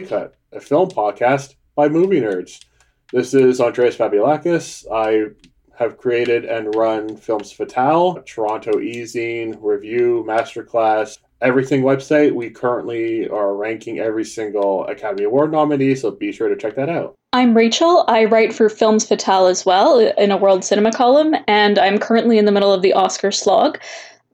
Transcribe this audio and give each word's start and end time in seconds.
Cut, 0.00 0.34
a 0.52 0.60
film 0.60 0.90
podcast 0.90 1.54
by 1.74 1.88
movie 1.88 2.20
nerds. 2.20 2.64
This 3.12 3.34
is 3.34 3.60
Andreas 3.60 3.96
Fabulakis. 3.96 4.84
I 4.92 5.34
have 5.76 5.98
created 5.98 6.44
and 6.44 6.74
run 6.74 7.16
Films 7.16 7.52
Fatale, 7.52 8.22
Toronto 8.26 8.80
Easing, 8.80 9.60
Review, 9.62 10.24
Masterclass, 10.26 11.18
everything 11.40 11.82
website. 11.82 12.34
We 12.34 12.50
currently 12.50 13.28
are 13.28 13.54
ranking 13.54 13.98
every 13.98 14.24
single 14.24 14.86
Academy 14.86 15.24
Award 15.24 15.52
nominee, 15.52 15.94
so 15.94 16.10
be 16.10 16.32
sure 16.32 16.48
to 16.48 16.56
check 16.56 16.76
that 16.76 16.88
out. 16.88 17.14
I'm 17.32 17.56
Rachael. 17.56 18.04
I 18.06 18.26
write 18.26 18.54
for 18.54 18.68
Films 18.68 19.06
Fatale 19.06 19.48
as 19.48 19.66
well 19.66 19.98
in 19.98 20.30
a 20.30 20.36
World 20.36 20.64
Cinema 20.64 20.92
column, 20.92 21.34
and 21.48 21.78
I'm 21.78 21.98
currently 21.98 22.38
in 22.38 22.44
the 22.44 22.52
middle 22.52 22.72
of 22.72 22.82
the 22.82 22.92
Oscar 22.92 23.32
slog. 23.32 23.78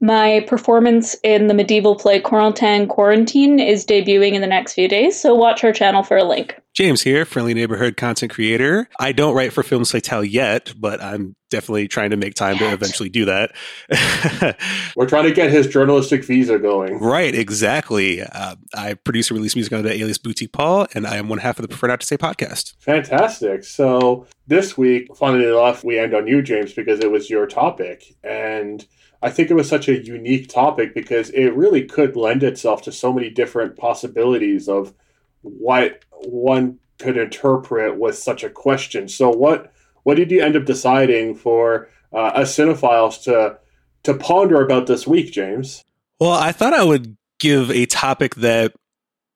My 0.03 0.43
performance 0.47 1.15
in 1.23 1.45
the 1.45 1.53
medieval 1.53 1.95
play 1.95 2.19
Corentin 2.19 2.87
Quarantine 2.87 3.59
is 3.59 3.85
debuting 3.85 4.33
in 4.33 4.41
the 4.41 4.47
next 4.47 4.73
few 4.73 4.87
days, 4.87 5.19
so 5.19 5.35
watch 5.35 5.63
our 5.63 5.71
channel 5.71 6.01
for 6.01 6.17
a 6.17 6.23
link. 6.23 6.59
James 6.73 7.01
here, 7.01 7.25
friendly 7.25 7.53
neighborhood 7.53 7.97
content 7.97 8.31
creator. 8.31 8.87
I 8.97 9.11
don't 9.11 9.35
write 9.35 9.51
for 9.51 9.61
Films 9.61 9.91
Fatale 9.91 10.23
yet, 10.23 10.73
but 10.77 11.01
I'm 11.01 11.35
definitely 11.49 11.89
trying 11.89 12.11
to 12.11 12.17
make 12.17 12.33
time 12.33 12.57
to 12.59 12.71
eventually 12.71 13.09
do 13.09 13.25
that. 13.25 13.51
We're 14.95 15.07
trying 15.07 15.25
to 15.25 15.33
get 15.33 15.51
his 15.51 15.67
journalistic 15.67 16.23
visa 16.23 16.57
going. 16.57 16.99
Right, 16.99 17.35
exactly. 17.35 18.21
Uh, 18.21 18.55
I 18.73 18.93
produce 18.93 19.29
and 19.29 19.37
release 19.37 19.53
music 19.53 19.73
on 19.73 19.83
the 19.83 19.91
Alias 19.91 20.17
Boutique 20.17 20.53
Paul, 20.53 20.87
and 20.93 21.05
I 21.05 21.17
am 21.17 21.27
one 21.27 21.39
half 21.39 21.59
of 21.59 21.63
the 21.63 21.67
Prefer 21.67 21.87
Not 21.87 21.99
to 21.99 22.07
Say 22.07 22.15
podcast. 22.15 22.75
Fantastic. 22.79 23.65
So 23.65 24.25
this 24.47 24.77
week, 24.77 25.13
funnily 25.13 25.45
enough, 25.45 25.83
we 25.83 25.99
end 25.99 26.13
on 26.13 26.25
you, 26.25 26.41
James, 26.41 26.71
because 26.71 27.01
it 27.01 27.11
was 27.11 27.29
your 27.29 27.47
topic. 27.47 28.15
And 28.23 28.85
I 29.21 29.29
think 29.29 29.51
it 29.51 29.55
was 29.55 29.67
such 29.67 29.89
a 29.89 30.01
unique 30.01 30.47
topic 30.47 30.95
because 30.95 31.31
it 31.31 31.49
really 31.53 31.83
could 31.83 32.15
lend 32.15 32.43
itself 32.43 32.81
to 32.83 32.93
so 32.93 33.11
many 33.11 33.29
different 33.29 33.75
possibilities 33.75 34.69
of 34.69 34.93
what 35.41 36.03
one 36.11 36.79
could 36.99 37.17
interpret 37.17 37.99
with 37.99 38.17
such 38.17 38.43
a 38.43 38.49
question. 38.49 39.07
So 39.07 39.29
what 39.29 39.73
what 40.03 40.17
did 40.17 40.31
you 40.31 40.41
end 40.41 40.55
up 40.55 40.65
deciding 40.65 41.35
for 41.35 41.89
uh, 42.13 42.17
us 42.17 42.55
cinephiles 42.55 43.23
to 43.23 43.57
to 44.03 44.13
ponder 44.13 44.61
about 44.61 44.87
this 44.87 45.05
week, 45.05 45.31
James? 45.31 45.83
Well, 46.19 46.31
I 46.31 46.51
thought 46.51 46.73
I 46.73 46.83
would 46.83 47.17
give 47.39 47.71
a 47.71 47.85
topic 47.85 48.35
that, 48.35 48.73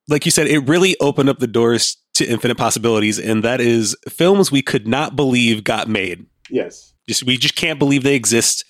like 0.08 0.24
you 0.24 0.30
said, 0.30 0.46
it 0.46 0.60
really 0.60 0.96
opened 1.00 1.28
up 1.28 1.38
the 1.38 1.46
doors 1.46 1.96
to 2.14 2.26
infinite 2.26 2.56
possibilities, 2.56 3.18
and 3.18 3.42
that 3.44 3.60
is 3.60 3.96
films 4.08 4.50
we 4.50 4.62
could 4.62 4.86
not 4.86 5.16
believe 5.16 5.64
got 5.64 5.88
made. 5.88 6.26
Yes, 6.50 6.94
just 7.08 7.24
we 7.24 7.36
just 7.36 7.56
can't 7.56 7.78
believe 7.78 8.02
they 8.02 8.14
exist 8.14 8.64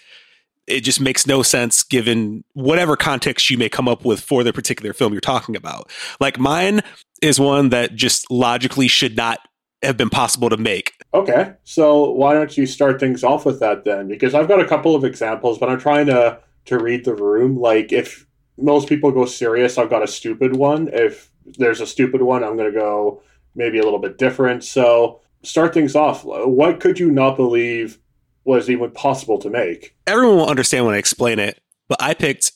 it 0.67 0.81
just 0.81 1.00
makes 1.00 1.27
no 1.27 1.42
sense 1.42 1.83
given 1.83 2.45
whatever 2.55 2.97
context 2.97 3.50
you 3.50 3.59
may 3.59 3.69
come 3.69 3.89
up 3.89 4.05
with 4.05 4.20
for 4.20 4.42
the 4.42 4.53
particular 4.53 4.92
film 4.92 5.12
you're 5.12 5.20
talking 5.20 5.56
about. 5.56 5.91
Like 6.20 6.39
mine 6.39 6.83
is 7.22 7.39
one 7.39 7.70
that 7.70 7.95
just 7.95 8.31
logically 8.31 8.89
should 8.89 9.17
not 9.17 9.39
have 9.83 9.97
been 9.97 10.11
possible 10.11 10.48
to 10.48 10.56
make. 10.56 10.92
Okay. 11.14 11.53
So 11.64 12.11
why 12.11 12.34
don't 12.34 12.56
you 12.56 12.67
start 12.67 12.98
things 12.98 13.22
off 13.22 13.47
with 13.47 13.61
that 13.61 13.84
then? 13.84 14.09
Because 14.09 14.34
I've 14.34 14.48
got 14.48 14.61
a 14.61 14.67
couple 14.67 14.94
of 14.94 15.05
examples, 15.05 15.59
but 15.59 15.69
I'm 15.69 15.78
trying 15.78 16.06
to 16.06 16.41
to 16.67 16.78
read 16.78 17.05
the 17.05 17.14
room. 17.14 17.59
Like 17.59 17.92
if 17.92 18.27
most 18.59 18.89
people 18.89 19.12
go 19.12 19.25
serious, 19.25 19.78
I've 19.78 19.91
got 19.91 20.03
a 20.03 20.09
stupid 20.09 20.56
one. 20.56 20.88
If 20.93 21.31
there's 21.59 21.81
a 21.81 21.87
stupid 21.87 22.22
one, 22.22 22.43
I'm 22.43 22.56
going 22.56 22.72
to 22.72 22.78
go 22.78 23.22
maybe 23.55 23.78
a 23.78 23.84
little 23.84 24.00
bit 24.00 24.19
different. 24.19 24.65
So 24.65 25.21
start 25.43 25.72
things 25.72 25.94
off. 25.94 26.25
What 26.25 26.81
could 26.81 26.99
you 26.99 27.10
not 27.10 27.37
believe 27.37 27.99
was 28.46 28.70
even 28.70 28.90
possible 28.92 29.38
to 29.40 29.50
make. 29.50 29.94
Everyone 30.06 30.36
will 30.36 30.48
understand 30.48 30.86
when 30.86 30.94
I 30.94 30.98
explain 30.98 31.38
it, 31.38 31.60
but 31.88 32.00
I 32.00 32.14
picked 32.14 32.52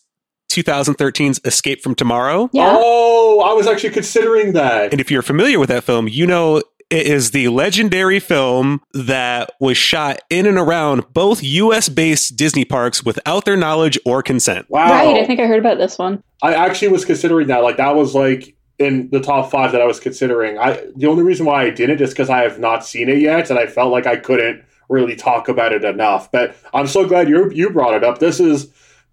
2013's 0.51 1.41
Escape 1.45 1.83
from 1.83 1.95
Tomorrow. 1.95 2.49
Yeah. 2.53 2.77
Oh, 2.79 3.41
I 3.41 3.53
was 3.55 3.67
actually 3.67 3.91
considering 3.91 4.53
that. 4.53 4.93
And 4.93 5.01
if 5.01 5.11
you're 5.11 5.23
familiar 5.23 5.59
with 5.59 5.69
that 5.69 5.85
film, 5.85 6.09
you 6.09 6.27
know 6.27 6.63
it 6.91 7.07
is 7.07 7.31
the 7.31 7.49
legendary 7.49 8.19
film 8.19 8.81
that 8.93 9.53
was 9.61 9.77
shot 9.77 10.21
in 10.29 10.47
and 10.47 10.59
around 10.59 11.13
both 11.13 11.43
US 11.43 11.89
based 11.89 12.37
Disney 12.37 12.65
parks 12.65 13.05
without 13.05 13.45
their 13.45 13.57
knowledge 13.57 13.99
or 14.05 14.23
consent. 14.23 14.67
Wow. 14.69 14.91
Right, 14.91 15.23
I 15.23 15.27
think 15.27 15.39
I 15.39 15.47
heard 15.47 15.61
about 15.61 15.79
this 15.79 15.99
one. 15.99 16.23
I 16.43 16.55
actually 16.55 16.89
was 16.89 17.05
considering 17.05 17.47
that. 17.49 17.59
Like, 17.59 17.77
that 17.77 17.95
was 17.95 18.15
like 18.15 18.57
in 18.79 19.09
the 19.11 19.21
top 19.21 19.51
five 19.51 19.73
that 19.73 19.81
I 19.81 19.87
was 19.87 20.01
considering. 20.01 20.59
I 20.59 20.85
The 20.97 21.07
only 21.07 21.23
reason 21.23 21.47
why 21.47 21.63
I 21.65 21.71
didn't 21.71 22.01
is 22.01 22.11
because 22.11 22.31
I 22.31 22.43
have 22.43 22.59
not 22.59 22.85
seen 22.85 23.09
it 23.09 23.19
yet, 23.19 23.51
and 23.51 23.59
I 23.59 23.67
felt 23.67 23.93
like 23.93 24.07
I 24.07 24.17
couldn't 24.17 24.65
really 24.91 25.17
talk 25.17 25.49
about 25.49 25.73
it 25.73 25.85
enough. 25.85 26.31
But 26.31 26.55
I'm 26.75 26.87
so 26.87 27.07
glad 27.07 27.29
you 27.29 27.51
you 27.51 27.71
brought 27.71 27.95
it 27.95 28.05
up. 28.05 28.19
This 28.19 28.41
is 28.41 28.71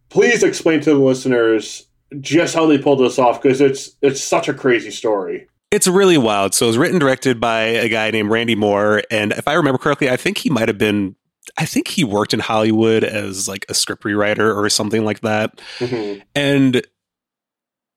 please 0.09 0.43
explain 0.43 0.81
to 0.81 0.93
the 0.93 0.99
listeners 0.99 1.85
just 2.19 2.55
how 2.55 2.65
they 2.65 2.77
pulled 2.77 2.99
this 2.99 3.19
off 3.19 3.41
because 3.41 3.61
it's 3.61 3.95
it's 4.01 4.21
such 4.21 4.49
a 4.49 4.53
crazy 4.53 4.91
story. 4.91 5.47
It's 5.71 5.87
really 5.87 6.17
wild. 6.17 6.53
So 6.53 6.65
it 6.65 6.69
was 6.69 6.77
written 6.77 6.99
directed 6.99 7.39
by 7.39 7.61
a 7.61 7.89
guy 7.89 8.09
named 8.11 8.31
Randy 8.31 8.55
Moore, 8.55 9.03
and 9.11 9.31
if 9.33 9.47
I 9.47 9.53
remember 9.53 9.77
correctly, 9.77 10.09
I 10.09 10.17
think 10.17 10.39
he 10.39 10.49
might 10.49 10.67
have 10.67 10.77
been. 10.77 11.15
I 11.57 11.65
think 11.65 11.87
he 11.87 12.03
worked 12.03 12.33
in 12.33 12.41
Hollywood 12.41 13.05
as 13.05 13.47
like 13.47 13.65
a 13.69 13.73
script 13.73 14.03
rewriter 14.03 14.53
or 14.53 14.69
something 14.69 15.05
like 15.05 15.21
that. 15.21 15.61
Mm-hmm. 15.79 16.19
And 16.35 16.85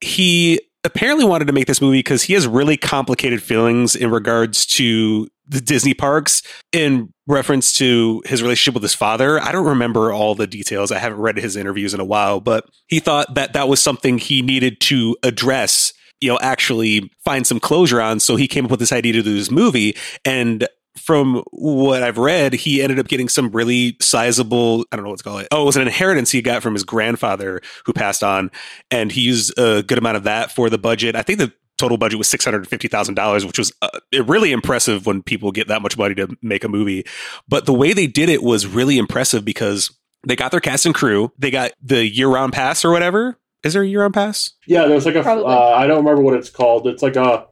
he 0.01 0.61
apparently 0.85 1.25
wanted 1.25 1.47
to 1.47 1.53
make 1.53 1.67
this 1.67 1.81
movie 1.81 1.99
because 1.99 2.23
he 2.23 2.35
has 2.35 2.47
really 2.47 2.77
complicated 2.77 3.43
feelings 3.43 3.97
in 3.97 4.11
regards 4.11 4.65
to 4.67 5.29
the 5.47 5.61
Disney 5.61 5.95
parks 5.95 6.43
in 6.73 7.13
reference 7.31 7.73
to 7.75 8.23
his 8.27 8.43
relationship 8.43 8.75
with 8.75 8.83
his 8.83 8.95
father. 8.95 9.41
I 9.41 9.53
don't 9.53 9.67
remember 9.67 10.13
all 10.13 10.35
the 10.35 10.47
details. 10.47 10.93
I 10.93 10.99
haven't 10.99 11.21
read 11.21 11.37
his 11.37 11.57
interviews 11.57 11.95
in 11.95 12.01
a 12.01 12.05
while, 12.05 12.41
but 12.41 12.69
he 12.87 13.01
thought 13.01 13.35
that 13.35 13.53
that 13.55 13.69
was 13.69 13.83
something 13.83 14.19
he 14.19 14.43
needed 14.43 14.81
to 14.83 15.17
address, 15.23 15.93
you 16.21 16.29
know, 16.29 16.39
actually 16.43 17.11
find 17.25 17.47
some 17.47 17.61
closure 17.61 18.01
on. 18.01 18.21
So 18.21 18.37
he 18.37 18.49
came 18.49 18.65
up 18.65 18.71
with 18.71 18.81
this 18.81 18.93
idea 18.93 19.15
to 19.15 19.23
do 19.23 19.35
this 19.35 19.51
movie. 19.51 19.97
And 20.25 20.69
from 20.99 21.43
what 21.53 22.03
I've 22.03 22.19
read, 22.19 22.53
he 22.53 22.83
ended 22.83 22.99
up 22.99 23.09
getting 23.09 23.29
some 23.29 23.51
really 23.51 23.97
sizable, 24.01 24.85
I 24.91 24.97
don't 24.97 25.05
know 25.05 25.11
what 25.11 25.19
to 25.19 25.25
call 25.25 25.39
it. 25.39 25.49
Oh, 25.51 25.63
it 25.63 25.67
was 25.67 25.77
an 25.77 25.83
inheritance 25.83 26.31
he 26.31 26.43
got 26.43 26.63
from 26.63 26.75
his 26.75 26.85
grandfather 26.85 27.63
who 27.87 27.93
passed 27.93 28.25
on. 28.25 28.51
And 28.91 29.13
he 29.13 29.21
used 29.21 29.57
a 29.59 29.83
good 29.83 29.99
amount 29.99 30.17
of 30.17 30.25
that 30.25 30.51
for 30.51 30.69
the 30.69 30.79
budget. 30.79 31.15
I 31.17 31.23
think 31.23 31.39
the 31.39 31.53
total 31.81 31.97
budget 31.97 32.19
was 32.19 32.29
$650,000, 32.29 33.47
which 33.47 33.59
was 33.59 33.73
uh, 33.83 33.89
really 34.25 34.53
impressive 34.53 35.07
when 35.07 35.23
people 35.23 35.51
get 35.51 35.69
that 35.69 35.83
much 35.83 35.97
money 35.97 36.15
to 36.15 36.37
make 36.43 36.63
a 36.63 36.69
movie. 36.69 37.05
But 37.49 37.67
the 37.67 37.73
way 37.73 37.93
they 37.93 38.07
did 38.07 38.29
it 38.29 38.43
was 38.43 38.67
really 38.67 38.99
impressive 38.99 39.45
because 39.45 39.91
they 40.27 40.37
got 40.37 40.51
their 40.51 40.61
cast 40.61 40.87
and 40.87 40.95
crew, 40.95 41.33
they 41.39 41.51
got 41.51 41.73
the 41.83 42.07
year 42.07 42.29
round 42.29 42.53
pass 42.53 42.85
or 42.85 42.93
whatever. 42.93 43.39
Is 43.65 43.73
there 43.73 43.83
a 43.83 43.87
year 43.87 44.03
round 44.03 44.15
pass? 44.15 44.53
Yeah, 44.67 44.87
there's 44.87 45.07
like 45.07 45.15
a. 45.15 45.21
Uh, 45.29 45.75
I 45.77 45.87
don't 45.87 45.99
remember 45.99 46.23
what 46.23 46.35
it's 46.35 46.51
called. 46.51 46.87
It's 46.87 47.03
like 47.03 47.17
a 47.17 47.47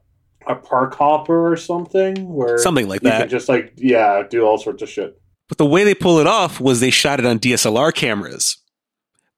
a 0.46 0.54
park 0.54 0.94
hopper 0.94 1.52
or 1.52 1.56
something 1.56 2.32
where 2.32 2.56
something 2.58 2.88
like 2.88 3.02
that. 3.02 3.28
just 3.28 3.48
like 3.48 3.74
yeah, 3.76 4.22
do 4.28 4.42
all 4.42 4.56
sorts 4.56 4.82
of 4.82 4.88
shit. 4.88 5.20
But 5.48 5.58
the 5.58 5.66
way 5.66 5.84
they 5.84 5.94
pull 5.94 6.18
it 6.18 6.26
off 6.26 6.60
was 6.60 6.80
they 6.80 6.90
shot 6.90 7.18
it 7.18 7.26
on 7.26 7.38
DSLR 7.38 7.94
cameras. 7.94 8.56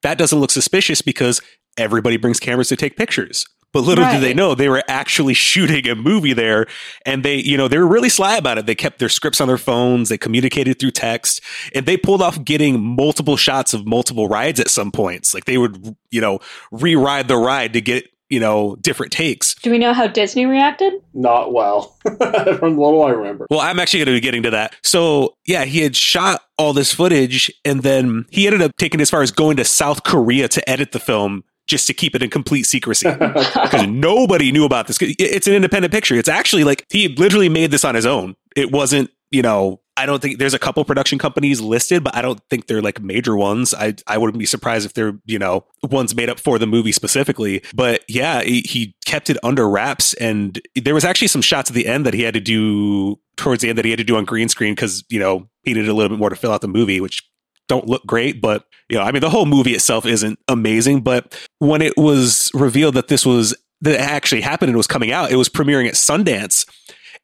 That 0.03 0.19
doesn't 0.19 0.39
look 0.39 0.51
suspicious 0.51 1.03
because 1.03 1.41
everybody 1.77 2.17
brings 2.17 2.41
cameras 2.41 2.69
to 2.69 2.77
take 2.77 2.97
pictures. 2.97 3.47
But 3.73 3.85
little 3.85 4.05
right. 4.05 4.15
did 4.15 4.23
they 4.23 4.35
know 4.35 4.55
they 4.55 4.69
were 4.69 4.83
actually 4.89 5.35
shooting 5.35 5.89
a 5.89 5.95
movie 5.95 6.33
there. 6.33 6.67
And 7.07 7.25
they, 7.25 7.37
you 7.37 7.57
know, 7.57 7.69
they 7.69 7.79
were 7.79 7.87
really 7.87 8.09
sly 8.09 8.37
about 8.37 8.59
it. 8.59 8.67
They 8.67 8.75
kept 8.75 8.99
their 8.99 9.09
scripts 9.09 9.41
on 9.41 9.49
their 9.49 9.59
phones. 9.59 10.09
They 10.09 10.19
communicated 10.19 10.79
through 10.79 10.93
text 10.93 11.41
and 11.75 11.87
they 11.87 11.97
pulled 11.97 12.23
off 12.23 12.43
getting 12.45 12.81
multiple 12.81 13.37
shots 13.37 13.73
of 13.73 13.87
multiple 13.87 14.29
rides 14.29 14.59
at 14.61 14.69
some 14.69 14.91
points. 14.91 15.35
Like 15.35 15.45
they 15.45 15.59
would, 15.59 15.97
you 16.11 16.21
know, 16.21 16.41
re-ride 16.73 17.29
the 17.29 17.37
ride 17.37 17.73
to 17.75 17.81
get 17.81 18.07
you 18.31 18.39
know, 18.39 18.77
different 18.77 19.11
takes. 19.13 19.57
Do 19.57 19.73
we 19.73 19.79
know 19.79 19.93
how 19.93 20.07
Disney 20.07 20.47
reacted? 20.47 20.95
Not 21.13 21.53
well, 21.53 21.97
from 22.03 22.17
the 22.17 22.81
little 22.81 23.03
I 23.03 23.11
remember. 23.11 23.49
Well, 23.51 23.59
I'm 23.59 23.81
actually 23.81 23.99
going 23.99 24.07
to 24.07 24.13
be 24.13 24.21
getting 24.21 24.45
to 24.45 24.51
that. 24.51 24.77
So, 24.85 25.35
yeah, 25.47 25.65
he 25.65 25.81
had 25.81 25.97
shot 25.97 26.43
all 26.57 26.73
this 26.73 26.95
footage, 26.95 27.53
and 27.65 27.83
then 27.83 28.27
he 28.31 28.47
ended 28.47 28.63
up 28.63 28.71
taking 28.79 29.01
as 29.01 29.11
far 29.11 29.23
as 29.23 29.33
going 29.33 29.57
to 29.57 29.65
South 29.65 30.05
Korea 30.05 30.47
to 30.49 30.71
edit 30.71 30.93
the 30.93 31.01
film 31.01 31.43
just 31.67 31.87
to 31.87 31.95
keep 31.95 32.15
it 32.15 32.23
in 32.23 32.31
complete 32.31 32.65
secrecy 32.65 33.11
because 33.11 33.87
nobody 33.87 34.53
knew 34.53 34.65
about 34.65 34.87
this. 34.87 34.99
It's 35.01 35.47
an 35.47 35.55
independent 35.55 35.93
picture. 35.93 36.15
It's 36.17 36.29
actually 36.29 36.65
like 36.65 36.87
he 36.91 37.09
literally 37.09 37.49
made 37.49 37.71
this 37.71 37.85
on 37.85 37.95
his 37.95 38.07
own. 38.07 38.37
It 38.57 38.73
wasn't, 38.73 39.11
you 39.31 39.43
know, 39.43 39.81
I 40.01 40.07
don't 40.07 40.23
think 40.23 40.39
there's 40.39 40.55
a 40.55 40.59
couple 40.59 40.83
production 40.87 41.19
companies 41.19 41.61
listed, 41.61 42.03
but 42.03 42.17
I 42.17 42.23
don't 42.23 42.41
think 42.49 42.67
they're 42.67 42.81
like 42.81 43.03
major 43.03 43.37
ones. 43.37 43.75
I 43.75 43.95
I 44.07 44.17
wouldn't 44.17 44.39
be 44.39 44.47
surprised 44.47 44.87
if 44.87 44.95
they're 44.95 45.19
you 45.27 45.39
know 45.39 45.67
ones 45.83 46.15
made 46.15 46.31
up 46.31 46.41
for 46.41 46.59
the 46.59 46.67
movie 46.67 46.93
specifically. 46.93 47.63
But 47.75 48.03
yeah, 48.09 48.43
he, 48.43 48.63
he 48.63 48.95
kept 49.05 49.29
it 49.29 49.37
under 49.43 49.69
wraps, 49.69 50.15
and 50.15 50.59
there 50.75 50.95
was 50.95 51.05
actually 51.05 51.29
some 51.29 51.43
shots 51.43 51.69
at 51.69 51.75
the 51.75 51.87
end 51.87 52.07
that 52.07 52.15
he 52.15 52.23
had 52.23 52.33
to 52.33 52.41
do 52.41 53.19
towards 53.37 53.61
the 53.61 53.69
end 53.69 53.77
that 53.77 53.85
he 53.85 53.91
had 53.91 53.99
to 53.99 54.05
do 54.05 54.17
on 54.17 54.25
green 54.25 54.49
screen 54.49 54.75
because 54.75 55.05
you 55.11 55.21
know 55.21 55.49
he 55.65 55.75
needed 55.75 55.91
a 55.91 55.95
little 55.95 56.09
bit 56.09 56.19
more 56.19 56.31
to 56.31 56.37
fill 56.37 56.53
out 56.53 56.63
the 56.63 56.69
movie, 56.69 57.01
which 57.01 57.30
don't 57.71 57.87
look 57.87 58.05
great, 58.05 58.43
but 58.43 58.67
you 58.89 58.99
know, 58.99 59.05
I 59.05 59.13
mean, 59.13 59.21
the 59.21 59.31
whole 59.31 59.47
movie 59.47 59.73
itself 59.73 60.05
isn't 60.05 60.39
amazing. 60.49 61.03
But 61.03 61.41
when 61.59 61.81
it 61.81 61.97
was 61.97 62.51
revealed 62.53 62.95
that 62.95 63.09
this 63.09 63.25
was 63.25 63.57
that 63.81 63.99
actually 63.99 64.41
happened 64.43 64.71
and 64.71 64.77
was 64.77 64.89
coming 64.89 65.13
out, 65.13 65.31
it 65.31 65.37
was 65.37 65.49
premiering 65.49 65.87
at 65.87 65.95
Sundance, 65.95 66.69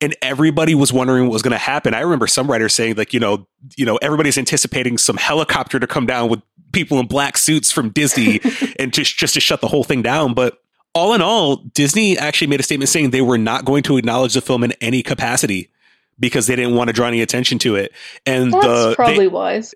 and 0.01 0.17
everybody 0.23 0.75
was 0.75 0.93
wondering 0.93 1.25
what 1.25 1.33
was 1.33 1.43
going 1.43 1.53
to 1.53 1.59
happen. 1.59 1.93
I 1.93 2.01
remember 2.01 2.29
some 2.29 2.49
writers 2.49 2.73
saying 2.73 2.95
like, 2.95 3.13
you 3.13 3.21
know, 3.21 3.47
you 3.77 3.85
know, 3.85 3.97
everybody's 3.97 4.39
anticipating 4.39 4.97
some 4.97 5.17
helicopter 5.17 5.81
to 5.81 5.87
come 5.87 6.07
down 6.07 6.31
with 6.31 6.41
people 6.73 7.01
in 7.01 7.07
black 7.07 7.37
suits 7.37 7.73
from 7.73 7.91
Disney 7.91 8.41
and 8.79 8.93
just 8.93 9.19
just 9.19 9.35
to 9.35 9.41
shut 9.41 9.61
the 9.61 9.69
whole 9.69 9.85
thing 9.85 10.03
down, 10.03 10.33
but 10.33 10.63
all 10.95 11.13
in 11.13 11.21
all, 11.21 11.57
Disney 11.57 12.17
actually 12.17 12.47
made 12.47 12.61
a 12.61 12.63
statement 12.63 12.89
saying 12.89 13.11
they 13.11 13.21
were 13.21 13.37
not 13.37 13.67
going 13.67 13.83
to 13.83 13.99
acknowledge 13.99 14.33
the 14.33 14.41
film 14.41 14.65
in 14.65 14.73
any 14.81 15.03
capacity 15.03 15.69
because 16.19 16.47
they 16.47 16.57
didn't 16.57 16.75
want 16.75 16.89
to 16.89 16.95
draw 16.95 17.07
any 17.07 17.21
attention 17.21 17.59
to 17.59 17.77
it. 17.77 17.93
And 18.25 18.53
That's 18.53 18.67
the, 18.67 18.95
probably 18.97 19.19
they, 19.19 19.29
wise. 19.29 19.75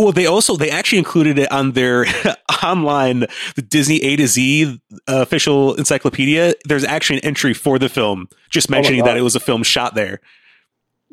Well, 0.00 0.12
they 0.12 0.26
also 0.26 0.56
they 0.56 0.70
actually 0.70 0.98
included 0.98 1.38
it 1.38 1.50
on 1.52 1.72
their 1.72 2.06
online 2.64 3.26
the 3.54 3.62
Disney 3.62 4.02
A 4.02 4.16
to 4.16 4.26
Z 4.26 4.80
uh, 5.08 5.22
official 5.22 5.74
encyclopedia. 5.74 6.54
There's 6.64 6.84
actually 6.84 7.18
an 7.18 7.24
entry 7.24 7.54
for 7.54 7.78
the 7.78 7.88
film, 7.88 8.28
just 8.50 8.70
oh 8.70 8.72
mentioning 8.72 9.00
God. 9.00 9.08
that 9.08 9.16
it 9.16 9.22
was 9.22 9.36
a 9.36 9.40
film 9.40 9.62
shot 9.62 9.94
there. 9.94 10.20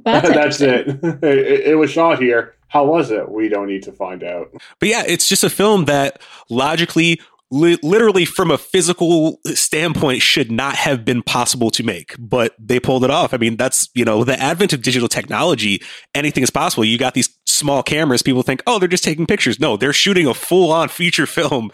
That's, 0.04 0.30
That's 0.34 0.62
it. 0.62 1.04
it. 1.24 1.68
It 1.68 1.78
was 1.78 1.92
shot 1.92 2.20
here. 2.20 2.56
How 2.70 2.86
was 2.86 3.12
it? 3.12 3.30
We 3.30 3.48
don't 3.48 3.68
need 3.68 3.84
to 3.84 3.92
find 3.92 4.24
out. 4.24 4.52
But 4.80 4.90
yeah, 4.90 5.04
it's 5.08 5.28
just 5.28 5.44
a 5.44 5.50
film 5.50 5.86
that 5.86 6.22
logically, 6.50 7.22
li- 7.52 7.80
literally 7.84 8.26
from 8.26 8.52
a 8.52 8.58
physical 8.58 9.40
standpoint, 9.46 10.22
should 10.22 10.52
not 10.52 10.76
have 10.76 11.06
been 11.06 11.22
possible 11.22 11.70
to 11.72 11.84
make, 11.84 12.16
but 12.20 12.56
they 12.60 12.80
pulled 12.80 13.04
it 13.04 13.12
off. 13.12 13.34
I 13.34 13.38
mean, 13.38 13.58
that's, 13.58 13.90
you 13.94 14.06
know, 14.06 14.24
the 14.24 14.40
advent 14.40 14.74
of 14.74 14.82
digital 14.82 15.08
technology, 15.08 15.82
anything 16.14 16.44
is 16.44 16.50
possible. 16.50 16.86
You 16.86 16.98
got 16.98 17.14
these 17.14 17.30
small 17.46 17.84
cameras, 17.84 18.22
people 18.22 18.44
think, 18.44 18.62
oh, 18.68 18.80
they're 18.80 18.88
just 18.88 19.04
taking 19.04 19.26
pictures. 19.26 19.60
No, 19.60 19.78
they're 19.78 19.94
shooting 19.94 20.28
a 20.28 20.34
full 20.34 20.72
on 20.72 20.90
feature 20.90 21.26
film 21.26 21.72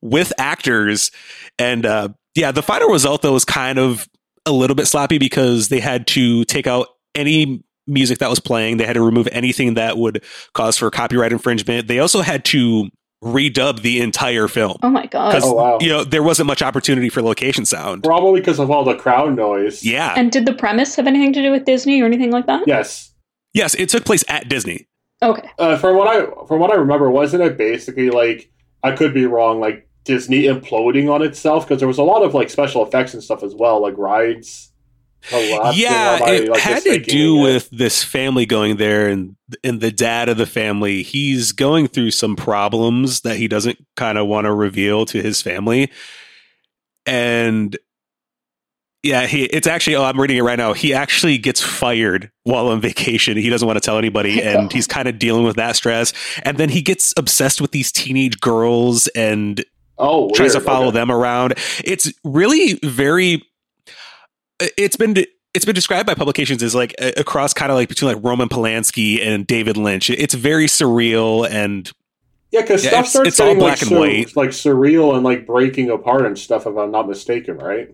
with 0.00 0.32
actors. 0.38 1.10
And 1.58 1.84
uh, 1.84 2.10
yeah, 2.34 2.52
the 2.52 2.62
final 2.62 2.88
result, 2.88 3.22
though, 3.22 3.36
is 3.36 3.44
kind 3.44 3.78
of 3.78 4.08
a 4.46 4.52
little 4.52 4.76
bit 4.76 4.86
sloppy 4.86 5.18
because 5.18 5.68
they 5.68 5.80
had 5.80 6.06
to 6.08 6.44
take 6.44 6.66
out 6.66 6.88
any 7.14 7.62
music 7.86 8.18
that 8.18 8.30
was 8.30 8.40
playing. 8.40 8.76
They 8.76 8.86
had 8.86 8.94
to 8.94 9.02
remove 9.02 9.28
anything 9.32 9.74
that 9.74 9.98
would 9.98 10.24
cause 10.54 10.76
for 10.78 10.90
copyright 10.90 11.32
infringement. 11.32 11.88
They 11.88 11.98
also 11.98 12.22
had 12.22 12.44
to 12.46 12.88
redub 13.22 13.82
the 13.82 14.00
entire 14.00 14.48
film. 14.48 14.76
Oh 14.82 14.88
my 14.90 15.06
god. 15.06 15.30
Because 15.34 15.44
Oh, 15.44 15.52
wow. 15.54 15.78
you 15.80 15.88
know 15.88 16.04
there 16.04 16.22
wasn't 16.22 16.46
much 16.46 16.62
opportunity 16.62 17.08
for 17.08 17.20
location 17.22 17.64
sound. 17.66 18.02
Probably 18.02 18.40
because 18.40 18.58
of 18.58 18.70
all 18.70 18.84
the 18.84 18.94
crowd 18.96 19.36
noise. 19.36 19.84
Yeah. 19.84 20.14
And 20.16 20.32
did 20.32 20.46
the 20.46 20.54
premise 20.54 20.96
have 20.96 21.06
anything 21.06 21.32
to 21.34 21.42
do 21.42 21.50
with 21.50 21.64
Disney 21.64 22.00
or 22.00 22.06
anything 22.06 22.30
like 22.30 22.46
that? 22.46 22.66
Yes. 22.66 23.12
yes, 23.52 23.74
it 23.74 23.88
took 23.88 24.04
place 24.04 24.24
at 24.28 24.48
Disney. 24.48 24.86
Okay. 25.22 25.50
Uh, 25.58 25.76
from 25.76 25.96
what 25.96 26.08
I 26.08 26.26
from 26.46 26.60
what 26.60 26.70
I 26.70 26.76
remember, 26.76 27.10
wasn't 27.10 27.42
it 27.42 27.58
basically 27.58 28.08
like 28.10 28.50
I 28.82 28.92
could 28.92 29.12
be 29.12 29.26
wrong, 29.26 29.60
like 29.60 29.86
Disney 30.04 30.44
imploding 30.44 31.12
on 31.12 31.20
itself 31.22 31.66
because 31.68 31.78
there 31.80 31.88
was 31.88 31.98
a 31.98 32.02
lot 32.02 32.22
of 32.22 32.32
like 32.32 32.48
special 32.48 32.86
effects 32.86 33.12
and 33.12 33.22
stuff 33.22 33.42
as 33.42 33.54
well, 33.54 33.82
like 33.82 33.94
rides. 33.98 34.69
Yeah, 35.30 36.28
it 36.28 36.48
like, 36.48 36.60
had 36.60 36.82
to 36.84 36.98
do 36.98 37.38
it? 37.38 37.42
with 37.42 37.70
this 37.70 38.02
family 38.02 38.46
going 38.46 38.76
there 38.76 39.08
and 39.08 39.36
and 39.62 39.80
the 39.80 39.90
dad 39.90 40.28
of 40.28 40.36
the 40.36 40.46
family. 40.46 41.02
He's 41.02 41.52
going 41.52 41.88
through 41.88 42.12
some 42.12 42.36
problems 42.36 43.20
that 43.22 43.36
he 43.36 43.48
doesn't 43.48 43.84
kind 43.96 44.18
of 44.18 44.26
want 44.26 44.46
to 44.46 44.52
reveal 44.52 45.06
to 45.06 45.22
his 45.22 45.42
family. 45.42 45.90
And 47.06 47.76
yeah, 49.02 49.26
he 49.26 49.44
it's 49.44 49.66
actually 49.66 49.96
oh, 49.96 50.04
I'm 50.04 50.20
reading 50.20 50.36
it 50.36 50.42
right 50.42 50.58
now. 50.58 50.72
He 50.72 50.92
actually 50.92 51.38
gets 51.38 51.60
fired 51.60 52.30
while 52.44 52.68
on 52.68 52.80
vacation. 52.80 53.36
He 53.36 53.48
doesn't 53.48 53.66
want 53.66 53.76
to 53.76 53.84
tell 53.84 53.98
anybody 53.98 54.42
and 54.42 54.72
he's 54.72 54.86
kind 54.86 55.08
of 55.08 55.18
dealing 55.18 55.44
with 55.44 55.56
that 55.56 55.76
stress. 55.76 56.12
And 56.42 56.58
then 56.58 56.68
he 56.68 56.82
gets 56.82 57.14
obsessed 57.16 57.60
with 57.60 57.72
these 57.72 57.92
teenage 57.92 58.40
girls 58.40 59.06
and 59.08 59.64
oh 59.98 60.22
weird. 60.22 60.34
tries 60.34 60.52
to 60.54 60.60
follow 60.60 60.88
okay. 60.88 60.98
them 60.98 61.10
around. 61.10 61.54
It's 61.84 62.12
really 62.24 62.74
very. 62.82 63.42
It's 64.76 64.96
been 64.96 65.16
it's 65.54 65.64
been 65.64 65.74
described 65.74 66.06
by 66.06 66.14
publications 66.14 66.62
as 66.62 66.74
like 66.74 66.94
a, 67.00 67.20
a 67.20 67.24
kind 67.54 67.72
of 67.72 67.76
like 67.76 67.88
between 67.88 68.14
like 68.14 68.22
Roman 68.24 68.48
Polanski 68.48 69.20
and 69.20 69.46
David 69.46 69.76
Lynch. 69.76 70.08
It's 70.10 70.34
very 70.34 70.66
surreal 70.66 71.48
and 71.50 71.90
Yeah, 72.52 72.60
because 72.62 72.84
Yeah, 72.84 72.90
stuff 72.90 73.00
it's- 73.00 73.12
starts 73.12 73.28
it's 73.28 73.40
all 73.40 73.54
black 73.56 73.80
like, 73.82 73.90
and 73.90 73.98
white. 74.00 74.36
like 74.36 74.50
surreal 74.50 75.14
and 75.14 75.24
like 75.24 75.46
breaking 75.46 75.90
apart 75.90 76.26
and 76.26 76.38
stuff. 76.38 76.66
If 76.66 76.76
I'm 76.76 76.90
not 76.90 77.08
mistaken, 77.08 77.58
right? 77.58 77.92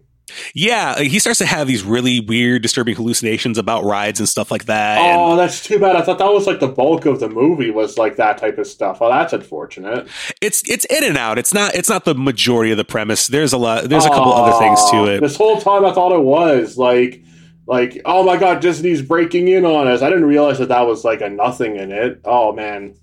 Yeah, 0.54 0.94
uh, 0.98 1.00
he 1.02 1.18
starts 1.18 1.38
to 1.38 1.46
have 1.46 1.66
these 1.66 1.82
really 1.82 2.20
weird, 2.20 2.62
disturbing 2.62 2.94
hallucinations 2.96 3.58
about 3.58 3.84
rides 3.84 4.18
and 4.20 4.28
stuff 4.28 4.50
like 4.50 4.64
that. 4.66 4.98
and- 4.98 5.20
Oh, 5.20 5.36
that's 5.36 5.62
too 5.64 5.78
bad. 5.78 5.96
I 5.96 6.02
thought 6.02 6.18
that 6.18 6.32
was 6.32 6.46
like 6.46 6.60
the 6.60 6.68
bulk 6.68 7.06
of 7.06 7.20
the 7.20 7.28
movie 7.28 7.70
was 7.70 7.96
like 7.98 8.16
that 8.16 8.38
type 8.38 8.58
of 8.58 8.66
stuff. 8.66 8.98
Oh, 9.00 9.08
that's 9.08 9.32
unfortunate. 9.32 10.08
it's 10.40 10.68
it's 10.68 10.84
in 10.86 11.04
and 11.04 11.16
out. 11.16 11.38
It's 11.38 11.54
not 11.54 11.74
it's 11.74 11.88
not 11.88 12.04
the 12.04 12.14
majority 12.14 12.70
of 12.70 12.76
the 12.76 12.84
premise. 12.84 13.26
There's 13.28 13.52
a 13.52 13.58
lot. 13.58 13.84
There's 13.88 14.04
a 14.04 14.08
couple 14.10 14.32
other 14.32 14.58
things 14.58 14.80
to 14.90 15.04
it. 15.06 15.20
This 15.20 15.36
whole 15.36 15.60
time 15.60 15.84
I 15.84 15.92
thought 15.92 16.12
it 16.12 16.22
was 16.22 16.76
like, 16.76 17.22
like, 17.66 18.00
oh 18.04 18.22
my 18.24 18.36
god, 18.36 18.60
Disney's 18.60 19.02
breaking 19.02 19.48
in 19.48 19.64
on 19.64 19.86
us. 19.88 20.02
I 20.02 20.08
didn't 20.08 20.26
realize 20.26 20.58
that 20.58 20.68
that 20.68 20.86
was 20.86 21.04
like 21.04 21.20
a 21.20 21.28
nothing 21.30 21.76
in 21.76 21.90
it. 21.92 22.20
Oh 22.24 22.52
man, 22.52 22.94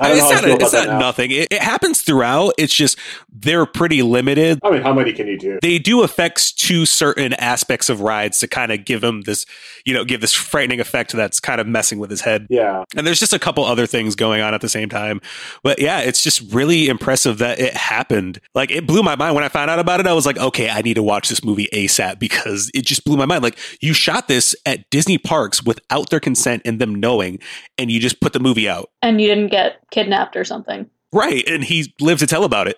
I 0.00 0.08
I 0.08 0.08
mean, 0.10 0.18
don't 0.18 0.18
it's 0.18 0.30
I 0.30 0.34
not 0.34 0.44
feel 0.44 0.52
a, 0.52 0.56
about 0.56 0.64
it's 0.66 0.72
not 0.72 0.88
now. 0.88 0.98
nothing. 0.98 1.30
It, 1.30 1.48
it 1.50 1.62
happens 1.62 2.02
throughout. 2.02 2.54
It's 2.58 2.74
just 2.74 2.98
they're 3.32 3.66
pretty 3.66 4.02
limited. 4.02 4.58
I 4.62 4.70
mean, 4.70 4.82
how 4.82 4.92
many 4.92 5.12
can 5.12 5.26
you 5.26 5.38
do? 5.38 5.58
they 5.62 5.78
do 5.78 6.02
effects 6.04 6.52
to 6.52 6.86
certain 6.86 7.32
aspects 7.34 7.88
of 7.88 8.00
rides 8.00 8.38
to 8.40 8.48
kind 8.48 8.72
of 8.72 8.84
give 8.84 9.02
him 9.04 9.22
this, 9.22 9.46
you 9.84 9.94
know, 9.94 10.04
give 10.04 10.20
this 10.20 10.32
frightening 10.34 10.80
effect 10.80 11.12
that's 11.12 11.40
kind 11.40 11.60
of 11.60 11.66
messing 11.66 11.98
with 11.98 12.10
his 12.10 12.20
head. 12.20 12.46
Yeah, 12.50 12.84
And 12.96 13.06
there's 13.06 13.18
just 13.20 13.32
a 13.32 13.38
couple 13.38 13.64
other 13.64 13.86
things 13.86 14.14
going 14.14 14.40
on 14.40 14.54
at 14.54 14.60
the 14.60 14.68
same 14.68 14.88
time. 14.88 15.20
But 15.62 15.78
yeah, 15.78 16.00
it's 16.00 16.22
just 16.22 16.52
really 16.52 16.88
impressive 16.88 17.38
that 17.38 17.58
it 17.60 17.74
happened. 17.74 18.40
Like 18.54 18.70
it 18.70 18.86
blew 18.86 19.02
my 19.02 19.16
mind 19.16 19.34
when 19.34 19.44
I 19.44 19.48
found 19.48 19.70
out 19.70 19.78
about 19.78 20.00
it. 20.00 20.06
I 20.06 20.12
was 20.12 20.26
like, 20.26 20.38
okay, 20.38 20.68
I 20.70 20.82
need 20.82 20.94
to 20.94 21.02
watch 21.02 21.28
this 21.28 21.44
movie 21.44 21.68
ASAP 21.72 22.18
because 22.18 22.70
it 22.74 22.84
just 22.84 23.04
blew 23.04 23.16
my 23.16 23.26
mind. 23.26 23.42
Like 23.42 23.58
you 23.80 23.92
shot 23.92 24.28
this 24.28 24.54
at 24.66 24.88
Disney 24.90 25.18
parks 25.18 25.62
without 25.62 26.10
their 26.10 26.20
consent 26.20 26.62
and 26.64 26.80
them 26.80 26.94
knowing, 26.94 27.38
and 27.76 27.90
you 27.90 28.00
just 28.00 28.20
put 28.20 28.32
the 28.32 28.40
movie 28.40 28.68
out. 28.68 28.90
And 29.02 29.20
you 29.20 29.28
didn't 29.28 29.48
get 29.48 29.67
kidnapped 29.90 30.36
or 30.36 30.44
something. 30.44 30.88
Right. 31.12 31.46
And 31.48 31.64
he 31.64 31.94
lived 32.00 32.20
to 32.20 32.26
tell 32.26 32.44
about 32.44 32.68
it. 32.68 32.76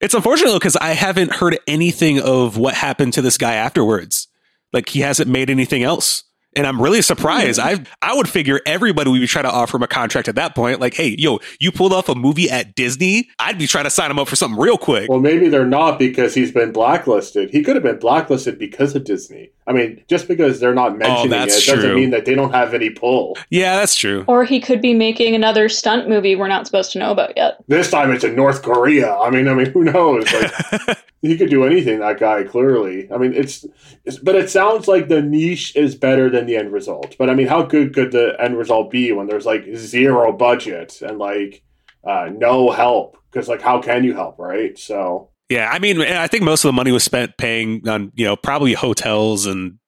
It's 0.00 0.14
unfortunate 0.14 0.54
because 0.54 0.76
I 0.76 0.90
haven't 0.90 1.34
heard 1.34 1.58
anything 1.66 2.20
of 2.20 2.56
what 2.56 2.74
happened 2.74 3.14
to 3.14 3.22
this 3.22 3.36
guy 3.36 3.54
afterwards. 3.54 4.28
Like 4.72 4.88
he 4.88 5.00
hasn't 5.00 5.28
made 5.28 5.50
anything 5.50 5.82
else. 5.82 6.24
And 6.56 6.66
I'm 6.66 6.80
really 6.80 7.02
surprised. 7.02 7.60
Hmm. 7.60 7.66
I 7.68 7.84
I 8.00 8.16
would 8.16 8.28
figure 8.28 8.60
everybody 8.64 9.10
would 9.10 9.20
be 9.20 9.26
trying 9.26 9.44
to 9.44 9.50
offer 9.50 9.76
him 9.76 9.82
a 9.82 9.88
contract 9.88 10.28
at 10.28 10.34
that 10.36 10.54
point. 10.54 10.80
Like, 10.80 10.94
hey, 10.94 11.14
yo, 11.18 11.40
you 11.60 11.70
pulled 11.70 11.92
off 11.92 12.08
a 12.08 12.14
movie 12.14 12.48
at 12.50 12.74
Disney. 12.74 13.28
I'd 13.38 13.58
be 13.58 13.66
trying 13.66 13.84
to 13.84 13.90
sign 13.90 14.10
him 14.10 14.18
up 14.18 14.28
for 14.28 14.36
something 14.36 14.58
real 14.58 14.78
quick. 14.78 15.08
well, 15.10 15.20
maybe 15.20 15.48
they're 15.48 15.66
not 15.66 15.98
because 15.98 16.34
he's 16.34 16.50
been 16.52 16.72
blacklisted. 16.72 17.50
He 17.50 17.62
could 17.62 17.76
have 17.76 17.82
been 17.82 17.98
blacklisted 17.98 18.58
because 18.58 18.94
of 18.94 19.04
Disney. 19.04 19.50
I 19.68 19.72
mean, 19.72 20.02
just 20.08 20.26
because 20.28 20.58
they're 20.60 20.74
not 20.74 20.96
mentioning 20.96 21.30
it 21.30 21.34
Oh, 21.36 21.38
that's 21.40 21.66
doesn't 21.66 21.80
true. 21.84 21.94
mean 21.94 22.10
that 22.10 22.24
they 22.24 22.34
don't 22.34 22.52
have 22.54 22.72
any 22.72 22.88
pull. 22.90 23.36
yeah, 23.50 23.76
that's 23.76 23.94
true. 23.94 24.24
Or 24.26 24.44
he 24.44 24.60
could 24.60 24.80
be 24.80 24.94
making 24.94 25.34
another 25.34 25.68
stunt 25.68 26.08
movie 26.08 26.34
we're 26.36 26.48
not 26.48 26.66
supposed 26.66 26.90
to 26.92 26.98
know 26.98 27.10
about 27.10 27.36
yet. 27.36 27.58
This 27.68 27.90
time 27.90 28.10
it's 28.10 28.24
in 28.24 28.34
North 28.34 28.62
Korea. 28.62 29.14
I 29.14 29.28
mean, 29.30 29.46
I 29.46 29.52
mean, 29.54 29.66
who 29.66 29.84
knows? 29.84 30.24
Like, 30.32 30.98
he 31.22 31.36
could 31.36 31.50
do 31.50 31.64
anything. 31.64 31.98
That 32.00 32.18
guy 32.18 32.44
clearly. 32.44 33.08
I 33.12 33.18
mean, 33.18 33.34
it's, 33.34 33.66
it's, 34.04 34.18
but 34.18 34.34
it 34.36 34.48
sounds 34.48 34.88
like 34.88 35.08
the 35.08 35.20
niche 35.20 35.76
is 35.76 35.94
better 35.94 36.30
than 36.30 36.46
the 36.46 36.56
end 36.56 36.72
result. 36.72 37.14
But 37.18 37.28
I 37.28 37.34
mean, 37.34 37.46
how 37.48 37.62
good 37.62 37.94
could 37.94 38.10
the 38.12 38.36
end 38.40 38.56
result 38.56 38.90
be 38.90 39.12
when 39.12 39.26
there's 39.26 39.46
like 39.46 39.66
zero 39.76 40.32
budget 40.32 41.02
and 41.02 41.18
like 41.18 41.62
uh, 42.04 42.30
no 42.34 42.70
help? 42.70 43.18
Because 43.30 43.48
like, 43.48 43.60
how 43.60 43.82
can 43.82 44.04
you 44.04 44.14
help, 44.14 44.38
right? 44.38 44.78
So 44.78 45.28
yeah, 45.48 45.68
I 45.72 45.78
mean, 45.78 46.00
I 46.00 46.26
think 46.26 46.44
most 46.44 46.64
of 46.64 46.68
the 46.68 46.72
money 46.72 46.92
was 46.92 47.04
spent 47.04 47.36
paying 47.38 47.88
on, 47.88 48.12
you 48.14 48.24
know, 48.26 48.36
probably 48.36 48.74
hotels 48.74 49.46
and 49.46 49.78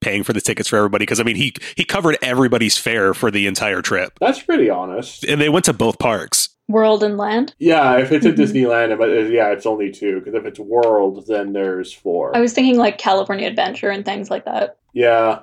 paying 0.00 0.22
for 0.22 0.32
the 0.32 0.40
tickets 0.40 0.68
for 0.68 0.76
everybody. 0.76 1.02
Because 1.02 1.20
I 1.20 1.24
mean, 1.24 1.36
he 1.36 1.54
he 1.76 1.84
covered 1.84 2.16
everybody's 2.22 2.78
fare 2.78 3.14
for 3.14 3.30
the 3.30 3.46
entire 3.46 3.82
trip, 3.82 4.18
that's 4.20 4.40
pretty 4.42 4.70
honest. 4.70 5.24
and 5.24 5.40
they 5.40 5.48
went 5.48 5.64
to 5.66 5.72
both 5.72 5.98
parks. 5.98 6.50
World 6.68 7.02
and 7.02 7.16
Land. 7.16 7.54
Yeah, 7.58 7.96
if 7.98 8.12
it's 8.12 8.26
at 8.26 8.34
Mhm. 8.34 8.38
Disneyland, 8.38 8.98
but 8.98 9.08
yeah, 9.30 9.48
it's 9.52 9.64
only 9.64 9.90
two. 9.90 10.18
Because 10.20 10.34
if 10.34 10.44
it's 10.44 10.58
World, 10.60 11.24
then 11.26 11.54
there's 11.54 11.92
four. 11.94 12.36
I 12.36 12.40
was 12.40 12.52
thinking 12.52 12.76
like 12.76 12.98
California 12.98 13.48
Adventure 13.48 13.88
and 13.88 14.04
things 14.04 14.30
like 14.30 14.44
that. 14.44 14.76
Yeah. 14.92 15.38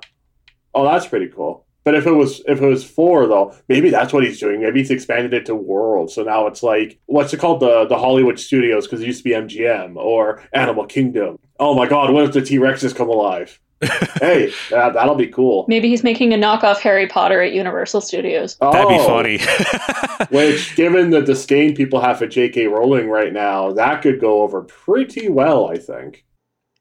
Oh, 0.75 0.84
that's 0.86 1.08
pretty 1.08 1.27
cool. 1.29 1.64
But 1.86 1.94
if 1.96 2.08
it 2.08 2.12
was 2.12 2.42
if 2.48 2.62
it 2.62 2.65
was 2.68 2.84
four 2.84 3.27
though, 3.27 3.56
maybe 3.70 3.89
that's 3.92 4.12
what 4.12 4.24
he's 4.24 4.39
doing. 4.39 4.62
Maybe 4.62 4.80
he's 4.80 4.89
expanded 4.92 5.34
it 5.34 5.46
to 5.46 5.56
World. 5.56 6.12
So 6.12 6.24
now 6.24 6.48
it's 6.48 6.63
like 6.63 7.00
what's 7.06 7.32
it 7.34 7.39
called 7.39 7.60
the 7.62 7.86
the 7.86 7.98
Hollywood 7.98 8.39
Studios 8.39 8.88
because 8.88 9.01
it 9.01 9.06
used 9.08 9.20
to 9.20 9.24
be 9.24 9.30
MGM 9.36 9.96
or 9.96 10.42
Animal 10.51 10.86
Kingdom. 10.88 11.38
Oh 11.60 11.75
my 11.75 11.88
God! 11.88 12.12
What 12.12 12.24
if 12.25 12.34
the 12.34 12.42
T 12.42 12.58
Rexes 12.58 12.96
come 12.96 13.08
alive? 13.08 13.60
hey, 14.22 14.51
that, 14.72 14.94
that'll 14.94 15.15
be 15.15 15.27
cool. 15.27 15.65
Maybe 15.68 15.89
he's 15.89 16.01
making 16.04 16.34
a 16.34 16.38
knockoff 16.38 16.80
Harry 16.80 17.08
Potter 17.08 17.42
at 17.42 17.51
Universal 17.54 18.01
Studios. 18.01 18.56
That'd 18.58 18.88
be 18.88 18.96
Oh, 18.98 19.06
funny. 19.06 19.38
Which, 20.32 20.75
given 20.77 21.10
the 21.12 21.22
disdain 21.22 21.75
people 21.75 22.00
have 22.00 22.18
for 22.18 22.25
J.K. 22.25 22.68
Rowling 22.68 23.10
right 23.10 23.34
now, 23.34 23.74
that 23.74 24.01
could 24.01 24.20
go 24.22 24.42
over 24.44 24.63
pretty 24.63 25.27
well. 25.30 25.70
I 25.70 25.77
think. 25.77 26.24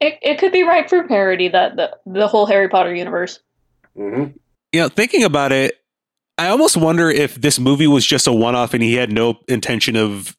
It, 0.00 0.18
it 0.22 0.38
could 0.38 0.52
be 0.52 0.62
right 0.62 0.88
for 0.88 1.06
parody 1.06 1.48
that 1.48 1.76
the, 1.76 1.96
the 2.06 2.26
whole 2.28 2.46
Harry 2.46 2.68
Potter 2.68 2.94
universe. 2.94 3.40
hmm 3.96 4.26
you 4.74 4.80
know, 4.80 4.88
thinking 4.88 5.22
about 5.22 5.52
it, 5.52 5.80
I 6.36 6.48
almost 6.48 6.76
wonder 6.76 7.08
if 7.08 7.36
this 7.36 7.60
movie 7.60 7.86
was 7.86 8.04
just 8.04 8.26
a 8.26 8.32
one 8.32 8.56
off 8.56 8.74
and 8.74 8.82
he 8.82 8.94
had 8.94 9.12
no 9.12 9.38
intention 9.46 9.94
of 9.94 10.36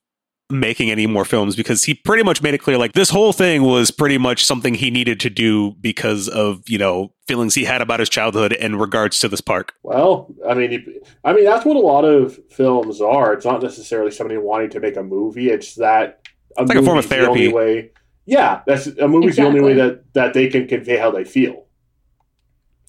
making 0.49 0.91
any 0.91 1.07
more 1.07 1.23
films 1.23 1.55
because 1.55 1.85
he 1.85 1.93
pretty 1.93 2.21
much 2.21 2.41
made 2.41 2.53
it 2.53 2.57
clear 2.59 2.77
like 2.77 2.91
this 2.91 3.09
whole 3.09 3.31
thing 3.31 3.63
was 3.63 3.89
pretty 3.91 4.17
much 4.17 4.45
something 4.45 4.75
he 4.75 4.91
needed 4.91 5.21
to 5.21 5.29
do 5.29 5.71
because 5.79 6.27
of, 6.27 6.61
you 6.67 6.77
know, 6.77 7.13
feelings 7.27 7.55
he 7.55 7.63
had 7.63 7.81
about 7.81 8.01
his 8.01 8.09
childhood 8.09 8.51
in 8.51 8.75
regards 8.75 9.19
to 9.19 9.29
this 9.29 9.39
park. 9.39 9.73
Well, 9.83 10.27
I 10.47 10.53
mean, 10.53 11.01
I 11.23 11.31
mean 11.31 11.45
that's 11.45 11.65
what 11.65 11.77
a 11.77 11.79
lot 11.79 12.03
of 12.03 12.37
films 12.51 12.99
are. 12.99 13.33
It's 13.33 13.45
not 13.45 13.63
necessarily 13.63 14.11
somebody 14.11 14.37
wanting 14.37 14.69
to 14.71 14.81
make 14.81 14.97
a 14.97 15.03
movie. 15.03 15.49
It's 15.49 15.75
that 15.75 16.27
a 16.57 16.65
like 16.65 16.77
a 16.77 16.83
form 16.83 16.97
of 16.97 17.05
movie's 17.05 17.09
the 17.09 17.27
only 17.27 17.39
therapy. 17.39 17.53
way. 17.53 17.91
Yeah, 18.25 18.61
that's 18.67 18.87
a 18.87 19.07
movie's 19.07 19.29
exactly. 19.29 19.59
the 19.59 19.59
only 19.59 19.61
way 19.61 19.73
that 19.73 20.13
that 20.13 20.33
they 20.33 20.49
can 20.49 20.67
convey 20.67 20.97
how 20.97 21.09
they 21.09 21.23
feel. 21.23 21.64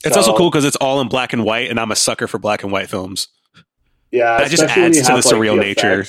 It's 0.07 0.15
so, 0.15 0.21
also 0.21 0.37
cool 0.37 0.51
because 0.51 0.65
it's 0.65 0.77
all 0.77 1.01
in 1.01 1.09
black 1.09 1.33
and 1.33 1.45
white, 1.45 1.71
and 1.71 1.79
I'm 1.79 1.91
a 1.91 1.97
sucker 1.97 2.27
for 2.27 2.39
black 2.39 2.63
and 2.63 2.73
white 2.73 2.89
films. 2.89 3.29
Yeah, 4.11 4.39
that 4.39 4.51
just 4.51 4.63
adds 4.63 4.99
to 4.99 5.13
the 5.13 5.21
surreal 5.21 5.57
like, 5.57 5.67
nature. 5.67 6.05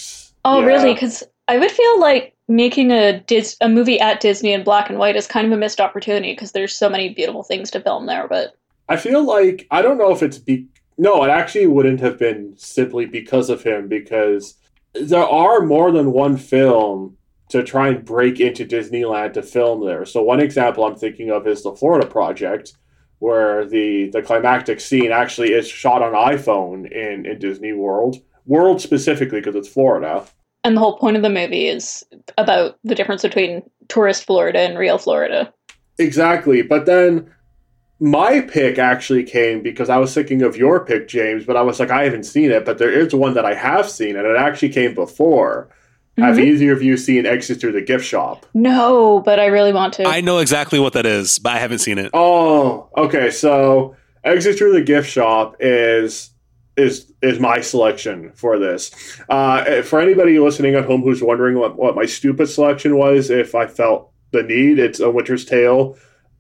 Oh, 0.46 0.62
yeah. 0.62 0.66
really? 0.66 0.94
Because 0.94 1.24
I 1.48 1.58
would 1.58 1.72
feel 1.72 2.00
like 2.00 2.36
making 2.48 2.92
a 2.92 3.20
Dis- 3.22 3.58
a 3.62 3.68
movie 3.68 4.00
at 4.00 4.22
Disney 4.22 4.54
in 4.54 4.64
black 4.64 4.90
and 4.90 5.00
white 5.00 5.16
is 5.16 5.28
kind 5.28 5.46
of 5.46 5.54
a 5.54 5.58
missed 5.58 5.82
opportunity 5.82 6.34
because 6.34 6.52
there's 6.52 6.76
so 6.76 6.90
many 6.90 7.14
beautiful 7.14 7.44
things 7.44 7.72
to 7.72 7.82
film 7.82 8.06
there. 8.06 8.28
But 8.28 8.56
I 8.88 8.98
feel 8.98 9.24
like 9.24 9.68
I 9.72 9.82
don't 9.82 9.98
know 9.98 10.12
if 10.12 10.24
it's 10.24 10.38
be 10.38 10.68
no, 10.98 11.24
it 11.24 11.30
actually 11.30 11.68
wouldn't 11.68 12.00
have 12.00 12.18
been 12.18 12.54
simply 12.58 13.06
because 13.06 13.50
of 13.50 13.64
him 13.64 13.88
because 13.88 14.56
there 14.94 15.26
are 15.26 15.62
more 15.62 15.92
than 15.92 16.12
one 16.12 16.38
film 16.38 17.18
to 17.50 17.64
try 17.64 17.90
and 17.90 18.04
break 18.04 18.40
into 18.40 18.66
Disneyland 18.66 19.34
to 19.34 19.44
film 19.44 19.86
there. 19.86 20.06
So 20.06 20.22
one 20.22 20.40
example 20.40 20.84
I'm 20.86 20.96
thinking 20.96 21.32
of 21.32 21.48
is 21.48 21.64
the 21.64 21.74
Florida 21.74 22.08
Project, 22.08 22.74
where 23.20 23.66
the 23.66 24.10
the 24.10 24.22
climactic 24.22 24.80
scene 24.80 25.12
actually 25.12 25.54
is 25.54 25.68
shot 25.68 26.02
on 26.02 26.14
iPhone 26.14 26.92
in 26.92 27.26
in 27.26 27.40
Disney 27.40 27.74
World, 27.74 28.18
World 28.46 28.82
specifically 28.82 29.40
because 29.40 29.56
it's 29.56 29.68
Florida. 29.68 30.26
And 30.64 30.76
the 30.76 30.82
whole 30.82 30.98
point 30.98 31.16
of 31.16 31.24
the 31.24 31.30
movie 31.30 31.68
is 31.68 32.04
about 32.38 32.78
the 32.84 32.96
difference 32.96 33.22
between 33.22 33.64
tourist 33.88 34.26
Florida 34.26 34.60
and 34.60 34.78
real 34.78 34.98
Florida. 34.98 35.54
Exactly, 36.00 36.62
but 36.62 36.86
then 36.86 37.32
my 38.00 38.42
pick 38.42 38.78
actually 38.78 39.24
came 39.24 39.64
because 39.64 39.90
I 39.90 39.98
was 39.98 40.14
thinking 40.14 40.44
of 40.44 40.56
your 40.56 40.86
pick, 40.86 41.08
James, 41.08 41.46
but 41.46 41.58
I 41.58 41.62
was 41.62 41.80
like, 41.80 41.90
I 41.90 42.04
haven't 42.04 42.26
seen 42.26 42.52
it, 42.52 42.66
but 42.66 42.78
there 42.78 42.92
is 42.92 43.16
one 43.16 43.34
that 43.34 43.46
I 43.46 43.56
have 43.56 43.90
seen, 43.90 44.16
and 44.16 44.28
it 44.28 44.38
actually 44.38 44.70
came 44.70 44.94
before. 44.94 45.70
Mm-hmm. 46.18 46.24
Have 46.24 46.40
either 46.40 46.72
of 46.72 46.82
you 46.82 46.98
seen 46.98 47.26
Exit 47.26 47.60
Through 47.60 47.74
the 47.74 47.82
Gift 47.82 48.06
Shop? 48.06 48.46
No, 48.54 49.22
but 49.22 49.40
I 49.40 49.46
really 49.48 49.74
want 49.74 49.94
to. 49.96 50.06
I 50.06 50.22
know 50.22 50.40
exactly 50.40 50.80
what 50.80 50.94
that 50.94 51.06
is, 51.06 51.38
but 51.40 51.54
I 51.54 51.60
haven't 51.60 51.80
seen 51.80 52.00
it. 52.00 52.10
Oh, 52.14 52.90
okay. 52.98 53.30
So 53.30 53.96
Exit 54.24 54.58
Through 54.58 54.74
the 54.74 54.82
Gift 54.82 55.10
Shop 55.10 55.56
is 55.60 56.32
is 56.76 57.12
is 57.22 57.40
my 57.40 57.62
selection 57.62 58.32
for 58.34 58.58
this. 58.60 59.20
Uh, 59.30 59.82
for 59.84 60.00
anybody 60.00 60.40
listening 60.40 60.76
at 60.76 60.86
home 60.86 61.02
who's 61.02 61.22
wondering 61.22 61.58
what, 61.58 61.76
what 61.76 61.96
my 61.96 62.06
stupid 62.06 62.48
selection 62.48 62.98
was, 62.98 63.30
if 63.30 63.56
I 63.56 63.68
felt 63.68 64.12
the 64.32 64.44
need, 64.44 64.80
it's 64.80 65.00
A 65.00 65.10
Winter's 65.10 65.46
Tale 65.46 65.98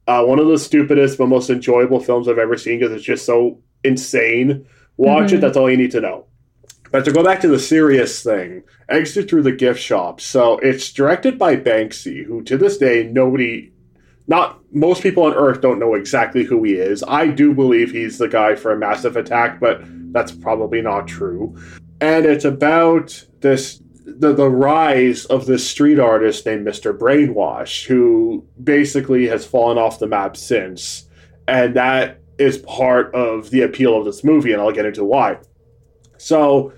uh, 0.07 0.24
one 0.24 0.39
of 0.39 0.48
the 0.48 0.57
stupidest 0.57 1.17
but 1.17 1.27
most 1.27 1.50
enjoyable 1.50 2.00
films 2.00 2.27
I've 2.27 2.38
ever 2.38 2.57
seen 2.57 2.79
because 2.79 2.93
it's 2.93 3.03
just 3.03 3.25
so 3.25 3.62
insane. 3.84 4.65
Watch 4.96 5.27
mm-hmm. 5.27 5.36
it. 5.36 5.41
That's 5.41 5.57
all 5.57 5.69
you 5.69 5.77
need 5.77 5.91
to 5.91 6.01
know. 6.01 6.25
But 6.91 7.06
to 7.06 7.12
go 7.12 7.24
back 7.24 7.41
to 7.41 7.48
the 7.48 7.60
serious 7.60 8.24
thing, 8.24 8.63
Exit 8.89 9.29
Through 9.29 9.44
the 9.44 9.51
Gift 9.51 9.82
Shop. 9.82 10.22
So 10.22 10.58
it's 10.60 10.91
directed 10.91 11.38
by 11.38 11.56
Banksy, 11.56 12.25
who 12.25 12.44
to 12.44 12.58
this 12.58 12.77
day 12.77 13.10
nobody, 13.12 13.72
not 14.27 14.62
most 14.72 15.03
people 15.03 15.24
on 15.24 15.34
Earth 15.34 15.62
don't 15.62 15.79
know 15.79 15.96
exactly 15.96 16.44
who 16.44 16.63
he 16.63 16.74
is. 16.74 17.03
I 17.08 17.27
do 17.27 17.53
believe 17.53 17.91
he's 17.91 18.17
the 18.17 18.27
guy 18.27 18.56
for 18.56 18.72
a 18.72 18.77
massive 18.77 19.17
attack, 19.17 19.60
but 19.60 19.82
that's 20.13 20.32
probably 20.32 20.82
not 20.82 21.08
true. 21.08 21.58
And 22.00 22.25
it's 22.25 22.46
about 22.46 23.25
this 23.41 23.82
the 24.06 24.34
the 24.34 24.50
rise 24.50 25.25
of 25.25 25.46
this 25.46 25.70
street 25.70 26.00
artist 26.00 26.46
named 26.46 26.65
Mr. 26.65 26.98
Brainwash, 26.98 27.86
who 27.86 28.46
basically 28.63 29.27
has 29.27 29.46
fallen 29.46 29.77
off 29.77 30.00
the 30.00 30.08
map 30.08 30.38
since, 30.38 31.08
and 31.48 31.75
that 31.75 32.22
is 32.38 32.60
part 32.60 33.13
of 33.13 33.50
the 33.50 33.62
appeal 33.62 33.98
of 33.98 34.06
this 34.06 34.24
movie, 34.24 34.53
and 34.53 34.62
I'll 34.62 34.72
get 34.72 34.86
into 34.86 35.03
why. 35.03 35.38
So, 36.17 36.74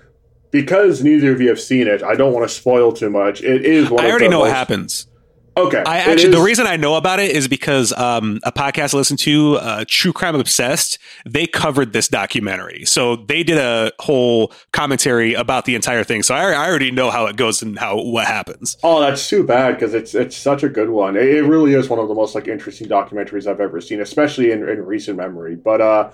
because 0.50 1.02
neither 1.02 1.32
of 1.32 1.40
you 1.40 1.48
have 1.48 1.60
seen 1.60 1.86
it, 1.86 2.02
I 2.02 2.14
don't 2.14 2.32
want 2.32 2.48
to 2.48 2.54
spoil 2.54 2.92
too 2.92 3.10
much. 3.10 3.42
It 3.42 3.64
is 3.64 3.90
one. 3.90 4.04
I 4.04 4.10
already 4.10 4.28
know 4.28 4.38
most, 4.38 4.48
what 4.48 4.56
happens. 4.56 5.06
Okay. 5.56 5.82
I 5.84 5.98
actually 5.98 6.30
the 6.30 6.40
reason 6.40 6.66
I 6.66 6.76
know 6.76 6.94
about 6.94 7.20
it 7.20 7.32
is 7.32 7.48
because 7.48 7.92
um, 7.92 8.40
a 8.44 8.52
podcast 8.52 8.94
I 8.94 8.98
listened 8.98 9.18
to, 9.20 9.56
uh, 9.56 9.84
True 9.86 10.12
Crime 10.12 10.34
Obsessed, 10.36 10.98
they 11.26 11.46
covered 11.46 11.92
this 11.92 12.08
documentary. 12.08 12.84
So 12.84 13.16
they 13.16 13.42
did 13.42 13.58
a 13.58 13.92
whole 13.98 14.52
commentary 14.72 15.34
about 15.34 15.64
the 15.64 15.74
entire 15.74 16.04
thing. 16.04 16.22
So 16.22 16.34
I, 16.34 16.52
I 16.52 16.68
already 16.68 16.90
know 16.90 17.10
how 17.10 17.26
it 17.26 17.36
goes 17.36 17.62
and 17.62 17.78
how 17.78 18.00
what 18.00 18.26
happens. 18.26 18.76
Oh, 18.82 19.00
that's 19.00 19.28
too 19.28 19.44
bad 19.44 19.74
because 19.74 19.92
it's 19.92 20.14
it's 20.14 20.36
such 20.36 20.62
a 20.62 20.68
good 20.68 20.90
one. 20.90 21.16
It, 21.16 21.24
it, 21.24 21.42
really 21.50 21.74
is 21.74 21.88
one 21.88 21.98
of 21.98 22.06
the 22.06 22.14
most 22.14 22.34
like 22.34 22.46
interesting 22.46 22.88
documentaries 22.88 23.46
I've 23.46 23.60
ever 23.60 23.80
seen, 23.80 24.00
especially 24.00 24.52
in, 24.52 24.66
in 24.68 24.84
recent 24.84 25.16
memory. 25.16 25.56
But 25.56 25.80
uh, 25.80 26.12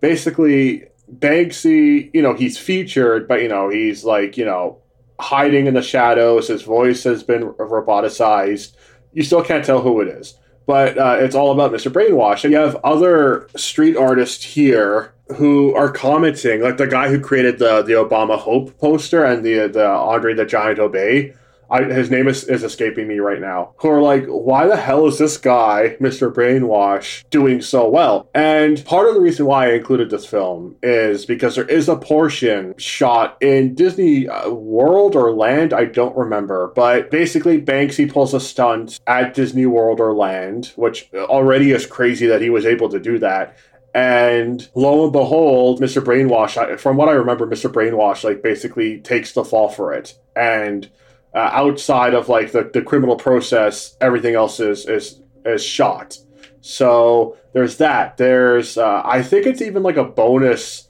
basically, 0.00 0.84
Banksy, 1.12 2.10
you 2.12 2.22
know, 2.22 2.34
he's 2.34 2.58
featured, 2.58 3.28
but 3.28 3.42
you 3.42 3.48
know, 3.48 3.68
he's 3.68 4.04
like 4.04 4.36
you 4.36 4.44
know 4.44 4.78
hiding 5.18 5.66
in 5.66 5.74
the 5.74 5.82
shadows. 5.82 6.48
His 6.48 6.62
voice 6.62 7.04
has 7.04 7.22
been 7.22 7.44
roboticized. 7.44 8.74
You 9.12 9.22
still 9.22 9.42
can't 9.42 9.64
tell 9.64 9.80
who 9.80 10.00
it 10.00 10.08
is. 10.08 10.34
But 10.66 10.98
uh, 10.98 11.16
it's 11.20 11.36
all 11.36 11.52
about 11.52 11.70
Mr. 11.72 11.92
Brainwash. 11.92 12.42
And 12.42 12.52
you 12.52 12.58
have 12.58 12.76
other 12.82 13.48
street 13.56 13.96
artists 13.96 14.44
here 14.44 15.14
who 15.36 15.74
are 15.74 15.90
commenting, 15.90 16.60
like 16.60 16.76
the 16.76 16.86
guy 16.86 17.08
who 17.08 17.20
created 17.20 17.58
the, 17.58 17.82
the 17.82 17.92
Obama 17.92 18.36
Hope 18.36 18.76
poster 18.78 19.24
and 19.24 19.44
the, 19.44 19.68
the 19.68 19.86
Andre 19.86 20.34
the 20.34 20.44
Giant 20.44 20.78
Obey 20.78 21.34
I, 21.70 21.82
his 21.84 22.10
name 22.10 22.28
is, 22.28 22.44
is 22.44 22.62
escaping 22.62 23.08
me 23.08 23.18
right 23.18 23.40
now, 23.40 23.74
who 23.78 23.88
are 23.88 24.02
like, 24.02 24.26
why 24.26 24.66
the 24.66 24.76
hell 24.76 25.06
is 25.06 25.18
this 25.18 25.36
guy, 25.36 25.96
Mr. 26.00 26.32
Brainwash, 26.32 27.24
doing 27.30 27.60
so 27.60 27.88
well? 27.88 28.28
And 28.34 28.84
part 28.84 29.08
of 29.08 29.14
the 29.14 29.20
reason 29.20 29.46
why 29.46 29.66
I 29.66 29.74
included 29.74 30.10
this 30.10 30.26
film 30.26 30.76
is 30.82 31.26
because 31.26 31.56
there 31.56 31.64
is 31.64 31.88
a 31.88 31.96
portion 31.96 32.74
shot 32.78 33.36
in 33.40 33.74
Disney 33.74 34.28
uh, 34.28 34.50
World 34.50 35.16
or 35.16 35.32
Land, 35.32 35.72
I 35.72 35.86
don't 35.86 36.16
remember, 36.16 36.72
but 36.74 37.10
basically 37.10 37.60
Banksy 37.60 38.10
pulls 38.10 38.34
a 38.34 38.40
stunt 38.40 39.00
at 39.06 39.34
Disney 39.34 39.66
World 39.66 40.00
or 40.00 40.14
Land, 40.14 40.72
which 40.76 41.08
already 41.14 41.72
is 41.72 41.86
crazy 41.86 42.26
that 42.26 42.42
he 42.42 42.50
was 42.50 42.66
able 42.66 42.88
to 42.90 43.00
do 43.00 43.18
that. 43.18 43.56
And 43.96 44.68
lo 44.74 45.04
and 45.04 45.12
behold, 45.12 45.80
Mr. 45.80 46.04
Brainwash, 46.04 46.78
from 46.78 46.98
what 46.98 47.08
I 47.08 47.12
remember, 47.12 47.46
Mr. 47.46 47.72
Brainwash, 47.72 48.24
like, 48.24 48.42
basically 48.42 48.98
takes 48.98 49.32
the 49.32 49.42
fall 49.42 49.70
for 49.70 49.94
it. 49.94 50.18
And 50.36 50.90
uh, 51.36 51.50
outside 51.52 52.14
of 52.14 52.30
like 52.30 52.52
the, 52.52 52.70
the 52.72 52.80
criminal 52.80 53.14
process, 53.14 53.94
everything 54.00 54.34
else 54.34 54.58
is 54.58 54.86
is 54.88 55.20
is 55.44 55.62
shot. 55.62 56.18
So 56.62 57.36
there's 57.52 57.76
that. 57.76 58.16
There's 58.16 58.78
uh, 58.78 59.02
I 59.04 59.22
think 59.22 59.46
it's 59.46 59.60
even 59.60 59.82
like 59.82 59.98
a 59.98 60.04
bonus 60.04 60.88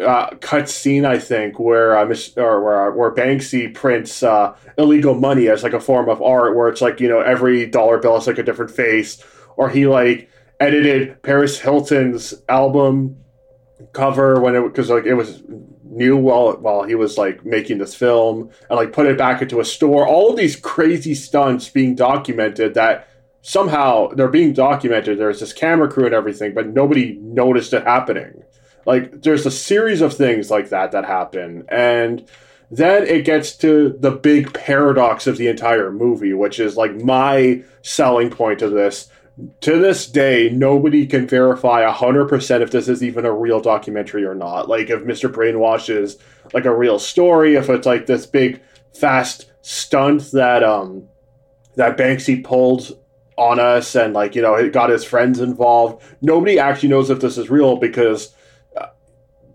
uh, 0.00 0.30
cut 0.40 0.70
scene. 0.70 1.04
I 1.04 1.18
think 1.18 1.58
where 1.58 1.98
uh, 1.98 2.06
Miss 2.06 2.34
or 2.38 2.64
where 2.64 2.92
where 2.92 3.14
Banksy 3.14 3.74
prints 3.74 4.22
uh, 4.22 4.56
illegal 4.78 5.14
money 5.14 5.48
as 5.48 5.62
like 5.62 5.74
a 5.74 5.80
form 5.80 6.08
of 6.08 6.22
art, 6.22 6.56
where 6.56 6.68
it's 6.68 6.80
like 6.80 6.98
you 6.98 7.08
know 7.08 7.20
every 7.20 7.66
dollar 7.66 7.98
bill 7.98 8.16
is 8.16 8.26
like 8.26 8.38
a 8.38 8.42
different 8.42 8.70
face, 8.70 9.22
or 9.58 9.68
he 9.68 9.86
like 9.86 10.30
edited 10.60 11.22
Paris 11.22 11.60
Hilton's 11.60 12.32
album 12.48 13.18
cover 13.92 14.40
when 14.40 14.56
it 14.56 14.62
because 14.62 14.88
like 14.88 15.04
it 15.04 15.14
was 15.14 15.42
new 15.94 16.16
while 16.16 16.52
while 16.56 16.82
he 16.82 16.94
was 16.94 17.16
like 17.16 17.44
making 17.44 17.78
this 17.78 17.94
film 17.94 18.50
and 18.68 18.76
like 18.76 18.92
put 18.92 19.06
it 19.06 19.18
back 19.18 19.42
into 19.42 19.60
a 19.60 19.64
store. 19.64 20.06
All 20.06 20.30
of 20.30 20.36
these 20.36 20.56
crazy 20.56 21.14
stunts 21.14 21.68
being 21.68 21.94
documented 21.94 22.74
that 22.74 23.08
somehow 23.42 24.08
they're 24.08 24.28
being 24.28 24.52
documented. 24.52 25.18
There's 25.18 25.40
this 25.40 25.52
camera 25.52 25.90
crew 25.90 26.06
and 26.06 26.14
everything, 26.14 26.54
but 26.54 26.68
nobody 26.68 27.18
noticed 27.20 27.72
it 27.72 27.84
happening. 27.84 28.42
Like 28.86 29.22
there's 29.22 29.46
a 29.46 29.50
series 29.50 30.00
of 30.00 30.14
things 30.14 30.50
like 30.50 30.68
that 30.70 30.92
that 30.92 31.04
happen 31.04 31.64
and 31.68 32.28
then 32.70 33.04
it 33.04 33.24
gets 33.24 33.56
to 33.58 33.96
the 34.00 34.10
big 34.10 34.52
paradox 34.52 35.26
of 35.26 35.36
the 35.36 35.48
entire 35.48 35.92
movie, 35.92 36.32
which 36.32 36.58
is 36.58 36.76
like 36.76 36.94
my 36.96 37.62
selling 37.82 38.30
point 38.30 38.62
of 38.62 38.72
this 38.72 39.08
to 39.62 39.78
this 39.78 40.06
day, 40.06 40.48
nobody 40.52 41.06
can 41.06 41.26
verify 41.26 41.84
100% 41.90 42.60
if 42.60 42.70
this 42.70 42.88
is 42.88 43.02
even 43.02 43.24
a 43.24 43.32
real 43.32 43.60
documentary 43.60 44.24
or 44.24 44.34
not. 44.34 44.68
Like, 44.68 44.90
if 44.90 45.02
Mr. 45.02 45.30
Brainwash 45.30 45.90
is 45.90 46.18
like 46.52 46.66
a 46.66 46.74
real 46.74 46.98
story, 47.00 47.56
if 47.56 47.68
it's 47.68 47.86
like 47.86 48.06
this 48.06 48.26
big, 48.26 48.62
fast 48.94 49.50
stunt 49.62 50.30
that, 50.32 50.62
um, 50.62 51.08
that 51.74 51.96
Banksy 51.96 52.44
pulled 52.44 52.96
on 53.36 53.58
us 53.58 53.96
and, 53.96 54.14
like, 54.14 54.36
you 54.36 54.42
know, 54.42 54.54
it 54.54 54.72
got 54.72 54.90
his 54.90 55.04
friends 55.04 55.40
involved. 55.40 56.00
Nobody 56.22 56.60
actually 56.60 56.90
knows 56.90 57.10
if 57.10 57.18
this 57.18 57.36
is 57.36 57.50
real 57.50 57.76
because 57.76 58.32
uh, 58.80 58.86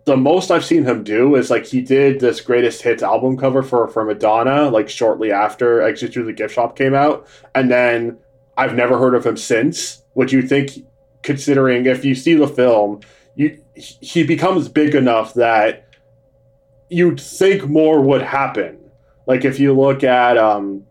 the 0.04 0.18
most 0.18 0.52
I've 0.52 0.66
seen 0.66 0.84
him 0.84 1.06
do 1.06 1.36
is 1.36 1.50
like 1.50 1.66
he 1.66 1.80
did 1.80 2.20
this 2.20 2.42
greatest 2.42 2.82
hits 2.82 3.02
album 3.02 3.38
cover 3.38 3.64
for, 3.64 3.88
for 3.88 4.04
Madonna, 4.04 4.70
like 4.70 4.90
shortly 4.90 5.32
after 5.32 5.82
Exit 5.82 6.12
Through 6.12 6.26
the 6.26 6.34
Gift 6.34 6.56
Shop 6.56 6.78
came 6.78 6.94
out. 6.94 7.26
And 7.56 7.72
then 7.72 8.18
I've 8.60 8.76
never 8.76 8.98
heard 8.98 9.16
of 9.16 9.26
him 9.26 9.38
since. 9.38 10.04
Would 10.16 10.34
you 10.34 10.42
think, 10.42 10.72
considering 11.24 11.86
if 11.86 12.04
you 12.04 12.14
see 12.14 12.34
the 12.34 12.48
film, 12.48 13.00
you 13.36 13.64
he 13.74 14.24
becomes 14.24 14.68
big 14.68 14.96
enough 14.96 15.34
that 15.36 15.88
you'd 16.90 17.22
think 17.22 17.70
more 17.70 18.02
would 18.02 18.22
happen. 18.22 18.78
Like 19.26 19.46
if 19.46 19.62
you 19.62 19.74
look 19.74 20.04
at 20.04 20.38
um, 20.38 20.86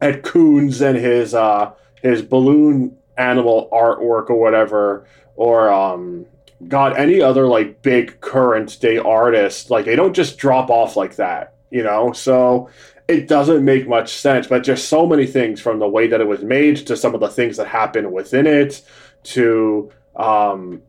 at 0.00 0.22
Koons 0.22 0.80
and 0.80 0.98
his 0.98 1.32
uh, 1.32 1.70
his 2.02 2.22
balloon 2.22 2.98
animal 3.16 3.68
artwork 3.72 4.28
or 4.28 4.40
whatever, 4.40 5.06
or 5.36 5.70
um, 5.70 6.26
God, 6.66 6.96
any 6.96 7.20
other 7.20 7.46
like 7.46 7.82
big 7.82 8.20
current 8.20 8.80
day 8.80 8.98
artist, 8.98 9.70
like 9.70 9.84
they 9.84 9.94
don't 9.94 10.14
just 10.14 10.38
drop 10.38 10.70
off 10.70 10.96
like 10.96 11.14
that, 11.16 11.54
you 11.70 11.84
know. 11.84 12.10
So 12.10 12.68
it 13.12 13.28
doesn't 13.28 13.64
make 13.64 13.88
much 13.88 14.14
sense. 14.14 14.46
But 14.46 14.64
just 14.64 14.88
so 14.88 15.06
many 15.06 15.26
things 15.26 15.60
from 15.60 15.78
the 15.78 15.88
way 15.88 16.06
that 16.06 16.20
it 16.20 16.26
was 16.26 16.42
made 16.42 16.78
to 16.86 16.96
some 16.96 17.14
of 17.14 17.20
the 17.20 17.28
things 17.28 17.56
that 17.56 17.66
happen 17.66 18.12
within 18.12 18.46
it 18.46 18.82
to 19.24 19.90
um, 20.16 20.82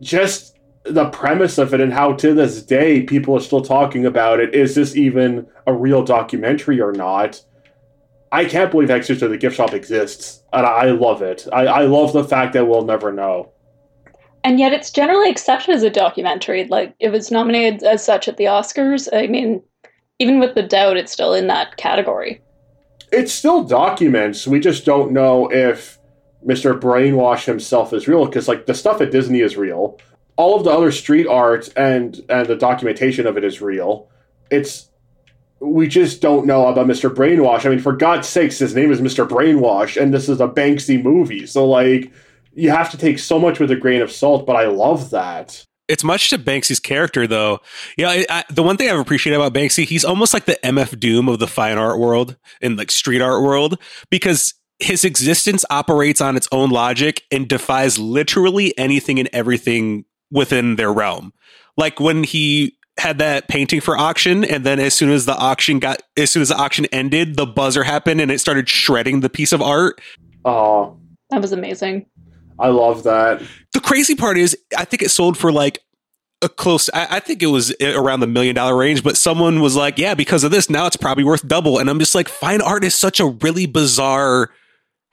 just 0.00 0.58
the 0.84 1.08
premise 1.10 1.58
of 1.58 1.72
it 1.72 1.80
and 1.80 1.92
how 1.92 2.12
to 2.12 2.34
this 2.34 2.62
day 2.62 3.02
people 3.02 3.36
are 3.36 3.40
still 3.40 3.62
talking 3.62 4.04
about 4.04 4.40
it. 4.40 4.54
Is 4.54 4.74
this 4.74 4.96
even 4.96 5.46
a 5.66 5.72
real 5.72 6.04
documentary 6.04 6.80
or 6.80 6.92
not? 6.92 7.42
I 8.32 8.44
can't 8.44 8.70
believe 8.70 8.90
Exit 8.90 9.18
Through 9.18 9.28
the 9.28 9.38
Gift 9.38 9.56
Shop 9.56 9.72
exists, 9.72 10.42
and 10.52 10.66
I 10.66 10.86
love 10.90 11.22
it. 11.22 11.46
I, 11.52 11.66
I 11.66 11.80
love 11.82 12.12
the 12.12 12.24
fact 12.24 12.52
that 12.54 12.66
we'll 12.66 12.84
never 12.84 13.12
know. 13.12 13.52
And 14.42 14.58
yet, 14.58 14.72
it's 14.72 14.90
generally 14.90 15.30
accepted 15.30 15.72
as 15.72 15.84
a 15.84 15.88
documentary. 15.88 16.64
Like, 16.64 16.94
if 16.98 17.14
it's 17.14 17.30
nominated 17.30 17.84
as 17.84 18.04
such 18.04 18.26
at 18.26 18.36
the 18.36 18.44
Oscars, 18.44 19.08
I 19.12 19.28
mean, 19.28 19.62
even 20.18 20.38
with 20.38 20.54
the 20.54 20.62
doubt, 20.62 20.96
it's 20.96 21.12
still 21.12 21.34
in 21.34 21.46
that 21.48 21.76
category. 21.76 22.40
It 23.12 23.28
still 23.28 23.64
documents. 23.64 24.46
We 24.46 24.60
just 24.60 24.84
don't 24.84 25.12
know 25.12 25.50
if 25.50 25.98
Mr. 26.46 26.78
Brainwash 26.78 27.44
himself 27.44 27.92
is 27.92 28.08
real 28.08 28.26
because, 28.26 28.48
like, 28.48 28.66
the 28.66 28.74
stuff 28.74 29.00
at 29.00 29.10
Disney 29.10 29.40
is 29.40 29.56
real. 29.56 29.98
All 30.36 30.56
of 30.56 30.64
the 30.64 30.70
other 30.70 30.90
street 30.90 31.26
art 31.26 31.68
and 31.76 32.20
and 32.28 32.46
the 32.48 32.56
documentation 32.56 33.26
of 33.26 33.36
it 33.36 33.44
is 33.44 33.60
real. 33.60 34.08
It's 34.50 34.90
we 35.60 35.86
just 35.86 36.20
don't 36.20 36.46
know 36.46 36.66
about 36.66 36.86
Mr. 36.86 37.12
Brainwash. 37.12 37.64
I 37.64 37.70
mean, 37.70 37.78
for 37.78 37.92
God's 37.92 38.28
sakes, 38.28 38.58
his 38.58 38.74
name 38.74 38.90
is 38.90 39.00
Mr. 39.00 39.26
Brainwash, 39.26 40.00
and 40.00 40.12
this 40.12 40.28
is 40.28 40.40
a 40.40 40.48
Banksy 40.48 41.02
movie. 41.02 41.46
So, 41.46 41.66
like, 41.66 42.12
you 42.54 42.70
have 42.70 42.90
to 42.90 42.98
take 42.98 43.18
so 43.18 43.38
much 43.38 43.60
with 43.60 43.70
a 43.70 43.76
grain 43.76 44.02
of 44.02 44.12
salt, 44.12 44.44
but 44.44 44.56
I 44.56 44.66
love 44.66 45.10
that. 45.10 45.64
It's 45.86 46.04
much 46.04 46.30
to 46.30 46.38
Banksy's 46.38 46.80
character, 46.80 47.26
though. 47.26 47.60
Yeah, 47.98 48.08
I, 48.08 48.26
I, 48.30 48.44
the 48.50 48.62
one 48.62 48.76
thing 48.76 48.88
I've 48.88 48.98
appreciated 48.98 49.36
about 49.36 49.52
Banksy, 49.52 49.84
he's 49.84 50.04
almost 50.04 50.32
like 50.32 50.46
the 50.46 50.58
MF 50.64 50.98
Doom 50.98 51.28
of 51.28 51.38
the 51.38 51.46
fine 51.46 51.76
art 51.76 51.98
world 51.98 52.36
and 52.62 52.76
like 52.78 52.90
street 52.90 53.20
art 53.20 53.42
world 53.42 53.78
because 54.10 54.54
his 54.78 55.04
existence 55.04 55.64
operates 55.70 56.20
on 56.20 56.36
its 56.36 56.48
own 56.50 56.70
logic 56.70 57.22
and 57.30 57.48
defies 57.48 57.98
literally 57.98 58.76
anything 58.78 59.18
and 59.18 59.28
everything 59.32 60.04
within 60.30 60.76
their 60.76 60.92
realm. 60.92 61.32
Like 61.76 62.00
when 62.00 62.24
he 62.24 62.76
had 62.98 63.18
that 63.18 63.48
painting 63.48 63.80
for 63.80 63.96
auction 63.96 64.44
and 64.44 64.64
then 64.64 64.78
as 64.78 64.94
soon 64.94 65.10
as 65.10 65.26
the 65.26 65.36
auction 65.36 65.78
got 65.78 66.00
as 66.16 66.30
soon 66.30 66.42
as 66.42 66.48
the 66.48 66.56
auction 66.56 66.86
ended 66.86 67.36
the 67.36 67.46
buzzer 67.46 67.82
happened 67.82 68.20
and 68.20 68.30
it 68.30 68.38
started 68.38 68.68
shredding 68.68 69.18
the 69.18 69.28
piece 69.28 69.52
of 69.52 69.60
art 69.60 70.00
oh 70.44 70.96
that 71.30 71.42
was 71.42 71.50
amazing 71.50 72.06
i 72.58 72.68
love 72.68 73.02
that. 73.04 73.42
The 73.72 73.80
crazy 73.80 74.14
part 74.14 74.38
is 74.38 74.56
i 74.76 74.84
think 74.84 75.02
it 75.02 75.10
sold 75.10 75.36
for 75.36 75.52
like 75.52 75.80
a 76.42 76.48
close 76.48 76.90
I, 76.92 77.16
I 77.16 77.20
think 77.20 77.42
it 77.42 77.46
was 77.46 77.74
eh, 77.80 77.94
around 77.94 78.20
the 78.20 78.26
million 78.26 78.54
dollar 78.54 78.76
range 78.76 79.02
but 79.02 79.16
someone 79.16 79.60
was 79.60 79.76
like 79.76 79.98
yeah 79.98 80.14
because 80.14 80.44
of 80.44 80.50
this 80.50 80.68
now 80.68 80.86
it's 80.86 80.96
probably 80.96 81.24
worth 81.24 81.46
double. 81.46 81.78
And 81.78 81.88
i'm 81.88 81.98
just 81.98 82.14
like 82.14 82.28
fine 82.28 82.60
art 82.60 82.84
is 82.84 82.94
such 82.94 83.20
a 83.20 83.26
really 83.26 83.66
bizarre 83.66 84.50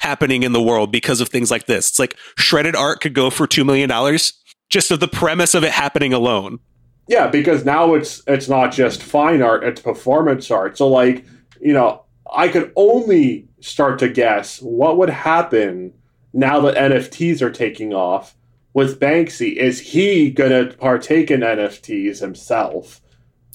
happening 0.01 0.41
in 0.41 0.51
the 0.51 0.61
world 0.61 0.91
because 0.91 1.21
of 1.21 1.29
things 1.29 1.51
like 1.51 1.67
this. 1.67 1.91
It's 1.91 1.99
like 1.99 2.17
shredded 2.35 2.75
art 2.75 3.01
could 3.01 3.13
go 3.13 3.29
for 3.29 3.47
two 3.47 3.63
million 3.63 3.87
dollars 3.87 4.33
just 4.69 4.89
of 4.89 4.99
the 4.99 5.07
premise 5.07 5.53
of 5.53 5.63
it 5.63 5.71
happening 5.71 6.11
alone. 6.11 6.59
Yeah, 7.07 7.27
because 7.27 7.63
now 7.65 7.93
it's 7.93 8.23
it's 8.27 8.49
not 8.49 8.71
just 8.71 9.03
fine 9.03 9.41
art; 9.41 9.63
it's 9.63 9.81
performance 9.81 10.49
art. 10.49 10.77
So, 10.77 10.87
like, 10.87 11.25
you 11.59 11.73
know, 11.73 12.05
I 12.33 12.47
could 12.47 12.71
only 12.75 13.47
start 13.59 13.99
to 13.99 14.09
guess 14.09 14.61
what 14.61 14.97
would 14.97 15.09
happen 15.09 15.93
now 16.33 16.59
that 16.61 16.75
NFTs 16.75 17.41
are 17.41 17.51
taking 17.51 17.93
off 17.93 18.35
with 18.73 18.99
Banksy. 18.99 19.55
Is 19.55 19.79
he 19.79 20.31
gonna 20.31 20.67
partake 20.67 21.29
in 21.29 21.41
NFTs 21.41 22.19
himself? 22.19 23.01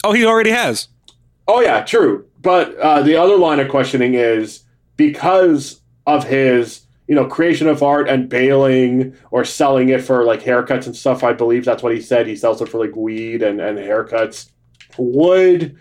Oh, 0.05 0.13
he 0.13 0.25
already 0.25 0.51
has. 0.51 0.89
Oh 1.49 1.61
yeah, 1.61 1.83
true. 1.83 2.27
But 2.43 2.77
uh, 2.77 3.03
the 3.03 3.17
other 3.17 3.37
line 3.37 3.61
of 3.61 3.69
questioning 3.69 4.15
is 4.15 4.65
because 4.97 5.81
of 6.07 6.25
his 6.25 6.87
you 7.07 7.15
know, 7.15 7.27
creation 7.27 7.69
of 7.69 7.83
art 7.83 8.09
and 8.09 8.29
bailing 8.29 9.15
or 9.31 9.45
selling 9.45 9.91
it 9.91 10.03
for 10.03 10.25
like 10.25 10.43
haircuts 10.43 10.87
and 10.87 10.97
stuff. 10.97 11.23
I 11.23 11.33
believe 11.33 11.65
that's 11.65 11.83
what 11.83 11.95
he 11.95 12.01
said. 12.01 12.27
He 12.27 12.37
sells 12.37 12.61
it 12.61 12.69
for 12.69 12.85
like 12.85 12.97
weed 12.97 13.43
and, 13.43 13.61
and 13.61 13.79
haircuts. 13.79 14.51
Would 14.99 15.77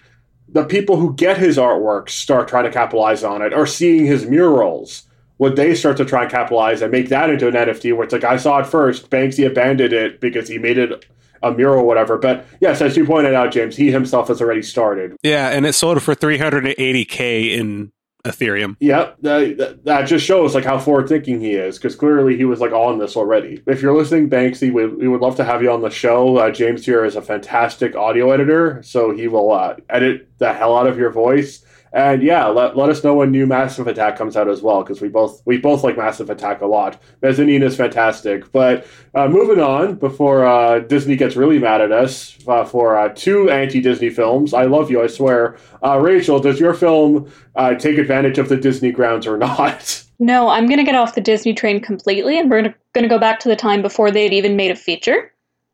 the 0.48 0.66
people 0.66 0.98
who 0.98 1.16
get 1.16 1.38
his 1.38 1.58
artwork 1.58 2.10
start 2.10 2.48
trying 2.48 2.66
to 2.66 2.72
capitalize 2.72 3.24
on 3.24 3.42
it 3.42 3.54
or 3.54 3.66
seeing 3.66 4.06
his 4.06 4.28
murals? 4.28 5.05
Would 5.38 5.56
they 5.56 5.76
start 5.76 5.98
to 5.98 6.06
try 6.06 6.24
and 6.24 6.32
capitalize 6.32 6.82
and 6.82 6.92
make 6.92 7.10
that 7.10 7.30
into 7.30 7.48
an 7.48 7.54
NFT 7.54 7.96
where 7.96 8.06
it's 8.06 8.14
like, 8.14 8.24
I 8.24 8.38
saw 8.38 8.60
it 8.60 8.68
first, 8.68 9.10
Banksy 9.10 9.46
abandoned 9.46 9.94
it 9.94 10.22
because 10.22 10.48
he 10.48 10.58
made 10.58 10.78
it 10.78 11.06
a 11.44 11.52
mural 11.52 11.82
or 11.82 11.86
whatever. 11.86 12.18
But 12.18 12.46
yes, 12.62 12.82
as 12.82 12.96
you 12.96 13.06
pointed 13.06 13.34
out, 13.34 13.52
James, 13.52 13.76
he 13.76 13.92
himself 13.92 14.30
has 14.30 14.42
already 14.42 14.62
started. 14.62 15.18
Yeah, 15.24 15.50
and 15.50 15.66
it 15.66 15.74
sold 15.74 16.02
for 16.02 16.16
380K 16.16 17.52
in 17.52 17.92
Ethereum. 18.26 18.76
Yep, 18.80 19.18
that, 19.22 19.80
that 19.84 20.04
just 20.04 20.26
shows 20.26 20.56
like 20.56 20.66
how 20.66 20.80
forward 20.80 21.08
thinking 21.08 21.40
he 21.40 21.52
is 21.52 21.78
because 21.78 21.96
clearly 21.96 22.36
he 22.36 22.46
was 22.46 22.60
like 22.60 22.72
on 22.72 22.98
this 22.98 23.16
already. 23.16 23.62
If 23.68 23.82
you're 23.82 23.96
listening, 23.96 24.30
Banksy, 24.30 24.74
we, 24.74 24.88
we 24.88 25.08
would 25.08 25.22
love 25.22 25.36
to 25.38 25.44
have 25.44 25.62
you 25.62 25.72
on 25.72 25.82
the 25.82 25.90
show. 25.90 26.38
Uh, 26.38 26.50
James 26.50 26.86
here 26.86 27.06
is 27.06 27.16
a 27.16 27.22
fantastic 27.22 27.96
audio 27.96 28.32
editor, 28.32 28.82
so 28.84 29.12
he 29.12 29.28
will 29.28 29.52
uh, 29.52 29.76
edit 29.90 30.30
the 30.40 30.54
hell 30.54 30.76
out 30.76 30.88
of 30.88 30.98
your 30.98 31.12
voice 31.12 31.64
and 31.96 32.22
yeah, 32.22 32.48
let, 32.48 32.76
let 32.76 32.90
us 32.90 33.06
know 33.06 33.14
when 33.14 33.32
new 33.32 33.48
Massive 33.48 33.88
Attack 33.88 34.18
comes 34.18 34.36
out 34.36 34.50
as 34.50 34.62
well, 34.62 34.84
because 34.84 35.00
we 35.00 35.08
both 35.08 35.42
we 35.46 35.58
both 35.58 35.82
like 35.82 35.96
Massive 35.96 36.30
Attack 36.30 36.60
a 36.60 36.66
lot. 36.66 37.02
Mezzanine 37.22 37.64
is 37.64 37.78
fantastic. 37.78 38.52
But 38.52 38.86
uh, 39.14 39.30
moving 39.30 39.62
on, 39.64 39.96
before 39.96 40.46
uh, 40.46 40.80
Disney 40.80 41.16
gets 41.16 41.38
really 41.38 41.58
mad 41.58 41.80
at 41.80 41.94
us 41.94 42.38
uh, 42.50 42.66
for 42.66 42.98
uh, 42.98 43.14
two 43.16 43.50
anti-Disney 43.50 44.10
films, 44.10 44.54
I 44.54 44.66
love 44.66 44.92
you, 44.92 45.02
I 45.02 45.08
swear. 45.08 45.56
Uh, 45.82 45.98
Rachael, 45.98 46.42
does 46.42 46.60
your 46.60 46.74
film 46.74 47.32
uh, 47.56 47.76
take 47.76 47.98
advantage 47.98 48.40
of 48.40 48.50
the 48.50 48.58
Disney 48.58 48.92
grounds 48.92 49.26
or 49.26 49.38
not? 49.48 50.04
No, 50.20 50.50
I'm 50.50 50.66
going 50.66 50.80
to 50.80 50.84
get 50.84 50.96
off 50.96 51.16
the 51.16 51.22
Disney 51.22 51.54
train 51.54 51.80
completely, 51.80 52.38
and 52.38 52.52
we're 52.52 52.62
going 52.62 53.04
to 53.04 53.08
go 53.08 53.20
back 53.20 53.40
to 53.40 53.48
the 53.48 53.56
time 53.56 53.82
before 53.82 54.12
they 54.12 54.24
had 54.24 54.34
even 54.34 54.58
made 54.58 54.72
a 54.72 54.76
feature, 54.76 55.32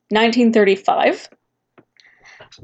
1935. 0.10 1.30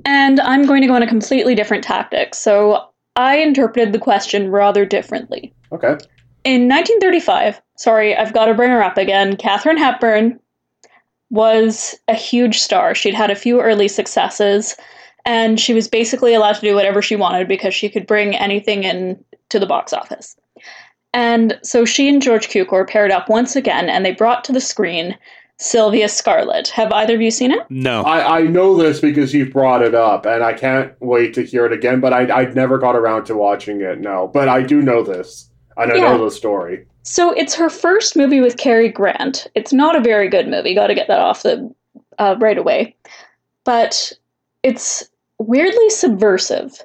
And 0.05 0.39
I'm 0.41 0.67
going 0.67 0.81
to 0.81 0.87
go 0.87 0.93
on 0.93 1.01
a 1.01 1.07
completely 1.07 1.55
different 1.55 1.83
tactic. 1.83 2.35
So 2.35 2.89
I 3.17 3.37
interpreted 3.37 3.93
the 3.93 3.99
question 3.99 4.49
rather 4.49 4.85
differently. 4.85 5.53
Okay. 5.71 5.97
In 6.43 6.69
1935, 6.69 7.59
sorry, 7.75 8.15
I've 8.15 8.33
got 8.33 8.45
to 8.45 8.53
bring 8.53 8.69
her 8.69 8.83
up 8.83 8.97
again. 8.97 9.35
Katharine 9.35 9.77
Hepburn 9.77 10.39
was 11.29 11.95
a 12.07 12.13
huge 12.13 12.59
star. 12.59 12.95
She'd 12.95 13.15
had 13.15 13.31
a 13.31 13.35
few 13.35 13.59
early 13.59 13.87
successes, 13.87 14.77
and 15.25 15.59
she 15.59 15.73
was 15.73 15.87
basically 15.87 16.33
allowed 16.35 16.53
to 16.53 16.61
do 16.61 16.75
whatever 16.75 17.01
she 17.01 17.15
wanted 17.17 17.47
because 17.47 17.73
she 17.73 17.89
could 17.89 18.07
bring 18.07 18.35
anything 18.35 18.83
in 18.83 19.21
to 19.49 19.59
the 19.59 19.65
box 19.65 19.91
office. 19.91 20.37
And 21.13 21.57
so 21.63 21.85
she 21.85 22.07
and 22.07 22.21
George 22.21 22.47
Cukor 22.47 22.87
paired 22.87 23.11
up 23.11 23.27
once 23.27 23.55
again, 23.55 23.89
and 23.89 24.05
they 24.05 24.11
brought 24.11 24.43
to 24.45 24.53
the 24.53 24.61
screen 24.61 25.17
Sylvia 25.59 26.07
Scarlett. 26.07 26.67
Have 26.69 26.91
either 26.91 27.15
of 27.15 27.21
you 27.21 27.31
seen 27.31 27.51
it? 27.51 27.65
No. 27.69 28.03
I, 28.03 28.39
I 28.39 28.41
know 28.43 28.75
this 28.75 28.99
because 28.99 29.33
you've 29.33 29.51
brought 29.51 29.81
it 29.81 29.95
up, 29.95 30.25
and 30.25 30.43
I 30.43 30.53
can't 30.53 30.93
wait 31.01 31.33
to 31.33 31.43
hear 31.43 31.65
it 31.65 31.73
again, 31.73 31.99
but 31.99 32.13
I, 32.13 32.43
I 32.43 32.45
never 32.53 32.77
got 32.77 32.95
around 32.95 33.25
to 33.25 33.35
watching 33.35 33.81
it, 33.81 33.99
no. 33.99 34.29
But 34.31 34.49
I 34.49 34.61
do 34.61 34.81
know 34.81 35.03
this, 35.03 35.49
and 35.75 35.91
I 35.91 35.95
yeah. 35.95 36.01
know 36.01 36.23
the 36.23 36.31
story. 36.31 36.85
So 37.01 37.31
it's 37.31 37.55
her 37.55 37.69
first 37.69 38.15
movie 38.15 38.41
with 38.41 38.57
Cary 38.57 38.89
Grant. 38.89 39.47
It's 39.55 39.73
not 39.73 39.95
a 39.95 40.01
very 40.01 40.29
good 40.29 40.47
movie, 40.47 40.75
got 40.75 40.87
to 40.87 40.95
get 40.95 41.07
that 41.07 41.19
off 41.19 41.43
the 41.43 41.73
uh, 42.19 42.35
right 42.39 42.57
away. 42.57 42.95
But 43.63 44.13
it's 44.61 45.09
weirdly 45.39 45.89
subversive. 45.89 46.83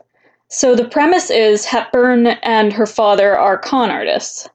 So 0.48 0.76
the 0.76 0.88
premise 0.88 1.30
is 1.30 1.64
Hepburn 1.64 2.26
and 2.42 2.72
her 2.72 2.86
father 2.86 3.36
are 3.36 3.58
con 3.58 3.90
artists 3.90 4.48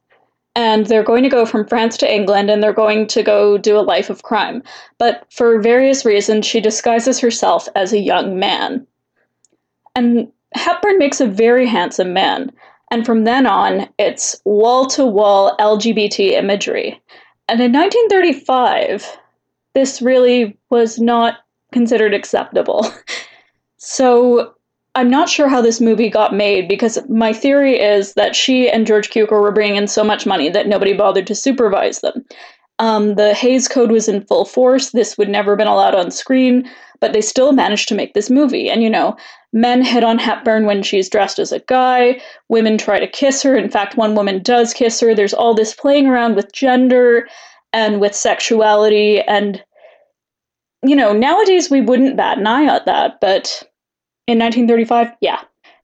and 0.57 0.87
they're 0.87 1.03
going 1.03 1.21
to 1.21 1.29
go 1.29 1.45
from 1.45 1.67
France 1.67 1.97
to 1.97 2.11
England 2.11 2.49
and 2.49 2.63
they're 2.63 2.73
going 2.73 3.05
to 3.05 3.21
go 3.21 3.59
do 3.59 3.77
a 3.77 3.81
life 3.81 4.09
of 4.09 4.23
crime. 4.23 4.63
But 4.97 5.23
for 5.29 5.61
various 5.61 6.03
reasons, 6.03 6.47
she 6.47 6.59
disguises 6.59 7.19
herself 7.19 7.69
as 7.75 7.93
a 7.93 7.99
young 7.99 8.39
man. 8.39 8.87
And 9.95 10.31
Hepburn 10.55 10.97
makes 10.97 11.21
a 11.21 11.27
very 11.27 11.67
handsome 11.67 12.11
man. 12.11 12.51
And 12.89 13.05
from 13.05 13.23
then 13.23 13.45
on, 13.45 13.87
it's 13.99 14.41
wall 14.45 14.87
to 14.87 15.05
wall 15.05 15.55
LGBT 15.57 16.31
imagery. 16.31 16.99
And 17.47 17.61
in 17.61 17.71
1935, 17.71 19.15
this 19.73 20.01
really 20.01 20.57
was 20.71 20.97
not 20.97 21.35
considered 21.71 22.15
acceptable. 22.15 22.91
So 23.79 24.55
I'm 24.97 25.11
not 25.11 25.29
sure 25.29 25.47
how 25.47 25.61
this 25.61 25.79
movie 25.79 26.09
got 26.09 26.33
made 26.33 26.67
because 26.67 26.97
my 27.07 27.31
theory 27.31 27.79
is 27.79 28.15
that 28.15 28.35
she 28.35 28.67
and 28.67 28.87
George 28.87 29.11
Cukor 29.11 29.39
were 29.39 29.51
bringing 29.51 29.75
in 29.75 29.87
so 29.87 30.03
much 30.03 30.25
money 30.25 30.49
that 30.49 30.67
nobody 30.67 30.93
bothered 30.93 31.27
to 31.27 31.35
supervise 31.35 31.99
them. 31.99 32.25
Um, 32.79 33.13
the 33.13 33.35
Hays 33.35 33.67
Code 33.67 33.91
was 33.91 34.09
in 34.09 34.25
full 34.25 34.43
force. 34.43 34.89
This 34.89 35.15
would 35.15 35.29
never 35.29 35.51
have 35.51 35.59
been 35.59 35.67
allowed 35.67 35.93
on 35.93 36.09
screen, 36.09 36.67
but 36.99 37.13
they 37.13 37.21
still 37.21 37.51
managed 37.51 37.87
to 37.89 37.95
make 37.95 38.15
this 38.15 38.31
movie. 38.31 38.71
And 38.71 38.81
you 38.81 38.89
know, 38.89 39.15
men 39.53 39.83
hit 39.83 40.03
on 40.03 40.17
Hepburn 40.17 40.65
when 40.65 40.81
she's 40.81 41.09
dressed 41.09 41.37
as 41.37 41.51
a 41.51 41.59
guy. 41.59 42.19
Women 42.49 42.79
try 42.79 42.99
to 42.99 43.05
kiss 43.05 43.43
her. 43.43 43.55
In 43.55 43.69
fact, 43.69 43.97
one 43.97 44.15
woman 44.15 44.41
does 44.41 44.73
kiss 44.73 44.99
her. 45.01 45.13
There's 45.13 45.33
all 45.33 45.53
this 45.53 45.75
playing 45.75 46.07
around 46.07 46.35
with 46.35 46.53
gender 46.53 47.27
and 47.71 48.01
with 48.01 48.15
sexuality. 48.15 49.21
And, 49.21 49.63
you 50.83 50.95
know, 50.95 51.13
nowadays 51.13 51.69
we 51.69 51.81
wouldn't 51.81 52.17
bat 52.17 52.39
an 52.39 52.47
eye 52.47 52.65
at 52.65 52.87
that, 52.87 53.19
but 53.21 53.63
in 54.27 54.39
1935, 54.39 55.11
yeah. 55.21 55.41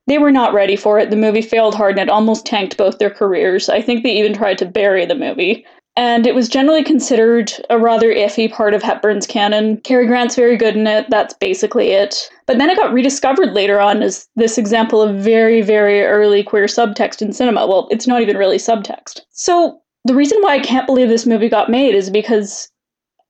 they 0.07 0.17
were 0.17 0.31
not 0.31 0.53
ready 0.53 0.75
for 0.75 0.99
it. 0.99 1.09
The 1.09 1.15
movie 1.15 1.41
failed 1.41 1.75
hard 1.75 1.97
and 1.97 2.09
it 2.09 2.13
almost 2.13 2.45
tanked 2.45 2.77
both 2.77 2.99
their 2.99 3.09
careers. 3.09 3.69
I 3.69 3.81
think 3.81 4.03
they 4.03 4.17
even 4.17 4.33
tried 4.33 4.57
to 4.59 4.65
bury 4.65 5.05
the 5.05 5.15
movie. 5.15 5.65
And 5.95 6.25
it 6.25 6.33
was 6.33 6.49
generally 6.49 6.83
considered 6.83 7.53
a 7.69 7.77
rather 7.77 8.11
iffy 8.11 8.51
part 8.51 8.73
of 8.73 8.81
Hepburn's 8.81 9.27
canon. 9.27 9.77
Cary 9.81 10.07
Grant's 10.07 10.35
very 10.35 10.57
good 10.57 10.75
in 10.75 10.87
it, 10.87 11.07
that's 11.09 11.35
basically 11.35 11.91
it. 11.91 12.15
But 12.47 12.57
then 12.57 12.69
it 12.69 12.77
got 12.77 12.91
rediscovered 12.91 13.53
later 13.53 13.79
on 13.79 14.01
as 14.01 14.27
this 14.35 14.57
example 14.57 15.03
of 15.03 15.15
very, 15.15 15.61
very 15.61 16.01
early 16.01 16.41
queer 16.41 16.65
subtext 16.65 17.21
in 17.21 17.31
cinema. 17.31 17.67
Well, 17.67 17.87
it's 17.91 18.07
not 18.07 18.23
even 18.23 18.37
really 18.37 18.57
subtext. 18.57 19.21
So 19.29 19.79
the 20.03 20.15
reason 20.15 20.39
why 20.41 20.55
I 20.55 20.59
can't 20.59 20.87
believe 20.87 21.09
this 21.09 21.27
movie 21.27 21.47
got 21.47 21.69
made 21.69 21.93
is 21.93 22.09
because 22.09 22.71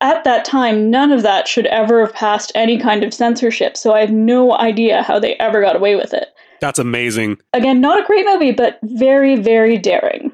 at 0.03 0.25
that 0.25 0.45
time, 0.45 0.91
none 0.91 1.11
of 1.11 1.23
that 1.23 1.47
should 1.47 1.65
ever 1.67 2.05
have 2.05 2.13
passed 2.13 2.51
any 2.53 2.77
kind 2.77 3.03
of 3.03 3.13
censorship. 3.13 3.77
So 3.77 3.93
I 3.93 4.01
have 4.01 4.11
no 4.11 4.55
idea 4.57 5.01
how 5.01 5.17
they 5.17 5.35
ever 5.35 5.61
got 5.61 5.77
away 5.77 5.95
with 5.95 6.13
it. 6.13 6.27
That's 6.59 6.77
amazing. 6.77 7.39
Again, 7.53 7.81
not 7.81 7.99
a 7.99 8.05
great 8.05 8.25
movie, 8.25 8.51
but 8.51 8.79
very, 8.83 9.37
very 9.37 9.77
daring. 9.77 10.31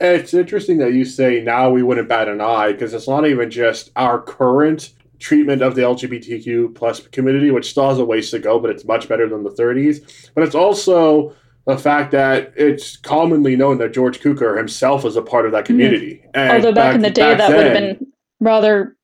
It's 0.00 0.32
interesting 0.32 0.78
that 0.78 0.94
you 0.94 1.04
say 1.04 1.42
now 1.42 1.70
we 1.70 1.82
wouldn't 1.82 2.08
bat 2.08 2.28
an 2.28 2.40
eye 2.40 2.72
because 2.72 2.94
it's 2.94 3.08
not 3.08 3.26
even 3.26 3.50
just 3.50 3.90
our 3.96 4.20
current 4.20 4.92
treatment 5.18 5.62
of 5.62 5.74
the 5.74 5.82
LGBTQ 5.82 6.74
plus 6.74 7.06
community, 7.08 7.50
which 7.50 7.70
still 7.70 7.88
has 7.88 7.98
a 7.98 8.04
ways 8.04 8.30
to 8.30 8.38
go, 8.38 8.58
but 8.58 8.70
it's 8.70 8.84
much 8.84 9.08
better 9.08 9.28
than 9.28 9.42
the 9.42 9.50
30s. 9.50 10.30
But 10.34 10.44
it's 10.44 10.54
also 10.54 11.34
the 11.66 11.78
fact 11.78 12.10
that 12.12 12.52
it's 12.56 12.96
commonly 12.96 13.54
known 13.56 13.78
that 13.78 13.92
George 13.92 14.20
Cukor 14.20 14.56
himself 14.56 15.04
was 15.04 15.16
a 15.16 15.22
part 15.22 15.46
of 15.46 15.52
that 15.52 15.64
mm-hmm. 15.64 15.74
community. 15.74 16.24
Mm-hmm. 16.34 16.56
Although 16.56 16.72
back, 16.72 16.90
back, 16.90 16.94
in 16.96 17.02
the 17.02 17.10
day, 17.10 17.34
that 17.34 17.38
then, 17.38 17.56
would 17.56 17.66
have 17.66 17.98
been 17.98 18.11
rather 18.42 18.96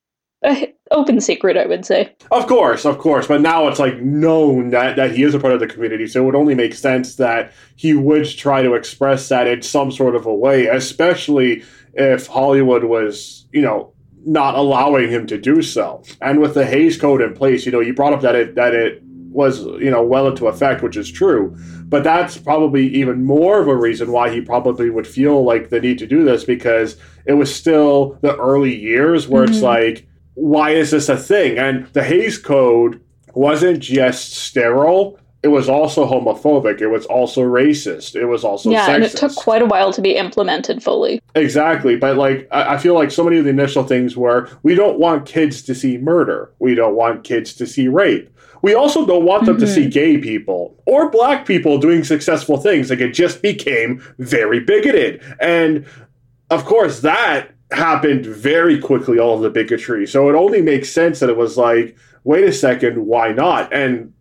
open 0.91 1.21
secret, 1.21 1.57
I 1.57 1.67
would 1.67 1.85
say. 1.85 2.15
Of 2.31 2.47
course, 2.47 2.85
of 2.85 2.99
course. 2.99 3.27
But 3.27 3.41
now 3.41 3.69
it's 3.69 3.79
like 3.79 4.01
known 4.01 4.71
that, 4.71 4.97
that 4.97 5.13
he 5.13 5.23
is 5.23 5.35
a 5.35 5.41
part 5.41 5.53
of 5.53 5.61
the 5.61 5.67
community. 5.67 6.07
So 6.07 6.23
it 6.23 6.27
would 6.27 6.35
only 6.37 6.55
make 6.55 6.75
sense 6.75 7.17
that 7.17 7.53
he 7.77 7.95
would 7.95 8.27
try 8.27 8.63
to 8.63 8.75
express 8.75 9.29
that 9.29 9.47
in 9.47 9.63
some 9.63 9.91
sort 9.91 10.15
of 10.15 10.27
a 10.27 10.35
way, 10.35 10.67
especially 10.67 11.65
if 11.95 12.27
Hollywood 12.27 12.85
was, 12.85 13.47
you 13.53 13.63
know, 13.63 13.93
not 14.25 14.55
allowing 14.55 15.11
him 15.11 15.27
to 15.29 15.39
do 15.39 15.63
so. 15.63 16.03
And 16.21 16.41
with 16.41 16.55
the 16.55 16.67
Hays 16.67 17.01
Code 17.01 17.23
in 17.23 17.35
place, 17.35 17.65
you 17.65 17.73
know, 17.73 17.81
you 17.81 17.95
brought 17.95 18.13
up 18.13 18.21
that 18.21 18.35
it 18.35 18.55
that 18.57 18.75
it 18.75 19.03
was, 19.31 19.65
you 19.65 19.91
know, 19.91 20.03
well 20.03 20.29
into 20.29 20.47
effect, 20.47 20.83
which 20.83 20.97
is 20.97 21.11
true. 21.11 21.57
But 21.85 22.05
that's 22.05 22.37
probably 22.39 22.87
even 22.89 23.25
more 23.25 23.61
of 23.61 23.69
a 23.69 23.77
reason 23.77 24.13
why 24.13 24.31
he 24.31 24.41
probably 24.41 24.91
would 24.91 25.07
feel 25.07 25.45
like 25.45 25.71
the 25.71 25.81
need 25.81 25.99
to 25.99 26.07
do 26.07 26.25
this 26.25 26.45
because 26.45 26.97
it 27.27 27.35
was 27.35 27.55
still 27.55 28.19
the 28.21 28.37
early 28.37 28.75
years 28.75 29.29
where 29.29 29.45
mm-hmm. 29.45 29.55
it's 29.55 29.63
like 29.63 30.09
why 30.39 30.71
is 30.71 30.93
this 30.93 31.09
a 31.09 31.17
thing? 31.17 31.59
And 31.59 31.87
the 31.89 32.05
Hays 32.05 32.39
Code 32.39 33.01
wasn't 33.35 33.81
just 33.81 34.35
sterile. 34.35 35.19
It 35.43 35.49
was 35.49 35.69
also 35.69 36.09
homophobic. 36.09 36.81
It 36.81 36.89
was 36.89 37.07
also 37.07 37.43
racist. 37.43 38.15
It 38.15 38.27
was 38.27 38.45
also 38.45 38.71
yeah, 38.71 38.89
sexist. 38.89 38.95
and 38.95 39.05
it 39.05 39.17
took 39.17 39.35
quite 39.35 39.63
a 39.63 39.67
while 39.67 39.93
to 39.93 40.01
be 40.01 40.17
implemented 40.17 40.83
fully. 40.83 41.21
Exactly, 41.35 41.97
but 41.97 42.17
like 42.17 42.49
I 42.51 42.79
feel 42.79 42.95
like 42.95 43.11
so 43.11 43.25
many 43.25 43.39
of 43.39 43.45
the 43.45 43.51
initial 43.51 43.85
things 43.85 44.17
were 44.17 44.49
we 44.63 44.75
don't 44.75 44.99
want 44.99 45.27
kids 45.27 45.63
to 45.63 45.75
see 45.75 45.99
murder. 45.99 46.53
We 46.59 46.75
don't 46.75 46.95
want 46.95 47.25
kids 47.25 47.53
to 47.55 47.67
see 47.67 47.89
rape. 47.89 48.31
We 48.63 48.75
also 48.75 49.07
don't 49.07 49.25
want 49.25 49.47
them 49.47 49.57
mm-hmm. 49.57 49.65
to 49.65 49.73
see 49.73 49.83
mm-hmm. 49.83 49.91
gay 49.91 50.19
people 50.19 50.83
or 50.87 51.11
black 51.11 51.47
people 51.47 51.79
doing 51.79 52.05
successful 52.05 52.57
things. 52.57 52.91
Like 52.91 53.01
it 53.01 53.13
just 53.13 53.43
became 53.43 54.03
very 54.19 54.61
bigoted, 54.61 55.23
and 55.41 55.87
of 56.51 56.65
course 56.65 57.01
that 57.01 57.51
happened 57.71 58.25
very 58.25 58.79
quickly, 58.81 59.19
all 59.19 59.37
of 59.37 59.43
the 59.43 59.51
bigotry. 59.51 60.07
So 60.07 60.29
it 60.29 60.35
only 60.35 60.63
makes 60.63 60.91
sense 60.91 61.21
that 61.21 61.29
it 61.29 61.37
was 61.37 61.59
like, 61.59 61.97
wait 62.25 62.45
a 62.45 62.53
second, 62.53 63.07
why 63.07 63.33
not? 63.33 63.73
And 63.73 64.13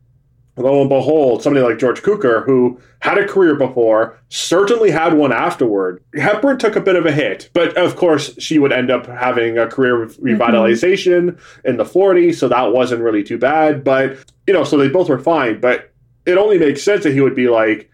lo 0.58 0.82
and 0.82 0.90
behold, 0.90 1.44
somebody 1.44 1.66
like 1.66 1.78
George 1.78 2.02
Cukor, 2.02 2.46
who 2.46 2.80
had 3.00 3.18
a 3.18 3.28
career 3.28 3.56
before, 3.56 4.20
certainly 4.30 4.90
had 4.90 5.14
one 5.14 5.32
afterward. 5.32 6.04
Hepburn 6.16 6.58
took 6.58 6.76
a 6.76 6.82
bit 6.82 6.96
of 6.96 7.06
a 7.06 7.12
hit, 7.12 7.50
but 7.54 7.78
of 7.78 7.96
course, 7.96 8.34
she 8.40 8.60
would 8.60 8.74
end 8.74 8.90
up 8.90 9.06
having 9.06 9.58
a 9.58 9.68
career 9.68 10.08
mm-hmm. 10.08 10.26
revitalization 10.26 11.32
mm-hmm. 11.32 11.68
in 11.68 11.78
the 11.78 11.84
40s, 11.84 12.36
so 12.36 12.48
that 12.48 12.74
wasn't 12.74 13.02
really 13.02 13.24
too 13.24 13.38
bad. 13.38 13.84
But, 13.84 14.18
you 14.48 14.54
know, 14.54 14.64
so 14.64 14.78
they 14.78 14.90
both 14.90 15.10
were 15.10 15.20
fine. 15.20 15.60
But 15.60 15.92
it 16.26 16.38
only 16.38 16.58
makes 16.58 16.84
sense 16.84 17.04
that 17.04 17.14
he 17.14 17.22
would 17.22 17.36
be 17.36 17.50
like, 17.50 17.90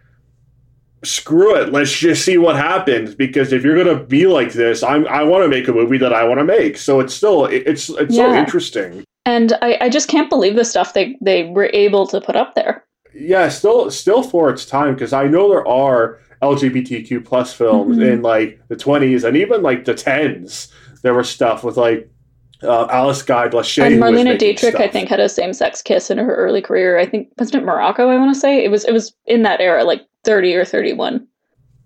screw 1.04 1.56
it 1.56 1.72
let's 1.74 1.92
just 1.92 2.24
see 2.24 2.38
what 2.38 2.56
happens 2.56 3.14
because 3.14 3.52
if 3.52 3.64
you're 3.64 3.76
going 3.76 3.98
to 3.98 4.04
be 4.06 4.26
like 4.26 4.54
this 4.54 4.82
i'm 4.84 5.06
i 5.08 5.22
want 5.22 5.44
to 5.44 5.50
make 5.50 5.68
a 5.68 5.74
movie 5.74 5.98
that 5.98 6.14
i 6.14 6.24
want 6.24 6.40
to 6.40 6.46
make 6.46 6.78
so 6.78 7.02
it's 7.02 7.14
still 7.14 7.46
it's 7.46 7.90
it's 7.90 8.16
yeah. 8.16 8.32
so 8.32 8.34
interesting 8.34 9.04
and 9.26 9.54
I, 9.62 9.78
I 9.82 9.90
just 9.90 10.08
can't 10.08 10.30
believe 10.30 10.56
the 10.56 10.66
stuff 10.66 10.94
they 10.94 11.18
they 11.22 11.46
were 11.46 11.70
able 11.74 12.08
to 12.08 12.22
put 12.22 12.36
up 12.36 12.56
there 12.56 12.84
yeah 13.14 13.50
still 13.50 13.92
still 13.92 14.24
for 14.24 14.50
its 14.50 14.66
time 14.66 14.94
because 14.94 15.14
i 15.14 15.28
know 15.28 15.50
there 15.50 15.68
are 15.68 16.20
lgbtq 16.42 17.24
plus 17.26 17.54
films 17.54 17.98
mm-hmm. 17.98 18.14
in 18.14 18.22
like 18.22 18.60
the 18.68 18.76
20s 18.76 19.24
and 19.24 19.38
even 19.38 19.62
like 19.62 19.86
the 19.86 19.94
10s 19.94 20.72
there 21.02 21.14
was 21.14 21.30
stuff 21.30 21.64
with 21.64 21.78
like 21.78 22.10
uh, 22.64 22.88
Alice 22.90 23.22
Guy 23.22 23.50
Blaché. 23.50 23.86
And 23.86 24.02
Marlene 24.02 24.38
Dietrich, 24.40 24.74
stuff. 24.74 24.82
I 24.82 24.88
think, 24.88 25.10
had 25.10 25.20
a 25.20 25.28
same-sex 25.28 25.82
kiss 25.82 26.10
in 26.10 26.18
her 26.18 26.36
early 26.36 26.62
career. 26.62 26.98
I 26.98 27.06
think 27.06 27.30
wasn't 27.38 27.64
it 27.64 27.66
Morocco? 27.66 28.08
I 28.08 28.18
want 28.18 28.34
to 28.34 28.40
say 28.40 28.64
it 28.64 28.72
was. 28.72 28.86
It 28.86 28.94
was 28.94 29.14
in 29.26 29.44
that 29.44 29.60
era, 29.60 29.84
like 29.84 30.06
30 30.24 30.56
or 30.56 30.66
31. 30.66 31.28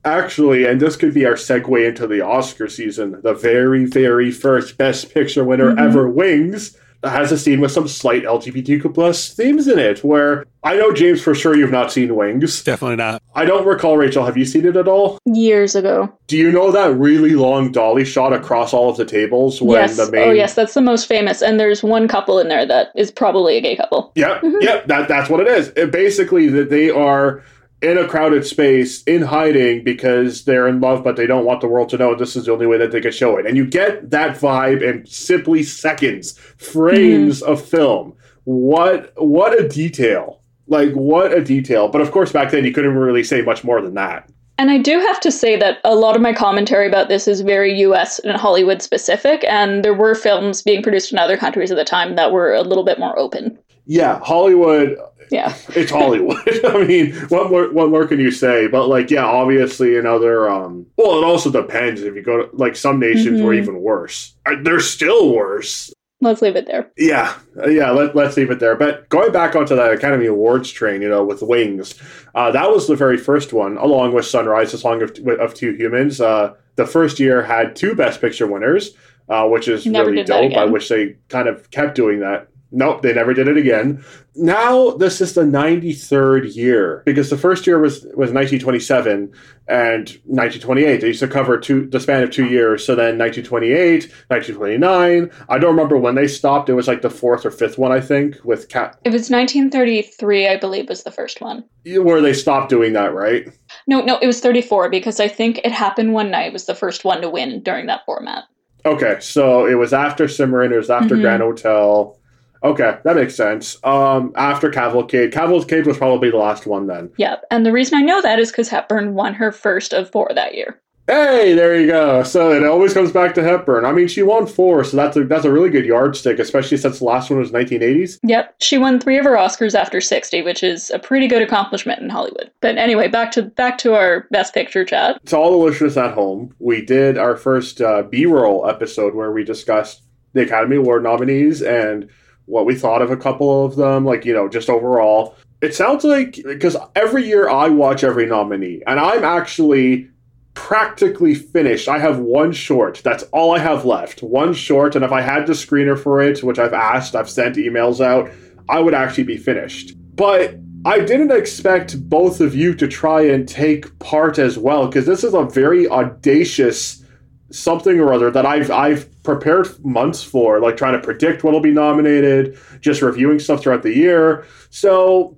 Actually, 0.05 0.65
and 0.65 0.79
this 0.79 0.95
could 0.95 1.13
be 1.13 1.25
our 1.25 1.33
segue 1.33 1.87
into 1.87 2.07
the 2.07 2.21
Oscar 2.21 2.69
season, 2.69 3.19
the 3.23 3.33
very, 3.33 3.85
very 3.85 4.31
first 4.31 4.77
Best 4.77 5.13
Picture 5.13 5.43
winner 5.43 5.71
mm-hmm. 5.71 5.79
ever, 5.79 6.07
Wings, 6.07 6.77
has 7.03 7.31
a 7.31 7.37
scene 7.37 7.59
with 7.59 7.71
some 7.71 7.87
slight 7.87 8.23
LGBTQ 8.23 8.93
plus 8.93 9.33
themes 9.33 9.67
in 9.67 9.79
it. 9.79 10.03
Where 10.03 10.45
I 10.63 10.75
know 10.75 10.91
James 10.91 11.21
for 11.21 11.35
sure 11.35 11.55
you've 11.55 11.71
not 11.71 11.91
seen 11.91 12.15
Wings. 12.15 12.63
Definitely 12.63 12.97
not. 12.97 13.21
I 13.35 13.45
don't 13.45 13.65
recall 13.65 13.97
Rachael. 13.97 14.25
Have 14.25 14.37
you 14.37 14.45
seen 14.45 14.65
it 14.65 14.75
at 14.75 14.87
all? 14.87 15.19
Years 15.25 15.75
ago. 15.75 16.11
Do 16.27 16.37
you 16.37 16.51
know 16.51 16.71
that 16.71 16.95
really 16.95 17.35
long 17.35 17.71
dolly 17.71 18.05
shot 18.05 18.33
across 18.33 18.73
all 18.73 18.89
of 18.89 18.97
the 18.97 19.05
tables 19.05 19.61
when 19.61 19.81
yes. 19.81 19.97
the 19.97 20.11
main? 20.11 20.29
Oh 20.29 20.31
yes, 20.31 20.55
that's 20.55 20.73
the 20.73 20.81
most 20.81 21.07
famous. 21.07 21.41
And 21.41 21.59
there's 21.59 21.83
one 21.83 22.07
couple 22.07 22.39
in 22.39 22.47
there 22.47 22.65
that 22.65 22.89
is 22.95 23.11
probably 23.11 23.57
a 23.57 23.61
gay 23.61 23.75
couple. 23.75 24.11
Yep, 24.15 24.41
mm-hmm. 24.41 24.61
yep. 24.61 24.87
That 24.87 25.07
that's 25.07 25.29
what 25.29 25.39
it 25.39 25.47
is. 25.47 25.69
It 25.75 25.91
basically, 25.91 26.49
that 26.49 26.69
they 26.69 26.89
are 26.89 27.43
in 27.81 27.97
a 27.97 28.07
crowded 28.07 28.45
space 28.45 29.03
in 29.03 29.21
hiding 29.21 29.83
because 29.83 30.45
they're 30.45 30.67
in 30.67 30.79
love 30.79 31.03
but 31.03 31.15
they 31.15 31.27
don't 31.27 31.45
want 31.45 31.61
the 31.61 31.67
world 31.67 31.89
to 31.89 31.97
know 31.97 32.15
this 32.15 32.35
is 32.35 32.45
the 32.45 32.51
only 32.51 32.65
way 32.65 32.77
that 32.77 32.91
they 32.91 33.01
can 33.01 33.11
show 33.11 33.37
it. 33.37 33.45
And 33.45 33.55
you 33.55 33.65
get 33.65 34.09
that 34.09 34.37
vibe 34.37 34.81
in 34.81 35.05
simply 35.05 35.63
seconds 35.63 36.37
frames 36.57 37.41
mm. 37.41 37.47
of 37.47 37.63
film. 37.63 38.13
What 38.45 39.13
what 39.17 39.59
a 39.59 39.67
detail. 39.67 40.41
Like 40.67 40.91
what 40.93 41.31
a 41.31 41.43
detail. 41.43 41.87
But 41.87 42.01
of 42.01 42.11
course 42.11 42.31
back 42.31 42.51
then 42.51 42.65
you 42.65 42.73
couldn't 42.73 42.95
really 42.95 43.23
say 43.23 43.41
much 43.41 43.63
more 43.63 43.81
than 43.81 43.93
that. 43.93 44.29
And 44.59 44.71
I 44.71 44.79
do 44.79 44.99
have 44.99 45.19
to 45.19 45.31
say 45.31 45.55
that 45.57 45.77
a 45.83 45.93
lot 45.93 46.15
of 46.15 46.21
my 46.21 46.33
commentary 46.33 46.87
about 46.87 47.09
this 47.09 47.27
is 47.27 47.41
very 47.41 47.79
US 47.81 48.17
and 48.19 48.35
Hollywood 48.35 48.81
specific, 48.81 49.43
and 49.47 49.85
there 49.85 49.93
were 49.93 50.15
films 50.15 50.63
being 50.63 50.81
produced 50.81 51.11
in 51.11 51.19
other 51.19 51.37
countries 51.37 51.69
at 51.69 51.77
the 51.77 51.83
time 51.83 52.15
that 52.15 52.31
were 52.31 52.55
a 52.55 52.63
little 52.63 52.83
bit 52.83 52.97
more 52.97 53.17
open. 53.19 53.59
Yeah, 53.87 54.19
Hollywood 54.19 54.97
yeah, 55.29 55.55
it's 55.69 55.91
Hollywood. 55.91 56.37
I 56.65 56.83
mean, 56.85 57.13
what 57.29 57.49
more 57.49 57.71
what 57.71 57.89
more 57.89 58.07
can 58.07 58.19
you 58.19 58.31
say? 58.31 58.67
But 58.67 58.87
like, 58.87 59.11
yeah, 59.11 59.25
obviously 59.25 59.95
in 59.97 60.05
other 60.05 60.49
um, 60.49 60.85
well, 60.97 61.17
it 61.17 61.23
also 61.23 61.51
depends. 61.51 62.01
If 62.01 62.15
you 62.15 62.21
go 62.21 62.45
to 62.45 62.55
like 62.55 62.75
some 62.75 62.99
nations 62.99 63.37
mm-hmm. 63.37 63.45
were 63.45 63.53
even 63.53 63.81
worse. 63.81 64.35
Uh, 64.45 64.55
they're 64.63 64.79
still 64.79 65.33
worse. 65.33 65.91
Let's 66.19 66.41
leave 66.41 66.55
it 66.55 66.65
there. 66.65 66.89
Yeah, 66.97 67.35
uh, 67.57 67.67
yeah. 67.67 67.91
Let, 67.91 68.15
let's 68.15 68.37
leave 68.37 68.49
it 68.49 68.59
there. 68.59 68.75
But 68.75 69.07
going 69.09 69.31
back 69.31 69.55
onto 69.55 69.75
that 69.75 69.91
Academy 69.91 70.25
Awards 70.25 70.71
train, 70.71 71.01
you 71.01 71.09
know, 71.09 71.23
with 71.23 71.43
Wings, 71.43 71.93
uh, 72.33 72.49
that 72.51 72.71
was 72.71 72.87
the 72.87 72.95
very 72.95 73.17
first 73.17 73.53
one, 73.53 73.77
along 73.77 74.13
with 74.13 74.25
Sunrise, 74.25 74.73
a 74.73 74.79
song 74.79 75.03
of, 75.03 75.15
of 75.39 75.53
two 75.53 75.73
humans. 75.73 76.19
Uh, 76.19 76.55
the 76.75 76.87
first 76.87 77.19
year 77.19 77.43
had 77.43 77.75
two 77.75 77.93
Best 77.93 78.19
Picture 78.19 78.47
winners, 78.47 78.95
uh, 79.29 79.47
which 79.47 79.67
is 79.67 79.85
Never 79.85 80.09
really 80.09 80.23
dope. 80.23 80.53
I 80.53 80.65
wish 80.65 80.89
they 80.89 81.17
kind 81.29 81.47
of 81.47 81.69
kept 81.69 81.93
doing 81.93 82.21
that. 82.21 82.47
Nope, 82.71 83.01
they 83.01 83.13
never 83.13 83.33
did 83.33 83.47
it 83.47 83.55
again. 83.55 84.03
Now 84.35 84.91
this 84.91 85.21
is 85.21 85.33
the 85.33 85.43
93rd 85.43 86.55
year 86.55 87.01
because 87.05 87.29
the 87.29 87.37
first 87.37 87.65
year 87.65 87.79
was 87.79 88.01
was 88.15 88.31
1927 88.31 89.31
and 89.67 90.09
1928. 90.25 91.01
They 91.01 91.07
used 91.07 91.21
to 91.21 91.27
cover 91.27 91.57
two 91.57 91.87
the 91.87 91.99
span 91.99 92.23
of 92.23 92.31
two 92.31 92.45
years. 92.45 92.85
So 92.85 92.93
then 92.93 93.17
1928, 93.17 94.11
1929. 94.27 95.31
I 95.49 95.57
don't 95.57 95.71
remember 95.71 95.97
when 95.97 96.15
they 96.15 96.27
stopped. 96.27 96.69
It 96.69 96.73
was 96.73 96.87
like 96.87 97.01
the 97.01 97.09
fourth 97.09 97.45
or 97.45 97.51
fifth 97.51 97.77
one, 97.77 97.93
I 97.93 98.01
think, 98.01 98.35
with 98.43 98.67
Cat. 98.67 98.99
It 99.05 99.13
was 99.13 99.29
1933, 99.29 100.47
I 100.47 100.57
believe, 100.57 100.89
was 100.89 101.03
the 101.03 101.11
first 101.11 101.39
one. 101.39 101.63
Where 101.85 102.21
they 102.21 102.33
stopped 102.33 102.69
doing 102.69 102.93
that, 102.93 103.13
right? 103.13 103.47
No, 103.87 104.01
no, 104.01 104.17
it 104.17 104.27
was 104.27 104.41
34 104.41 104.89
because 104.89 105.21
I 105.21 105.29
think 105.29 105.59
it 105.63 105.71
happened 105.71 106.13
one 106.13 106.31
night. 106.31 106.53
Was 106.53 106.65
the 106.65 106.75
first 106.75 107.05
one 107.05 107.21
to 107.21 107.29
win 107.29 107.63
during 107.63 107.87
that 107.87 108.05
format. 108.05 108.43
Okay, 108.85 109.17
so 109.19 109.65
it 109.65 109.75
was 109.75 109.91
after 109.91 110.27
Cimarron. 110.27 110.71
It 110.71 110.77
was 110.77 110.89
after 110.89 111.15
mm-hmm. 111.15 111.23
Grand 111.23 111.41
Hotel. 111.41 112.16
Okay, 112.63 112.97
that 113.03 113.15
makes 113.15 113.35
sense. 113.35 113.77
Um, 113.83 114.33
after 114.35 114.69
Cavalcade, 114.69 115.31
Cavalcade 115.31 115.85
was 115.85 115.97
probably 115.97 116.31
the 116.31 116.37
last 116.37 116.65
one 116.65 116.87
then. 116.87 117.11
Yep, 117.17 117.45
and 117.51 117.65
the 117.65 117.71
reason 117.71 117.97
I 117.97 118.01
know 118.01 118.21
that 118.21 118.39
is 118.39 118.51
because 118.51 118.69
Hepburn 118.69 119.13
won 119.13 119.33
her 119.35 119.51
first 119.51 119.93
of 119.93 120.09
four 120.11 120.29
that 120.33 120.55
year. 120.55 120.81
Hey, 121.09 121.53
there 121.53 121.79
you 121.79 121.87
go. 121.87 122.21
So 122.23 122.51
it 122.51 122.65
always 122.65 122.93
comes 122.93 123.13
back 123.13 123.33
to 123.35 123.43
Hepburn. 123.43 123.85
I 123.85 123.93
mean, 123.93 124.09
she 124.09 124.23
won 124.23 124.45
four, 124.45 124.83
so 124.83 124.97
that's 124.97 125.15
a 125.15 125.23
that's 125.23 125.45
a 125.45 125.51
really 125.51 125.69
good 125.69 125.85
yardstick, 125.85 126.37
especially 126.37 126.75
since 126.75 126.99
the 126.99 127.05
last 127.05 127.29
one 127.29 127.39
was 127.39 127.51
1980s. 127.51 128.19
Yep, 128.23 128.55
she 128.59 128.77
won 128.77 128.99
three 128.99 129.17
of 129.17 129.23
her 129.23 129.37
Oscars 129.37 129.73
after 129.73 130.01
60, 130.01 130.41
which 130.41 130.63
is 130.63 130.91
a 130.91 130.99
pretty 130.99 131.27
good 131.27 131.41
accomplishment 131.41 132.01
in 132.01 132.09
Hollywood. 132.09 132.51
But 132.59 132.77
anyway, 132.77 133.07
back 133.07 133.31
to 133.31 133.43
back 133.43 133.77
to 133.79 133.93
our 133.93 134.27
Best 134.31 134.53
Picture 134.53 134.83
chat. 134.83 135.25
To 135.27 135.37
all 135.37 135.51
the 135.51 135.65
listeners 135.65 135.95
at 135.95 136.13
home, 136.13 136.53
we 136.59 136.83
did 136.83 137.17
our 137.17 137.37
first 137.37 137.79
uh, 137.79 138.03
B-roll 138.03 138.67
episode 138.67 139.15
where 139.15 139.31
we 139.31 139.45
discussed 139.45 140.03
the 140.33 140.41
Academy 140.41 140.75
Award 140.75 141.03
nominees 141.03 141.61
and 141.61 142.09
what 142.47 142.65
we 142.65 142.73
thought 142.73 143.03
of 143.03 143.11
a 143.11 143.17
couple 143.17 143.65
of 143.65 143.75
them, 143.75 144.03
like 144.03 144.25
you 144.25 144.33
know, 144.33 144.49
just 144.49 144.69
overall. 144.69 145.35
It 145.61 145.75
sounds 145.75 146.03
like 146.03 146.39
because 146.43 146.75
every 146.95 147.25
year 147.25 147.49
I 147.49 147.69
watch 147.69 148.03
every 148.03 148.25
nominee, 148.25 148.81
and 148.87 148.99
I'm 148.99 149.23
actually 149.23 150.09
practically 150.53 151.35
finished. 151.35 151.87
I 151.87 151.99
have 151.99 152.17
one 152.17 152.51
short. 152.51 153.01
That's 153.03 153.23
all 153.31 153.55
I 153.55 153.59
have 153.59 153.85
left. 153.85 154.23
One 154.23 154.53
short, 154.53 154.95
and 154.95 155.05
if 155.05 155.11
I 155.11 155.21
had 155.21 155.45
the 155.45 155.53
screener 155.53 155.97
for 155.97 156.21
it, 156.21 156.43
which 156.43 156.57
I've 156.57 156.73
asked, 156.73 157.15
I've 157.15 157.29
sent 157.29 157.57
emails 157.57 158.03
out, 158.03 158.31
I 158.67 158.79
would 158.79 158.95
actually 158.95 159.25
be 159.25 159.37
finished. 159.37 159.93
But 160.15 160.55
I 160.85 160.99
didn't 160.99 161.31
expect 161.31 162.09
both 162.09 162.39
of 162.39 162.55
you 162.55 162.73
to 162.75 162.87
try 162.87 163.21
and 163.21 163.47
take 163.47 163.97
part 163.99 164.39
as 164.39 164.57
well, 164.57 164.87
because 164.87 165.05
this 165.05 165.23
is 165.23 165.33
a 165.33 165.43
very 165.43 165.87
audacious 165.87 167.03
something 167.51 167.99
or 167.99 168.13
other 168.13 168.29
that 168.31 168.45
I've 168.45 168.69
I've 168.71 169.23
prepared 169.23 169.67
months 169.83 170.23
for, 170.23 170.59
like 170.59 170.77
trying 170.77 170.93
to 170.93 170.99
predict 170.99 171.43
what'll 171.43 171.59
be 171.59 171.71
nominated, 171.71 172.57
just 172.81 173.01
reviewing 173.01 173.39
stuff 173.39 173.61
throughout 173.61 173.83
the 173.83 173.95
year. 173.95 174.45
So 174.69 175.37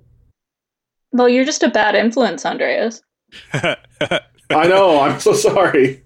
Well, 1.12 1.28
you're 1.28 1.44
just 1.44 1.62
a 1.62 1.70
bad 1.70 1.94
influence, 1.94 2.44
Andreas. 2.44 3.02
I 3.52 4.66
know. 4.66 5.00
I'm 5.00 5.20
so 5.20 5.32
sorry. 5.32 6.02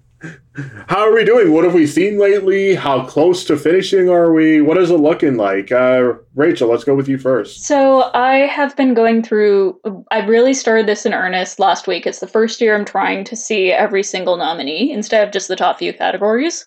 How 0.87 0.99
are 0.99 1.13
we 1.13 1.25
doing? 1.25 1.51
What 1.51 1.63
have 1.65 1.73
we 1.73 1.85
seen 1.85 2.17
lately? 2.17 2.75
How 2.75 3.05
close 3.05 3.43
to 3.45 3.57
finishing 3.57 4.09
are 4.09 4.31
we? 4.31 4.61
What 4.61 4.77
is 4.77 4.89
it 4.89 4.99
looking 4.99 5.35
like? 5.35 5.71
Uh, 5.71 6.13
Rachael, 6.33 6.69
let's 6.69 6.83
go 6.83 6.95
with 6.95 7.09
you 7.09 7.17
first. 7.17 7.63
So, 7.63 8.09
I 8.13 8.47
have 8.47 8.75
been 8.75 8.93
going 8.93 9.21
through, 9.21 9.79
I 10.11 10.25
really 10.25 10.53
started 10.53 10.87
this 10.87 11.05
in 11.05 11.13
earnest 11.13 11.59
last 11.59 11.87
week. 11.87 12.07
It's 12.07 12.19
the 12.19 12.27
first 12.27 12.61
year 12.61 12.75
I'm 12.75 12.85
trying 12.85 13.25
to 13.25 13.35
see 13.35 13.71
every 13.71 14.03
single 14.03 14.37
nominee 14.37 14.91
instead 14.91 15.27
of 15.27 15.33
just 15.33 15.47
the 15.47 15.55
top 15.55 15.79
few 15.79 15.93
categories. 15.93 16.65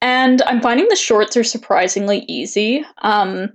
And 0.00 0.42
I'm 0.42 0.60
finding 0.60 0.88
the 0.88 0.96
shorts 0.96 1.36
are 1.36 1.44
surprisingly 1.44 2.24
easy. 2.28 2.84
Um, 3.02 3.50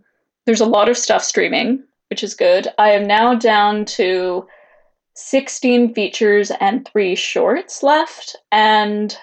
there's 0.46 0.62
a 0.62 0.66
lot 0.66 0.90
of 0.90 0.98
stuff 0.98 1.24
streaming, 1.24 1.84
which 2.10 2.24
is 2.24 2.36
good. 2.36 2.68
I 2.78 2.92
am 2.92 3.08
now 3.08 3.34
down 3.34 3.86
to 3.86 4.46
16 5.16 5.94
features 5.94 6.52
and 6.60 6.88
three 6.88 7.16
shorts 7.16 7.82
left. 7.82 8.36
And 8.52 9.18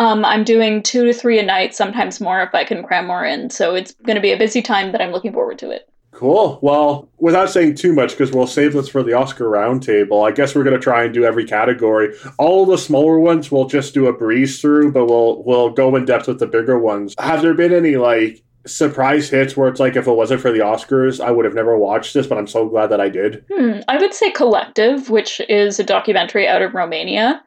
um, 0.00 0.24
I'm 0.24 0.44
doing 0.44 0.82
two 0.82 1.04
to 1.04 1.12
three 1.12 1.38
a 1.38 1.42
night, 1.42 1.74
sometimes 1.74 2.22
more 2.22 2.40
if 2.40 2.54
I 2.54 2.64
can 2.64 2.82
cram 2.82 3.06
more 3.06 3.22
in. 3.22 3.50
So 3.50 3.74
it's 3.74 3.92
going 4.06 4.16
to 4.16 4.22
be 4.22 4.32
a 4.32 4.38
busy 4.38 4.62
time, 4.62 4.90
but 4.90 5.02
I'm 5.02 5.12
looking 5.12 5.34
forward 5.34 5.58
to 5.58 5.70
it. 5.70 5.90
Cool. 6.12 6.58
Well, 6.62 7.10
without 7.18 7.50
saying 7.50 7.74
too 7.74 7.92
much, 7.92 8.12
because 8.12 8.32
we'll 8.32 8.46
save 8.46 8.72
this 8.72 8.88
for 8.88 9.02
the 9.02 9.12
Oscar 9.12 9.44
roundtable, 9.44 10.26
I 10.26 10.32
guess 10.32 10.54
we're 10.54 10.64
going 10.64 10.74
to 10.74 10.82
try 10.82 11.04
and 11.04 11.12
do 11.12 11.24
every 11.24 11.44
category. 11.44 12.14
All 12.38 12.64
the 12.64 12.78
smaller 12.78 13.20
ones 13.20 13.52
we'll 13.52 13.66
just 13.66 13.92
do 13.92 14.06
a 14.06 14.12
breeze 14.12 14.58
through, 14.58 14.92
but 14.92 15.04
we'll 15.04 15.44
we'll 15.44 15.68
go 15.68 15.94
in 15.96 16.06
depth 16.06 16.28
with 16.28 16.38
the 16.38 16.46
bigger 16.46 16.78
ones. 16.78 17.14
Have 17.18 17.42
there 17.42 17.54
been 17.54 17.74
any 17.74 17.96
like 17.96 18.42
surprise 18.66 19.28
hits 19.28 19.54
where 19.54 19.68
it's 19.68 19.80
like 19.80 19.96
if 19.96 20.06
it 20.06 20.12
wasn't 20.12 20.40
for 20.40 20.50
the 20.50 20.60
Oscars, 20.60 21.22
I 21.22 21.30
would 21.30 21.44
have 21.44 21.54
never 21.54 21.76
watched 21.76 22.14
this, 22.14 22.26
but 22.26 22.38
I'm 22.38 22.46
so 22.46 22.68
glad 22.68 22.86
that 22.88 23.00
I 23.00 23.10
did. 23.10 23.44
Hmm, 23.52 23.80
I 23.86 23.98
would 23.98 24.14
say 24.14 24.30
Collective, 24.30 25.10
which 25.10 25.42
is 25.48 25.78
a 25.78 25.84
documentary 25.84 26.48
out 26.48 26.62
of 26.62 26.74
Romania, 26.74 27.42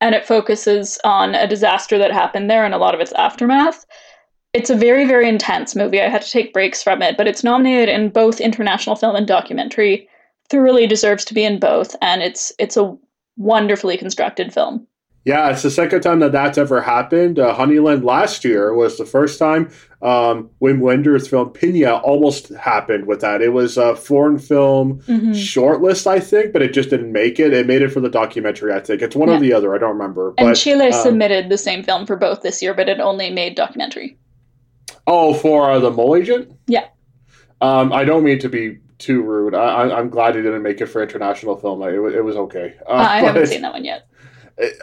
and 0.00 0.14
it 0.14 0.26
focuses 0.26 0.98
on 1.04 1.34
a 1.34 1.46
disaster 1.46 1.98
that 1.98 2.12
happened 2.12 2.50
there 2.50 2.64
and 2.64 2.74
a 2.74 2.78
lot 2.78 2.94
of 2.94 3.00
its 3.00 3.12
aftermath. 3.12 3.84
It's 4.52 4.70
a 4.70 4.76
very, 4.76 5.04
very 5.04 5.28
intense 5.28 5.74
movie. 5.74 6.00
I 6.00 6.08
had 6.08 6.22
to 6.22 6.30
take 6.30 6.52
breaks 6.52 6.82
from 6.82 7.02
it, 7.02 7.16
but 7.16 7.28
it's 7.28 7.44
nominated 7.44 7.88
in 7.88 8.10
both 8.10 8.40
international 8.40 8.96
film 8.96 9.16
and 9.16 9.26
documentary. 9.26 10.08
Thoroughly 10.48 10.86
deserves 10.86 11.24
to 11.26 11.34
be 11.34 11.44
in 11.44 11.58
both, 11.58 11.94
and 12.00 12.22
it's 12.22 12.52
it's 12.58 12.76
a 12.76 12.96
wonderfully 13.36 13.98
constructed 13.98 14.52
film. 14.52 14.86
Yeah, 15.28 15.50
it's 15.50 15.60
the 15.60 15.70
second 15.70 16.00
time 16.00 16.20
that 16.20 16.32
that's 16.32 16.56
ever 16.56 16.80
happened. 16.80 17.38
Uh, 17.38 17.54
Honeyland 17.54 18.02
last 18.02 18.46
year 18.46 18.72
was 18.72 18.96
the 18.96 19.04
first 19.04 19.38
time. 19.38 19.70
Um, 20.00 20.48
Wim 20.62 20.78
Wenders' 20.80 21.28
film 21.28 21.50
Pina 21.50 21.96
almost 21.96 22.48
happened 22.54 23.06
with 23.06 23.20
that. 23.20 23.42
It 23.42 23.50
was 23.50 23.76
a 23.76 23.94
foreign 23.94 24.38
film 24.38 25.02
mm-hmm. 25.02 25.32
shortlist, 25.32 26.06
I 26.06 26.18
think, 26.18 26.54
but 26.54 26.62
it 26.62 26.72
just 26.72 26.88
didn't 26.88 27.12
make 27.12 27.38
it. 27.38 27.52
It 27.52 27.66
made 27.66 27.82
it 27.82 27.90
for 27.90 28.00
the 28.00 28.08
documentary, 28.08 28.72
I 28.72 28.80
think. 28.80 29.02
It's 29.02 29.14
one 29.14 29.28
yeah. 29.28 29.36
or 29.36 29.40
the 29.40 29.52
other. 29.52 29.74
I 29.74 29.78
don't 29.78 29.98
remember. 29.98 30.32
And 30.38 30.48
but, 30.48 30.54
Chile 30.54 30.86
um, 30.86 30.92
submitted 30.92 31.50
the 31.50 31.58
same 31.58 31.82
film 31.82 32.06
for 32.06 32.16
both 32.16 32.40
this 32.40 32.62
year, 32.62 32.72
but 32.72 32.88
it 32.88 32.98
only 32.98 33.28
made 33.28 33.54
documentary. 33.54 34.16
Oh, 35.06 35.34
for 35.34 35.70
uh, 35.70 35.78
the 35.78 35.90
Mole 35.90 36.16
Agent? 36.16 36.56
Yeah. 36.68 36.86
Um, 37.60 37.92
I 37.92 38.04
don't 38.04 38.24
mean 38.24 38.38
to 38.38 38.48
be 38.48 38.78
too 38.96 39.20
rude. 39.20 39.54
I, 39.54 39.98
am 39.98 40.08
glad 40.08 40.36
it 40.36 40.42
didn't 40.42 40.62
make 40.62 40.80
it 40.80 40.86
for 40.86 41.02
international 41.02 41.54
film. 41.56 41.82
It, 41.82 42.14
it 42.14 42.24
was 42.24 42.36
okay. 42.36 42.76
Uh, 42.88 42.92
I 42.92 43.20
haven't 43.20 43.48
seen 43.48 43.60
that 43.60 43.74
one 43.74 43.84
yet. 43.84 44.07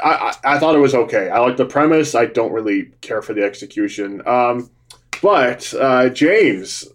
I, 0.03 0.33
I, 0.43 0.55
I 0.55 0.59
thought 0.59 0.75
it 0.75 0.79
was 0.79 0.95
okay. 0.95 1.29
I 1.29 1.39
like 1.39 1.57
the 1.57 1.65
premise. 1.65 2.15
I 2.15 2.25
don't 2.25 2.51
really 2.51 2.91
care 3.01 3.21
for 3.21 3.33
the 3.33 3.43
execution. 3.43 4.25
Um, 4.27 4.69
but 5.21 5.73
uh, 5.73 6.09
James, 6.09 6.85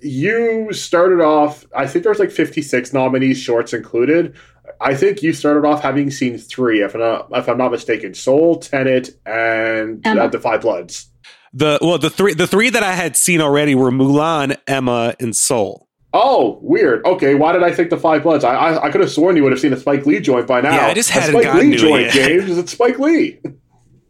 you 0.00 0.72
started 0.72 1.20
off. 1.20 1.66
I 1.74 1.86
think 1.86 2.02
there 2.02 2.10
was 2.10 2.18
like 2.18 2.30
56 2.30 2.92
nominees, 2.92 3.38
shorts 3.38 3.72
included. 3.72 4.36
I 4.80 4.94
think 4.94 5.22
you 5.22 5.32
started 5.32 5.66
off 5.66 5.82
having 5.82 6.10
seen 6.10 6.38
three, 6.38 6.82
if 6.82 6.94
I'm 6.94 7.00
not, 7.00 7.28
if 7.32 7.48
I'm 7.48 7.58
not 7.58 7.70
mistaken: 7.70 8.14
Soul, 8.14 8.56
Tenet, 8.56 9.10
and 9.26 10.04
uh, 10.06 10.28
The 10.28 10.40
Five 10.40 10.62
Bloods. 10.62 11.08
The 11.52 11.78
well, 11.80 11.98
the 11.98 12.10
three 12.10 12.34
the 12.34 12.46
three 12.46 12.70
that 12.70 12.82
I 12.82 12.94
had 12.94 13.16
seen 13.16 13.40
already 13.40 13.74
were 13.74 13.90
Mulan, 13.90 14.56
Emma, 14.66 15.14
and 15.20 15.36
Soul. 15.36 15.88
Oh, 16.14 16.58
weird. 16.60 17.04
Okay, 17.06 17.34
why 17.34 17.52
did 17.52 17.62
I 17.62 17.72
think 17.72 17.90
the 17.90 17.96
Five 17.96 18.22
Bloods? 18.22 18.44
I 18.44 18.54
I, 18.54 18.84
I 18.84 18.90
could 18.90 19.00
have 19.00 19.10
sworn 19.10 19.36
you 19.36 19.42
would 19.44 19.52
have 19.52 19.60
seen 19.60 19.72
a 19.72 19.78
Spike 19.78 20.04
Lee 20.06 20.20
joint 20.20 20.46
by 20.46 20.60
now. 20.60 20.74
Yeah, 20.74 20.86
I 20.86 20.94
just 20.94 21.10
hadn't 21.10 21.30
Spike 21.30 21.44
gotten 21.44 21.70
Lee 21.70 21.76
to 21.76 21.78
joint, 21.78 22.06
it 22.06 22.12
James. 22.12 22.50
Is 22.50 22.58
it 22.58 22.68
Spike 22.68 22.98
Lee? 22.98 23.40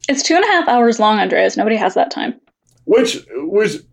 It's 0.08 0.22
two 0.22 0.34
and 0.34 0.44
a 0.44 0.48
half 0.48 0.68
hours 0.68 0.98
long, 0.98 1.20
Andreas. 1.20 1.56
Nobody 1.56 1.76
has 1.76 1.94
that 1.94 2.10
time. 2.10 2.34
Which 2.84 3.18
was 3.36 3.84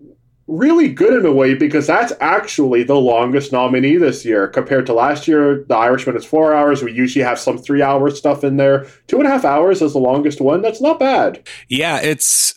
really 0.48 0.90
good 0.92 1.14
in 1.14 1.26
a 1.26 1.32
way 1.32 1.54
because 1.54 1.86
that's 1.86 2.12
actually 2.20 2.82
the 2.82 2.96
longest 2.96 3.52
nominee 3.52 3.98
this 3.98 4.26
year 4.26 4.48
compared 4.48 4.88
to 4.88 4.94
last 4.94 5.28
year. 5.28 5.64
The 5.70 5.76
Irishman 5.76 6.18
is 6.18 6.26
four 6.26 6.56
hours. 6.56 6.82
We 6.82 6.92
usually 6.92 7.24
have 7.24 7.38
some 7.38 7.60
three 7.60 7.84
hour 7.84 8.10
stuff 8.10 8.44
in 8.44 8.58
there. 8.58 8.88
Two 9.08 9.18
and 9.18 9.28
a 9.28 9.30
half 9.30 9.46
hours 9.46 9.82
is 9.82 9.94
the 9.94 10.00
longest 10.00 10.42
one. 10.42 10.62
That's 10.62 10.82
not 10.82 11.00
bad. 11.00 11.48
Yeah, 11.68 12.02
it's. 12.02 12.56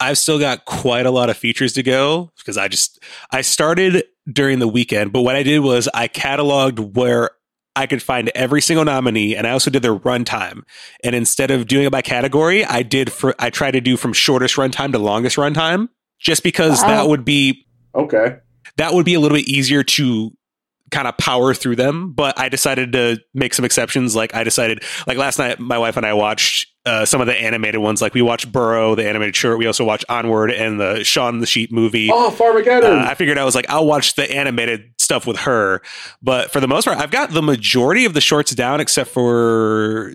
I've 0.00 0.18
still 0.18 0.38
got 0.38 0.64
quite 0.64 1.06
a 1.06 1.10
lot 1.10 1.28
of 1.28 1.36
features 1.36 1.72
to 1.72 1.82
go 1.82 2.30
because 2.36 2.56
I 2.56 2.68
just 2.68 3.02
I 3.32 3.40
started 3.40 4.04
during 4.30 4.58
the 4.58 4.68
weekend. 4.68 5.12
But 5.12 5.22
what 5.22 5.36
I 5.36 5.42
did 5.42 5.60
was 5.60 5.88
I 5.92 6.08
cataloged 6.08 6.94
where 6.94 7.30
I 7.74 7.86
could 7.86 8.02
find 8.02 8.28
every 8.34 8.60
single 8.60 8.84
nominee, 8.84 9.36
and 9.36 9.46
I 9.46 9.50
also 9.50 9.70
did 9.70 9.82
their 9.82 9.94
runtime. 9.94 10.62
And 11.04 11.14
instead 11.14 11.50
of 11.50 11.66
doing 11.68 11.86
it 11.86 11.92
by 11.92 12.02
category, 12.02 12.64
I 12.64 12.82
did 12.82 13.12
for 13.12 13.34
I 13.38 13.50
tried 13.50 13.72
to 13.72 13.80
do 13.80 13.96
from 13.96 14.12
shortest 14.12 14.56
runtime 14.56 14.92
to 14.92 14.98
longest 14.98 15.36
runtime, 15.36 15.88
just 16.18 16.42
because 16.42 16.82
wow. 16.82 16.88
that 16.88 17.08
would 17.08 17.24
be 17.24 17.66
okay. 17.94 18.38
That 18.76 18.94
would 18.94 19.04
be 19.04 19.14
a 19.14 19.20
little 19.20 19.36
bit 19.36 19.48
easier 19.48 19.82
to 19.82 20.32
kind 20.90 21.08
of 21.08 21.16
power 21.18 21.54
through 21.54 21.76
them. 21.76 22.12
But 22.12 22.38
I 22.38 22.48
decided 22.48 22.92
to 22.92 23.18
make 23.34 23.54
some 23.54 23.64
exceptions. 23.64 24.16
Like 24.16 24.34
I 24.34 24.44
decided, 24.44 24.82
like 25.06 25.18
last 25.18 25.38
night, 25.38 25.58
my 25.58 25.78
wife 25.78 25.96
and 25.96 26.06
I 26.06 26.14
watched 26.14 26.68
uh, 26.86 27.04
some 27.04 27.20
of 27.20 27.26
the 27.26 27.34
animated 27.34 27.80
ones. 27.80 28.00
Like 28.00 28.14
we 28.14 28.22
watched 28.22 28.50
Burrow, 28.50 28.94
the 28.94 29.06
animated 29.06 29.36
short. 29.36 29.58
We 29.58 29.66
also 29.66 29.84
watched 29.84 30.04
Onward 30.08 30.50
and 30.50 30.80
the 30.80 31.04
Shaun 31.04 31.40
the 31.40 31.46
Sheep 31.46 31.70
movie. 31.70 32.08
Oh, 32.10 32.34
Farmageddon! 32.36 33.04
Uh, 33.04 33.10
I 33.10 33.14
figured 33.14 33.38
I 33.38 33.44
was 33.44 33.54
like, 33.54 33.68
I'll 33.68 33.86
watch 33.86 34.14
the 34.14 34.30
animated 34.30 34.92
stuff 34.98 35.26
with 35.26 35.38
her. 35.38 35.82
But 36.22 36.50
for 36.50 36.60
the 36.60 36.68
most 36.68 36.84
part, 36.84 36.98
I've 36.98 37.10
got 37.10 37.30
the 37.30 37.42
majority 37.42 38.04
of 38.04 38.14
the 38.14 38.20
shorts 38.20 38.54
down, 38.54 38.80
except 38.80 39.10
for 39.10 40.14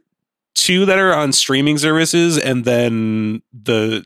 two 0.55 0.85
that 0.85 0.97
are 0.97 1.13
on 1.13 1.31
streaming 1.33 1.77
services, 1.77 2.37
and 2.37 2.65
then 2.65 3.41
the 3.53 4.05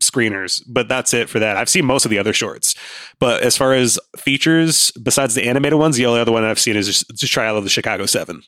screeners, 0.00 0.62
but 0.66 0.88
that's 0.88 1.14
it 1.14 1.28
for 1.28 1.38
that. 1.38 1.56
I've 1.56 1.68
seen 1.68 1.84
most 1.84 2.04
of 2.04 2.10
the 2.10 2.18
other 2.18 2.32
shorts, 2.32 2.74
but 3.18 3.42
as 3.42 3.56
far 3.56 3.72
as 3.72 3.98
features, 4.18 4.90
besides 5.02 5.34
the 5.34 5.44
animated 5.48 5.78
ones, 5.78 5.96
the 5.96 6.06
only 6.06 6.20
other 6.20 6.32
one 6.32 6.44
I've 6.44 6.58
seen 6.58 6.76
is 6.76 6.86
just, 6.86 7.08
just 7.16 7.32
Trial 7.32 7.56
of 7.56 7.64
the 7.64 7.70
Chicago 7.70 8.06
Seven. 8.06 8.42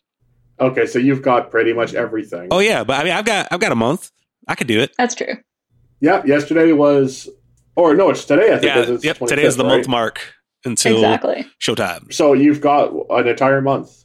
Okay, 0.60 0.86
so 0.86 0.98
you've 0.98 1.22
got 1.22 1.50
pretty 1.50 1.72
much 1.72 1.94
everything. 1.94 2.48
Oh 2.50 2.58
yeah, 2.58 2.84
but 2.84 3.00
I 3.00 3.04
mean, 3.04 3.12
I've 3.12 3.24
got 3.24 3.48
I've 3.50 3.60
got 3.60 3.72
a 3.72 3.76
month. 3.76 4.10
I 4.46 4.54
could 4.54 4.66
do 4.66 4.80
it. 4.80 4.92
That's 4.98 5.14
true. 5.14 5.34
Yeah, 6.00 6.24
yesterday 6.24 6.72
was, 6.72 7.28
or 7.76 7.94
no, 7.94 8.10
it's 8.10 8.24
today. 8.24 8.54
I 8.54 8.58
think. 8.58 9.02
Yeah, 9.02 9.10
yep. 9.10 9.18
Today 9.18 9.44
is 9.44 9.56
the 9.56 9.64
right? 9.64 9.76
month 9.76 9.88
mark 9.88 10.20
until 10.64 10.96
exactly 10.96 11.46
showtime. 11.60 12.12
So 12.12 12.32
you've 12.32 12.60
got 12.60 12.92
an 13.10 13.28
entire 13.28 13.60
month. 13.60 14.04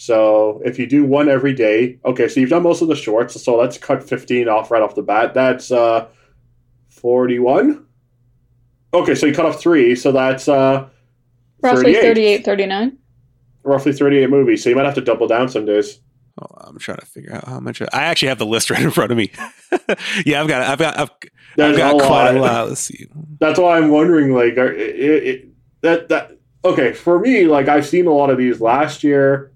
So 0.00 0.62
if 0.64 0.78
you 0.78 0.86
do 0.86 1.04
one 1.04 1.28
every 1.28 1.52
day, 1.52 1.98
okay, 2.06 2.26
so 2.26 2.40
you've 2.40 2.48
done 2.48 2.62
most 2.62 2.80
of 2.80 2.88
the 2.88 2.96
shorts, 2.96 3.38
so 3.42 3.58
let's 3.58 3.76
cut 3.76 4.02
15 4.02 4.48
off 4.48 4.70
right 4.70 4.80
off 4.80 4.94
the 4.94 5.02
bat. 5.02 5.34
That's 5.34 5.70
uh 5.70 6.08
41. 6.88 7.84
Okay, 8.94 9.14
so 9.14 9.26
you 9.26 9.34
cut 9.34 9.44
off 9.44 9.60
three, 9.60 9.94
so 9.94 10.10
that's 10.10 10.48
uh 10.48 10.88
roughly 11.60 11.92
38, 11.92 12.46
39. 12.46 12.96
Roughly 13.62 13.92
38 13.92 14.30
movies, 14.30 14.64
so 14.64 14.70
you 14.70 14.76
might 14.76 14.86
have 14.86 14.94
to 14.94 15.02
double 15.02 15.26
down 15.26 15.50
some 15.50 15.66
days. 15.66 16.00
Oh, 16.40 16.46
I'm 16.60 16.78
trying 16.78 16.96
to 16.96 17.04
figure 17.04 17.34
out 17.34 17.46
how 17.46 17.60
much. 17.60 17.82
I 17.82 18.04
actually 18.04 18.28
have 18.28 18.38
the 18.38 18.46
list 18.46 18.70
right 18.70 18.80
in 18.82 18.90
front 18.90 19.12
of 19.12 19.18
me. 19.18 19.30
yeah, 20.24 20.40
I've 20.40 20.48
got, 20.48 20.62
I've 20.62 20.78
got, 20.78 20.98
I've, 20.98 21.10
I've 21.58 21.76
got 21.76 21.96
a 21.96 21.98
quite 21.98 22.32
lot. 22.32 22.36
a 22.36 22.40
lot. 22.40 22.68
Let's 22.68 22.80
see. 22.80 23.06
That's 23.38 23.58
why 23.58 23.76
I'm 23.76 23.90
wondering, 23.90 24.32
like, 24.32 24.56
are, 24.56 24.72
it, 24.72 25.26
it, 25.26 25.48
that 25.82 26.08
that 26.08 26.38
okay 26.64 26.94
for 26.94 27.18
me? 27.18 27.44
Like, 27.44 27.68
I've 27.68 27.86
seen 27.86 28.06
a 28.06 28.14
lot 28.14 28.30
of 28.30 28.38
these 28.38 28.62
last 28.62 29.04
year. 29.04 29.52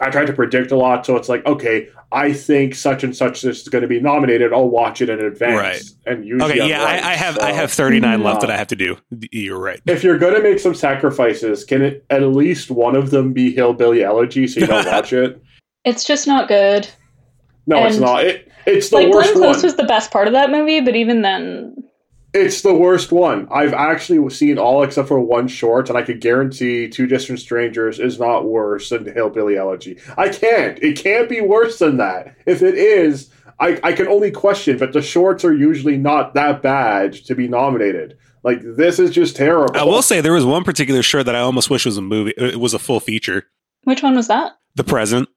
I 0.00 0.10
tried 0.10 0.26
to 0.26 0.32
predict 0.32 0.70
a 0.70 0.76
lot, 0.76 1.04
so 1.04 1.16
it's 1.16 1.28
like, 1.28 1.44
okay, 1.46 1.88
I 2.12 2.32
think 2.32 2.74
such 2.74 3.04
and 3.04 3.14
such 3.14 3.44
is 3.44 3.68
going 3.68 3.82
to 3.82 3.88
be 3.88 4.00
nominated. 4.00 4.52
I'll 4.52 4.68
watch 4.68 5.00
it 5.00 5.10
in 5.10 5.20
advance, 5.20 5.60
right? 5.60 5.82
And 6.06 6.24
usually, 6.24 6.60
okay, 6.60 6.68
yeah, 6.68 6.84
right, 6.84 7.02
I, 7.02 7.12
I, 7.12 7.14
have 7.14 7.34
so. 7.36 7.42
I 7.42 7.52
have 7.52 7.72
39 7.72 8.22
left 8.22 8.40
that 8.42 8.50
I 8.50 8.56
have 8.56 8.68
to 8.68 8.76
do. 8.76 8.96
You're 9.30 9.58
right. 9.58 9.80
If 9.86 10.04
you're 10.04 10.18
going 10.18 10.34
to 10.34 10.42
make 10.42 10.58
some 10.58 10.74
sacrifices, 10.74 11.64
can 11.64 11.82
it 11.82 12.04
at 12.10 12.22
least 12.22 12.70
one 12.70 12.96
of 12.96 13.10
them 13.10 13.32
be 13.32 13.52
Hillbilly 13.52 14.02
Elegy 14.02 14.46
so 14.46 14.60
you 14.60 14.66
don't 14.66 14.86
watch 14.92 15.12
it? 15.12 15.42
It's 15.84 16.04
just 16.04 16.26
not 16.26 16.48
good. 16.48 16.88
No, 17.66 17.78
and 17.78 17.86
it's 17.88 17.98
not. 17.98 18.24
It, 18.24 18.50
it's 18.66 18.90
the 18.90 18.96
like 18.96 19.08
worst 19.10 19.32
Glenn 19.32 19.42
Close 19.42 19.56
one. 19.56 19.64
was 19.64 19.76
the 19.76 19.84
best 19.84 20.10
part 20.10 20.26
of 20.26 20.32
that 20.34 20.50
movie, 20.50 20.80
but 20.80 20.96
even 20.96 21.22
then, 21.22 21.76
it's 22.34 22.62
the 22.62 22.74
worst 22.74 23.10
one. 23.10 23.48
I've 23.50 23.72
actually 23.72 24.28
seen 24.30 24.58
all 24.58 24.82
except 24.82 25.08
for 25.08 25.20
one 25.20 25.48
short, 25.48 25.88
and 25.88 25.96
I 25.96 26.02
could 26.02 26.20
guarantee 26.20 26.88
Two 26.88 27.06
Distant 27.06 27.40
Strangers 27.40 27.98
is 27.98 28.18
not 28.18 28.44
worse 28.44 28.90
than 28.90 29.12
Hillbilly 29.12 29.56
Elegy. 29.56 29.98
I 30.16 30.28
can't. 30.28 30.78
It 30.82 30.98
can't 30.98 31.28
be 31.28 31.40
worse 31.40 31.78
than 31.78 31.96
that. 31.96 32.36
If 32.46 32.62
it 32.62 32.74
is, 32.74 33.30
I, 33.58 33.80
I 33.82 33.92
can 33.92 34.08
only 34.08 34.30
question, 34.30 34.78
but 34.78 34.92
the 34.92 35.02
shorts 35.02 35.44
are 35.44 35.54
usually 35.54 35.96
not 35.96 36.34
that 36.34 36.62
bad 36.62 37.14
to 37.14 37.34
be 37.34 37.48
nominated. 37.48 38.18
Like 38.44 38.60
this 38.62 38.98
is 38.98 39.10
just 39.10 39.36
terrible. 39.36 39.76
I 39.76 39.84
will 39.84 40.02
say 40.02 40.20
there 40.20 40.32
was 40.32 40.44
one 40.44 40.64
particular 40.64 41.02
short 41.02 41.26
that 41.26 41.34
I 41.34 41.40
almost 41.40 41.70
wish 41.70 41.86
was 41.86 41.96
a 41.96 42.02
movie. 42.02 42.34
It 42.36 42.60
was 42.60 42.74
a 42.74 42.78
full 42.78 43.00
feature. 43.00 43.46
Which 43.84 44.02
one 44.02 44.14
was 44.14 44.28
that? 44.28 44.52
The 44.76 44.84
Present. 44.84 45.28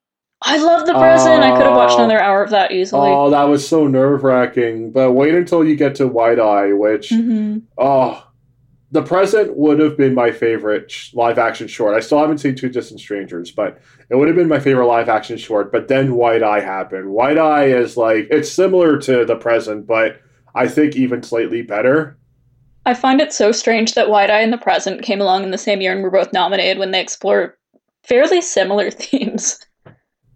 I 0.43 0.57
love 0.57 0.87
the 0.87 0.93
present. 0.93 1.43
Uh, 1.43 1.47
I 1.47 1.51
could 1.51 1.67
have 1.67 1.75
watched 1.75 1.99
another 1.99 2.19
hour 2.19 2.43
of 2.43 2.49
that 2.49 2.71
easily. 2.71 3.09
Oh, 3.09 3.29
that 3.29 3.43
was 3.43 3.67
so 3.67 3.87
nerve 3.87 4.23
wracking. 4.23 4.91
But 4.91 5.11
wait 5.11 5.35
until 5.35 5.63
you 5.63 5.75
get 5.75 5.95
to 5.95 6.07
White 6.07 6.39
Eye, 6.39 6.73
which 6.73 7.11
mm-hmm. 7.11 7.59
oh, 7.77 8.27
the 8.91 9.03
present 9.03 9.55
would 9.55 9.79
have 9.79 9.97
been 9.97 10.15
my 10.15 10.31
favorite 10.31 10.93
live 11.13 11.37
action 11.37 11.67
short. 11.67 11.95
I 11.95 11.99
still 11.99 12.19
haven't 12.19 12.39
seen 12.39 12.55
Two 12.55 12.69
Distant 12.69 12.99
Strangers, 12.99 13.51
but 13.51 13.79
it 14.09 14.15
would 14.15 14.27
have 14.27 14.35
been 14.35 14.47
my 14.47 14.59
favorite 14.59 14.87
live 14.87 15.09
action 15.09 15.37
short. 15.37 15.71
But 15.71 15.87
then 15.87 16.15
White 16.15 16.41
Eye 16.41 16.61
happened. 16.61 17.11
White 17.11 17.37
Eye 17.37 17.65
is 17.65 17.95
like 17.95 18.27
it's 18.31 18.51
similar 18.51 18.97
to 18.99 19.25
the 19.25 19.35
present, 19.35 19.85
but 19.85 20.21
I 20.55 20.67
think 20.67 20.95
even 20.95 21.21
slightly 21.21 21.61
better. 21.61 22.17
I 22.85 22.95
find 22.95 23.21
it 23.21 23.31
so 23.31 23.51
strange 23.51 23.93
that 23.93 24.09
White 24.09 24.31
Eye 24.31 24.41
and 24.41 24.51
the 24.51 24.57
Present 24.57 25.03
came 25.03 25.21
along 25.21 25.43
in 25.43 25.51
the 25.51 25.57
same 25.57 25.81
year 25.81 25.93
and 25.93 26.01
were 26.01 26.09
both 26.09 26.33
nominated 26.33 26.79
when 26.79 26.89
they 26.89 26.99
explore 26.99 27.55
fairly 28.03 28.41
similar 28.41 28.89
themes. 28.91 29.59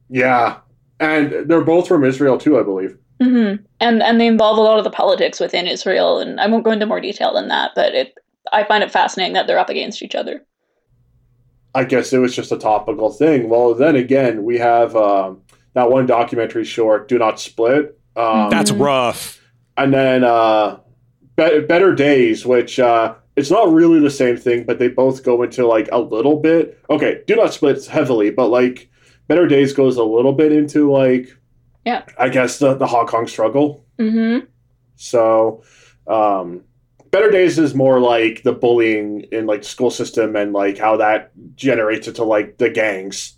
Yeah, 0.09 0.57
and 0.99 1.49
they're 1.49 1.61
both 1.61 1.87
from 1.87 2.03
Israel 2.03 2.37
too, 2.37 2.59
I 2.59 2.63
believe. 2.63 2.97
Mm-hmm. 3.21 3.63
And 3.79 4.03
and 4.03 4.19
they 4.19 4.27
involve 4.27 4.57
a 4.57 4.61
lot 4.61 4.77
of 4.77 4.83
the 4.83 4.89
politics 4.89 5.39
within 5.39 5.67
Israel, 5.67 6.19
and 6.19 6.39
I 6.39 6.47
won't 6.47 6.65
go 6.65 6.71
into 6.71 6.85
more 6.85 6.99
detail 6.99 7.33
than 7.33 7.47
that. 7.47 7.71
But 7.75 7.95
it, 7.95 8.15
I 8.51 8.63
find 8.63 8.83
it 8.83 8.91
fascinating 8.91 9.33
that 9.33 9.47
they're 9.47 9.59
up 9.59 9.69
against 9.69 10.01
each 10.03 10.15
other. 10.15 10.45
I 11.73 11.83
guess 11.83 12.13
it 12.13 12.19
was 12.19 12.35
just 12.35 12.51
a 12.51 12.57
topical 12.57 13.11
thing. 13.11 13.49
Well, 13.49 13.73
then 13.73 13.95
again, 13.95 14.43
we 14.43 14.57
have 14.57 14.95
um, 14.95 15.41
that 15.73 15.89
one 15.89 16.05
documentary 16.05 16.65
short, 16.65 17.07
"Do 17.07 17.17
Not 17.17 17.39
Split." 17.39 17.97
Um, 18.15 18.49
That's 18.49 18.71
rough. 18.71 19.41
And 19.77 19.93
then 19.93 20.23
uh, 20.23 20.79
Be- 21.35 21.61
Better 21.61 21.93
Days, 21.93 22.45
which 22.45 22.79
uh, 22.79 23.15
it's 23.35 23.51
not 23.51 23.71
really 23.71 23.99
the 23.99 24.09
same 24.09 24.37
thing, 24.37 24.63
but 24.63 24.79
they 24.79 24.87
both 24.87 25.23
go 25.23 25.43
into 25.43 25.67
like 25.67 25.89
a 25.91 25.99
little 25.99 26.39
bit. 26.39 26.79
Okay, 26.89 27.21
Do 27.27 27.35
Not 27.35 27.53
Split 27.53 27.85
heavily, 27.85 28.29
but 28.29 28.47
like 28.47 28.89
Better 29.27 29.47
Days 29.47 29.73
goes 29.73 29.97
a 29.97 30.03
little 30.03 30.33
bit 30.33 30.51
into 30.51 30.91
like, 30.91 31.29
yeah, 31.85 32.03
I 32.17 32.29
guess 32.29 32.59
the 32.59 32.75
the 32.75 32.87
Hong 32.87 33.07
Kong 33.07 33.27
struggle. 33.27 33.85
Mm-hmm. 33.97 34.45
So, 34.95 35.63
um, 36.07 36.63
Better 37.11 37.31
Days 37.31 37.57
is 37.57 37.73
more 37.73 37.99
like 37.99 38.43
the 38.43 38.53
bullying 38.53 39.21
in 39.31 39.45
like 39.45 39.63
school 39.63 39.89
system 39.89 40.35
and 40.35 40.53
like 40.53 40.77
how 40.77 40.97
that 40.97 41.31
generates 41.55 42.07
into 42.07 42.23
like 42.23 42.57
the 42.57 42.69
gangs 42.69 43.37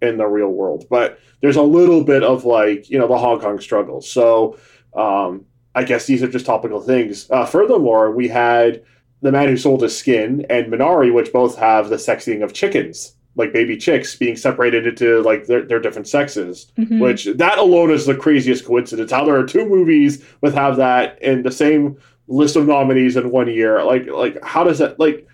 in 0.00 0.18
the 0.18 0.26
real 0.26 0.48
world. 0.48 0.84
But 0.90 1.18
there's 1.40 1.56
a 1.56 1.62
little 1.62 2.04
bit 2.04 2.22
of 2.22 2.44
like 2.44 2.90
you 2.90 2.98
know 2.98 3.08
the 3.08 3.18
Hong 3.18 3.40
Kong 3.40 3.60
struggle. 3.60 4.02
So, 4.02 4.58
um, 4.94 5.46
I 5.74 5.84
guess 5.84 6.06
these 6.06 6.22
are 6.22 6.28
just 6.28 6.46
topical 6.46 6.80
things. 6.80 7.30
Uh, 7.30 7.46
furthermore, 7.46 8.10
we 8.10 8.28
had 8.28 8.84
the 9.22 9.32
man 9.32 9.48
who 9.48 9.56
sold 9.56 9.82
his 9.82 9.96
skin 9.96 10.44
and 10.50 10.70
Minari, 10.70 11.14
which 11.14 11.32
both 11.32 11.56
have 11.56 11.88
the 11.88 11.96
sexing 11.96 12.42
of 12.42 12.52
chickens 12.52 13.14
like 13.34 13.52
baby 13.52 13.76
chicks 13.76 14.14
being 14.14 14.36
separated 14.36 14.86
into 14.86 15.22
like 15.22 15.46
their, 15.46 15.62
their 15.62 15.80
different 15.80 16.06
sexes 16.06 16.70
mm-hmm. 16.78 16.98
which 16.98 17.26
that 17.36 17.58
alone 17.58 17.90
is 17.90 18.06
the 18.06 18.14
craziest 18.14 18.64
coincidence. 18.64 19.10
How 19.10 19.24
there 19.24 19.36
are 19.36 19.46
two 19.46 19.68
movies 19.68 20.24
with 20.40 20.54
have 20.54 20.76
that 20.76 21.20
in 21.22 21.42
the 21.42 21.50
same 21.50 21.96
list 22.28 22.56
of 22.56 22.66
nominees 22.66 23.16
in 23.16 23.30
one 23.30 23.48
year 23.48 23.82
like 23.84 24.06
like 24.06 24.42
how 24.44 24.64
does 24.64 24.78
that 24.78 24.98
like 24.98 25.26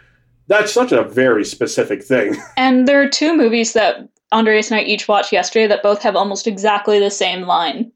that's 0.46 0.72
such 0.72 0.92
a 0.92 1.04
very 1.04 1.44
specific 1.44 2.02
thing. 2.02 2.34
And 2.56 2.88
there 2.88 3.02
are 3.02 3.08
two 3.08 3.37
movies 3.37 3.74
that 3.74 4.08
andreas 4.30 4.70
and 4.70 4.78
i 4.78 4.82
each 4.82 5.08
watched 5.08 5.32
yesterday 5.32 5.66
that 5.66 5.82
both 5.82 6.02
have 6.02 6.14
almost 6.14 6.46
exactly 6.46 6.98
the 6.98 7.11
same 7.11 7.42
line 7.42 7.90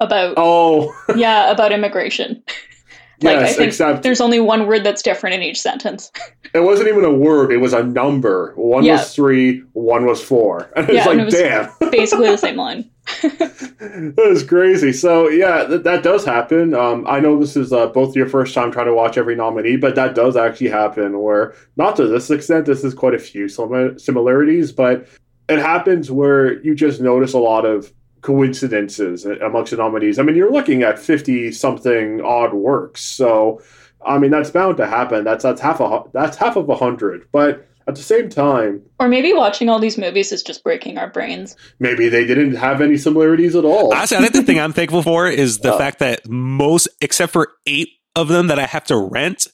about 0.00 0.34
oh. 0.36 0.94
Yeah 1.16 1.50
about 1.50 1.72
immigration 1.72 2.42
like 3.22 3.40
yes, 3.40 3.50
I 3.50 3.52
think 3.54 3.68
except 3.68 4.02
there's 4.02 4.20
only 4.20 4.40
one 4.40 4.66
word 4.66 4.84
that's 4.84 5.02
different 5.02 5.34
in 5.36 5.42
each 5.42 5.60
sentence. 5.60 6.12
it 6.54 6.60
wasn't 6.60 6.88
even 6.88 7.04
a 7.04 7.12
word; 7.12 7.50
it 7.50 7.58
was 7.58 7.72
a 7.72 7.82
number. 7.82 8.52
One 8.56 8.84
yeah. 8.84 8.92
was 8.92 9.14
three, 9.14 9.60
one 9.72 10.04
was 10.04 10.22
four, 10.22 10.70
and 10.76 10.88
it's 10.88 10.96
yeah, 10.96 11.06
like, 11.06 11.18
it 11.18 11.30
damn, 11.30 11.70
basically 11.90 12.28
the 12.28 12.36
same 12.36 12.56
line. 12.56 12.90
that 13.22 14.28
is 14.28 14.42
crazy. 14.42 14.92
So 14.92 15.28
yeah, 15.28 15.64
th- 15.66 15.82
that 15.84 16.02
does 16.02 16.24
happen. 16.24 16.74
Um, 16.74 17.06
I 17.08 17.20
know 17.20 17.38
this 17.38 17.56
is 17.56 17.72
uh, 17.72 17.86
both 17.86 18.14
your 18.14 18.28
first 18.28 18.52
time 18.52 18.70
trying 18.70 18.86
to 18.86 18.94
watch 18.94 19.16
every 19.16 19.36
nominee, 19.36 19.76
but 19.76 19.94
that 19.94 20.14
does 20.14 20.36
actually 20.36 20.70
happen. 20.70 21.20
Where 21.20 21.54
not 21.76 21.96
to 21.96 22.06
this 22.06 22.30
extent, 22.30 22.66
this 22.66 22.84
is 22.84 22.92
quite 22.92 23.14
a 23.14 23.18
few 23.18 23.48
similarities, 23.48 24.72
but 24.72 25.08
it 25.48 25.58
happens 25.58 26.10
where 26.10 26.60
you 26.62 26.74
just 26.74 27.00
notice 27.00 27.32
a 27.32 27.38
lot 27.38 27.64
of 27.64 27.92
coincidences 28.26 29.24
amongst 29.24 29.70
the 29.70 29.76
nominees. 29.76 30.18
I 30.18 30.24
mean, 30.24 30.34
you're 30.34 30.52
looking 30.52 30.82
at 30.82 30.98
50 30.98 31.52
something 31.52 32.20
odd 32.22 32.52
works. 32.52 33.00
So, 33.00 33.62
I 34.04 34.18
mean, 34.18 34.32
that's 34.32 34.50
bound 34.50 34.78
to 34.78 34.86
happen. 34.86 35.22
That's 35.22 35.44
that's 35.44 35.60
half 35.60 35.80
a 35.80 36.02
that's 36.12 36.36
half 36.36 36.56
of 36.56 36.68
a 36.68 36.74
hundred. 36.74 37.28
But 37.30 37.68
at 37.86 37.94
the 37.94 38.02
same 38.02 38.28
time, 38.28 38.82
or 38.98 39.06
maybe 39.06 39.32
watching 39.32 39.68
all 39.68 39.78
these 39.78 39.96
movies 39.96 40.32
is 40.32 40.42
just 40.42 40.64
breaking 40.64 40.98
our 40.98 41.08
brains. 41.08 41.56
Maybe 41.78 42.08
they 42.08 42.26
didn't 42.26 42.56
have 42.56 42.80
any 42.80 42.96
similarities 42.96 43.54
at 43.54 43.64
all. 43.64 43.94
Honestly, 43.94 44.16
I 44.16 44.20
think 44.20 44.32
the 44.32 44.42
thing 44.42 44.58
I'm 44.58 44.72
thankful 44.72 45.02
for 45.02 45.28
is 45.28 45.58
the 45.58 45.74
uh, 45.74 45.78
fact 45.78 46.00
that 46.00 46.28
most, 46.28 46.88
except 47.00 47.32
for 47.32 47.52
eight 47.64 47.90
of 48.16 48.26
them 48.26 48.48
that 48.48 48.58
I 48.58 48.66
have 48.66 48.84
to 48.86 48.96
rent, 48.96 49.46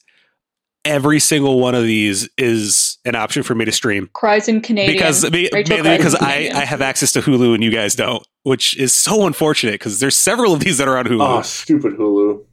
every 0.85 1.19
single 1.19 1.59
one 1.59 1.75
of 1.75 1.83
these 1.83 2.29
is 2.37 2.97
an 3.05 3.15
option 3.15 3.43
for 3.43 3.55
me 3.55 3.65
to 3.65 3.71
stream. 3.71 4.09
Cries 4.13 4.47
in 4.47 4.61
Canadian. 4.61 4.93
Because 4.93 5.29
mainly 5.29 5.97
because 5.97 6.15
I, 6.15 6.49
I 6.53 6.65
have 6.65 6.81
access 6.81 7.11
to 7.13 7.21
Hulu 7.21 7.53
and 7.53 7.63
you 7.63 7.71
guys 7.71 7.95
don't, 7.95 8.25
which 8.43 8.77
is 8.77 8.93
so 8.93 9.25
unfortunate 9.25 9.73
because 9.73 9.99
there's 9.99 10.17
several 10.17 10.53
of 10.53 10.59
these 10.59 10.77
that 10.77 10.87
are 10.87 10.97
on 10.97 11.05
Hulu. 11.05 11.39
Oh, 11.39 11.41
stupid 11.41 11.93
Hulu. 11.93 12.43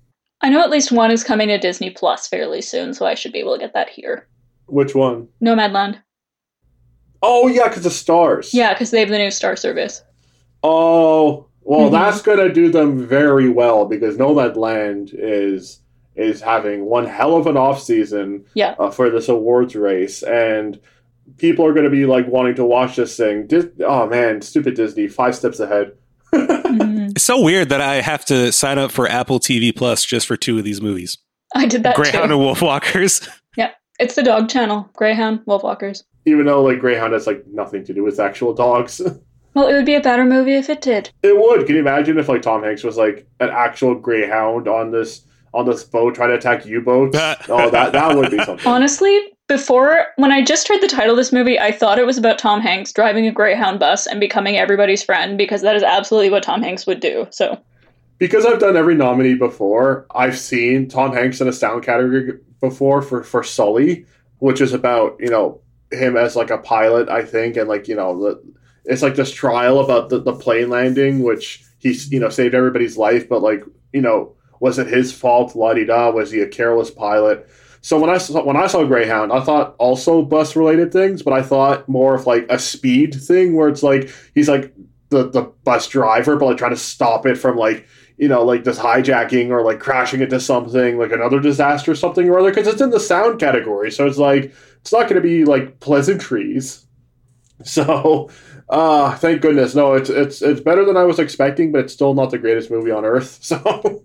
I 0.43 0.49
know 0.49 0.61
at 0.61 0.71
least 0.71 0.91
one 0.91 1.11
is 1.11 1.23
coming 1.23 1.49
to 1.49 1.59
Disney 1.59 1.91
Plus 1.91 2.27
fairly 2.27 2.63
soon, 2.63 2.95
so 2.95 3.05
I 3.05 3.15
should 3.15 3.33
be 3.33 3.41
able 3.41 3.55
to 3.55 3.61
get 3.61 3.75
that 3.75 3.91
here. 3.91 4.27
Which 4.67 4.95
one? 4.95 5.29
Nomadland. 5.43 6.01
Oh 7.23 7.49
yeah, 7.49 7.69
because 7.69 7.83
the 7.83 7.91
stars. 7.91 8.55
Yeah, 8.55 8.73
because 8.73 8.91
they 8.91 9.01
have 9.01 9.11
the 9.11 9.19
new 9.19 9.31
Star 9.31 9.57
service. 9.57 10.03
Oh 10.63 11.47
well, 11.61 11.81
mm-hmm. 11.81 11.93
that's 11.93 12.23
gonna 12.23 12.53
do 12.53 12.71
them 12.71 13.07
very 13.07 13.51
well 13.51 13.85
because 13.85 14.17
Nomadland 14.17 15.11
is 15.13 15.80
is 16.15 16.41
having 16.41 16.85
one 16.85 17.07
hell 17.07 17.37
of 17.37 17.47
an 17.47 17.57
off 17.57 17.83
season 17.83 18.45
yeah. 18.55 18.75
uh, 18.79 18.91
for 18.91 19.11
this 19.11 19.29
awards 19.29 19.75
race, 19.75 20.23
and 20.23 20.81
people 21.39 21.65
are 21.65 21.73
going 21.73 21.85
to 21.85 21.91
be 21.91 22.07
like 22.07 22.27
wanting 22.27 22.55
to 22.57 22.65
watch 22.65 22.97
this 22.97 23.17
thing. 23.17 23.47
Dis- 23.47 23.69
oh 23.85 24.07
man, 24.07 24.43
stupid 24.43 24.75
Disney, 24.75 25.09
five 25.09 25.35
steps 25.35 25.61
ahead. 25.61 25.93
mm-hmm. 26.33 27.09
It's 27.11 27.25
so 27.25 27.41
weird 27.41 27.71
that 27.71 27.81
I 27.81 27.97
have 27.97 28.25
to 28.27 28.53
sign 28.53 28.79
up 28.79 28.93
for 28.93 29.09
Apple 29.09 29.41
TV 29.41 29.75
Plus 29.75 30.05
just 30.05 30.27
for 30.27 30.37
two 30.37 30.59
of 30.59 30.65
these 30.65 30.81
movies. 30.81 31.19
I 31.55 31.67
did 31.67 31.83
that 31.83 31.97
Greyhound 31.97 32.31
too. 32.31 32.35
and 32.35 32.57
Wolfwalkers. 32.57 33.29
Yeah, 33.57 33.73
it's 33.99 34.15
the 34.15 34.23
dog 34.23 34.49
channel. 34.49 34.89
Greyhound, 34.95 35.41
Wolfwalkers. 35.41 36.05
Even 36.25 36.47
though 36.47 36.63
like 36.63 36.79
Greyhound 36.79 37.13
has 37.15 37.27
like 37.27 37.45
nothing 37.53 37.85
to 37.85 37.93
do 37.93 38.05
with 38.05 38.21
actual 38.21 38.55
dogs. 38.55 39.01
Well, 39.53 39.67
it 39.67 39.73
would 39.73 39.87
be 39.87 39.97
a 39.97 40.01
better 40.01 40.25
movie 40.25 40.55
if 40.55 40.71
it 40.71 40.81
did. 40.81 41.11
It 41.25 41.37
would. 41.37 41.67
Can 41.67 41.75
you 41.75 41.81
imagine 41.81 42.19
if 42.19 42.29
like 42.29 42.43
Tom 42.43 42.63
Hanks 42.63 42.85
was 42.85 42.97
like 42.97 43.27
an 43.41 43.51
actual 43.51 43.97
greyhound 43.97 44.69
on 44.69 44.93
this 44.93 45.23
on 45.53 45.67
this 45.67 45.85
boat 45.85 46.15
trying 46.15 46.31
to 46.31 46.37
attack 46.37 46.65
U-boats. 46.65 47.17
oh, 47.49 47.71
that 47.71 47.93
that 47.93 48.17
would 48.17 48.31
be 48.31 48.39
something. 48.45 48.67
Honestly, 48.67 49.19
before 49.49 50.07
when 50.17 50.31
I 50.31 50.45
just 50.45 50.69
heard 50.69 50.81
the 50.81 50.89
title 50.89 51.13
of 51.13 51.17
this 51.17 51.33
movie, 51.33 51.59
I 51.59 51.73
thought 51.73 51.99
it 51.99 52.07
was 52.07 52.19
about 52.19 52.39
Tom 52.39 52.61
Hanks 52.61 52.93
driving 52.93 53.27
a 53.27 53.33
Greyhound 53.33 53.81
bus 53.81 54.07
and 54.07 54.21
becoming 54.21 54.57
everybody's 54.57 55.03
friend 55.03 55.37
because 55.37 55.63
that 55.63 55.75
is 55.75 55.83
absolutely 55.83 56.31
what 56.31 56.43
Tom 56.43 56.63
Hanks 56.63 56.87
would 56.87 57.01
do. 57.01 57.27
So, 57.31 57.61
because 58.19 58.47
I've 58.47 58.61
done 58.61 58.77
every 58.77 58.95
nominee 58.95 59.35
before, 59.35 60.07
I've 60.15 60.39
seen 60.39 60.89
Tom 60.89 61.13
Hanks 61.13 61.41
in 61.41 61.49
a 61.49 61.53
sound 61.53 61.83
category 61.83 62.39
before 62.61 63.03
for 63.03 63.25
for 63.25 63.43
Sully, 63.43 64.07
which 64.39 64.61
is 64.61 64.73
about 64.73 65.17
you 65.19 65.31
know 65.31 65.61
him 65.91 66.17
as 66.17 66.37
like 66.37 66.51
a 66.51 66.59
pilot, 66.59 67.09
I 67.09 67.25
think, 67.25 67.57
and 67.57 67.69
like 67.69 67.89
you 67.89 67.97
know 67.97 68.19
the 68.23 68.43
it's 68.85 69.03
like 69.03 69.17
this 69.17 69.33
trial 69.33 69.81
about 69.81 70.09
the, 70.11 70.21
the 70.21 70.33
plane 70.33 70.71
landing, 70.71 71.23
which 71.23 71.65
he's 71.79 72.11
you 72.13 72.21
know 72.21 72.29
saved 72.29 72.55
everybody's 72.55 72.97
life, 72.97 73.29
but 73.29 73.43
like 73.43 73.65
you 73.93 74.01
know 74.01 74.37
was 74.61 74.79
it 74.79 74.87
his 74.87 75.13
fault? 75.13 75.57
La 75.57 75.75
di 75.75 75.85
da. 75.85 76.11
Was 76.11 76.31
he 76.31 76.41
a 76.41 76.47
careless 76.47 76.91
pilot? 76.91 77.49
So 77.83 77.99
when 77.99 78.11
I 78.11 78.19
saw 78.19 78.45
when 78.45 78.57
I 78.57 78.67
saw 78.67 78.85
Greyhound, 78.85 79.33
I 79.33 79.41
thought 79.41 79.75
also 79.79 80.23
bus 80.23 80.55
related 80.55 80.93
things, 80.93 81.23
but 81.23 81.33
I 81.33 81.43
thought 81.43 81.89
more 81.89 82.15
of 82.15 82.27
like 82.27 82.47
a 82.51 82.59
speed 82.59 83.15
thing 83.15 83.55
where 83.55 83.69
it's 83.69 83.83
like 83.83 84.11
he's 84.35 84.49
like 84.49 84.75
the 85.09 85.29
the 85.31 85.43
bus 85.65 85.89
driver, 85.89 86.37
but 86.37 86.47
like 86.47 86.59
trying 86.59 86.73
to 86.73 86.77
stop 86.77 87.27
it 87.27 87.37
from 87.37 87.57
like 87.57 87.87
you 88.19 88.29
know 88.29 88.45
like 88.45 88.65
this 88.65 88.79
hijacking 88.79 89.49
or 89.49 89.63
like 89.65 89.81
crashing 89.81 90.21
into 90.21 90.39
something 90.39 90.99
like 90.99 91.11
another 91.11 91.41
disaster 91.41 91.93
or 91.93 91.95
something 91.95 92.29
or 92.29 92.39
other 92.39 92.51
because 92.51 92.69
it's 92.69 92.83
in 92.83 92.91
the 92.91 93.01
sound 93.01 93.41
category, 93.41 93.91
so 93.91 94.07
it's 94.07 94.19
like 94.19 94.53
it's 94.83 94.93
not 94.93 95.09
going 95.09 95.21
to 95.21 95.21
be 95.21 95.45
like 95.45 95.81
pleasantries. 95.81 96.87
So, 97.63 98.31
uh, 98.71 99.15
thank 99.17 99.43
goodness. 99.43 99.75
No, 99.75 99.93
it's 99.93 100.09
it's 100.09 100.41
it's 100.41 100.63
better 100.63 100.83
than 100.83 100.97
I 100.97 101.05
was 101.05 101.19
expecting, 101.19 101.73
but 101.73 101.83
it's 101.83 101.93
still 101.93 102.15
not 102.15 102.31
the 102.31 102.39
greatest 102.39 102.71
movie 102.71 102.91
on 102.91 103.05
earth. 103.05 103.39
So, 103.43 104.03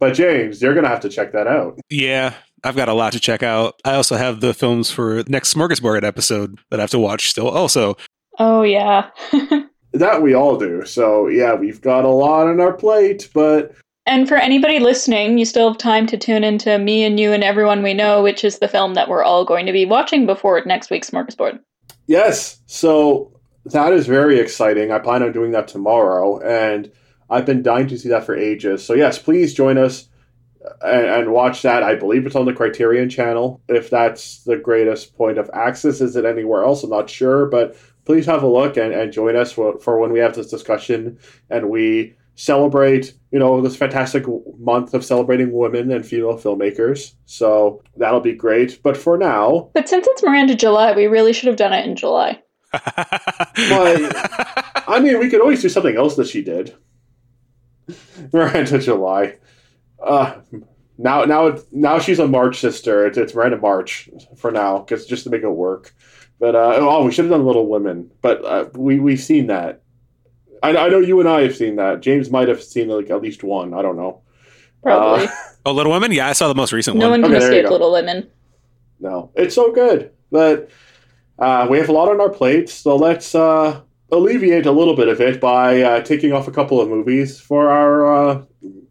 but 0.00 0.14
James, 0.14 0.60
you're 0.60 0.74
gonna 0.74 0.88
have 0.88 1.00
to 1.00 1.08
check 1.08 1.32
that 1.32 1.46
out. 1.46 1.78
Yeah, 1.88 2.34
I've 2.64 2.76
got 2.76 2.88
a 2.88 2.94
lot 2.94 3.12
to 3.12 3.20
check 3.20 3.42
out. 3.42 3.80
I 3.84 3.94
also 3.94 4.16
have 4.16 4.40
the 4.40 4.52
films 4.52 4.90
for 4.90 5.22
next 5.28 5.54
Smorgasbord 5.54 6.02
episode 6.02 6.58
that 6.70 6.80
I 6.80 6.82
have 6.82 6.90
to 6.90 6.98
watch 6.98 7.30
still. 7.30 7.48
Also, 7.48 7.96
oh 8.38 8.62
yeah, 8.62 9.10
that 9.92 10.22
we 10.22 10.34
all 10.34 10.56
do. 10.56 10.84
So 10.84 11.28
yeah, 11.28 11.54
we've 11.54 11.80
got 11.80 12.04
a 12.04 12.08
lot 12.08 12.48
on 12.48 12.60
our 12.60 12.72
plate, 12.72 13.28
but 13.32 13.74
and 14.06 14.26
for 14.26 14.36
anybody 14.36 14.80
listening, 14.80 15.38
you 15.38 15.44
still 15.44 15.68
have 15.68 15.78
time 15.78 16.06
to 16.08 16.16
tune 16.16 16.42
into 16.42 16.78
me 16.78 17.04
and 17.04 17.20
you 17.20 17.32
and 17.32 17.44
everyone 17.44 17.82
we 17.82 17.94
know, 17.94 18.22
which 18.22 18.42
is 18.42 18.58
the 18.58 18.68
film 18.68 18.94
that 18.94 19.08
we're 19.08 19.22
all 19.22 19.44
going 19.44 19.66
to 19.66 19.72
be 19.72 19.84
watching 19.84 20.26
before 20.26 20.60
next 20.64 20.90
week's 20.90 21.10
Smorgasbord. 21.10 21.60
Yes. 22.06 22.60
So 22.66 23.38
that 23.66 23.92
is 23.92 24.06
very 24.06 24.40
exciting. 24.40 24.90
I 24.90 24.98
plan 24.98 25.22
on 25.22 25.32
doing 25.32 25.52
that 25.52 25.68
tomorrow, 25.68 26.40
and 26.40 26.90
I've 27.30 27.46
been 27.46 27.62
dying 27.62 27.86
to 27.88 27.98
see 27.98 28.08
that 28.08 28.24
for 28.24 28.36
ages. 28.36 28.84
So 28.84 28.94
yes, 28.94 29.18
please 29.18 29.54
join 29.54 29.78
us 29.78 30.08
uh, 30.64 30.86
and, 30.86 31.06
and, 31.06 31.32
watch 31.32 31.62
that. 31.62 31.82
I 31.82 31.94
believe 31.94 32.26
it's 32.26 32.36
on 32.36 32.44
the 32.44 32.52
Criterion 32.52 33.08
channel. 33.08 33.62
If 33.68 33.88
that's 33.88 34.44
the 34.44 34.56
greatest 34.56 35.16
point 35.16 35.38
of 35.38 35.48
access, 35.54 36.00
is 36.00 36.16
it 36.16 36.24
anywhere 36.24 36.64
else? 36.64 36.82
I'm 36.82 36.90
not 36.90 37.08
sure, 37.08 37.46
but 37.46 37.76
please 38.04 38.26
have 38.26 38.42
a 38.42 38.48
look 38.48 38.76
and, 38.76 38.92
and 38.92 39.12
join 39.12 39.36
us 39.36 39.52
for, 39.52 39.78
for 39.78 39.98
when 39.98 40.12
we 40.12 40.18
have 40.18 40.34
this 40.34 40.50
discussion 40.50 41.18
and 41.48 41.70
we 41.70 42.14
celebrate, 42.34 43.14
you 43.30 43.38
know, 43.38 43.60
this 43.60 43.76
fantastic 43.76 44.24
month 44.58 44.94
of 44.94 45.04
celebrating 45.04 45.52
women 45.52 45.90
and 45.92 46.04
female 46.06 46.38
filmmakers. 46.38 47.14
So 47.26 47.82
that'll 47.96 48.20
be 48.20 48.32
great. 48.32 48.82
But 48.82 48.96
for 48.96 49.16
now, 49.16 49.70
but 49.74 49.88
since 49.88 50.06
it's 50.10 50.22
Miranda 50.22 50.54
July, 50.54 50.92
we 50.92 51.06
really 51.06 51.32
should 51.32 51.48
have 51.48 51.56
done 51.56 51.72
it 51.72 51.86
in 51.86 51.96
July. 51.96 52.42
I 54.90 55.00
mean, 55.02 55.18
we 55.18 55.28
could 55.28 55.40
always 55.40 55.62
do 55.62 55.68
something 55.68 55.96
else 55.96 56.16
that 56.16 56.28
she 56.28 56.42
did. 56.42 56.74
Miranda 58.32 58.78
July. 58.78 59.36
Uh, 60.02 60.36
now, 60.98 61.24
now, 61.24 61.58
now 61.72 61.98
she's 61.98 62.18
a 62.18 62.28
March 62.28 62.60
sister. 62.60 63.06
It's, 63.06 63.16
it's 63.16 63.34
Miranda 63.34 63.58
March 63.58 64.10
for 64.36 64.50
now, 64.50 64.78
because 64.78 65.06
just 65.06 65.24
to 65.24 65.30
make 65.30 65.42
it 65.42 65.48
work. 65.48 65.94
But 66.38 66.54
uh, 66.54 66.76
oh, 66.80 67.04
we 67.04 67.12
should 67.12 67.26
have 67.26 67.32
done 67.32 67.44
Little 67.44 67.68
Women. 67.68 68.10
But 68.22 68.44
uh, 68.44 68.70
we 68.74 68.98
we've 68.98 69.20
seen 69.20 69.48
that. 69.48 69.82
I, 70.62 70.70
I 70.76 70.88
know 70.88 70.98
you 70.98 71.20
and 71.20 71.28
I 71.28 71.42
have 71.42 71.54
seen 71.54 71.76
that. 71.76 72.00
James 72.00 72.30
might 72.30 72.48
have 72.48 72.62
seen 72.62 72.88
like 72.88 73.10
at 73.10 73.22
least 73.22 73.44
one. 73.44 73.74
I 73.74 73.82
don't 73.82 73.96
know. 73.96 74.22
Probably. 74.82 75.26
Uh, 75.26 75.30
oh, 75.66 75.72
Little 75.72 75.92
Women. 75.92 76.12
Yeah, 76.12 76.28
I 76.28 76.32
saw 76.32 76.48
the 76.48 76.54
most 76.54 76.72
recent 76.72 76.96
no 76.96 77.10
one. 77.10 77.20
No 77.20 77.28
one 77.28 77.34
can 77.34 77.42
okay, 77.42 77.58
escape 77.58 77.70
Little 77.70 77.92
Women. 77.92 78.30
No, 78.98 79.30
it's 79.34 79.54
so 79.54 79.72
good. 79.72 80.12
But 80.30 80.70
uh, 81.38 81.66
we 81.68 81.78
have 81.78 81.88
a 81.88 81.92
lot 81.92 82.08
on 82.08 82.20
our 82.20 82.30
plates, 82.30 82.72
so 82.72 82.96
let's 82.96 83.34
uh, 83.34 83.80
alleviate 84.12 84.66
a 84.66 84.72
little 84.72 84.94
bit 84.94 85.08
of 85.08 85.20
it 85.20 85.40
by 85.40 85.82
uh, 85.82 86.00
taking 86.02 86.32
off 86.32 86.48
a 86.48 86.52
couple 86.52 86.80
of 86.80 86.88
movies 86.88 87.40
for 87.40 87.70
our 87.70 88.30
uh, 88.30 88.44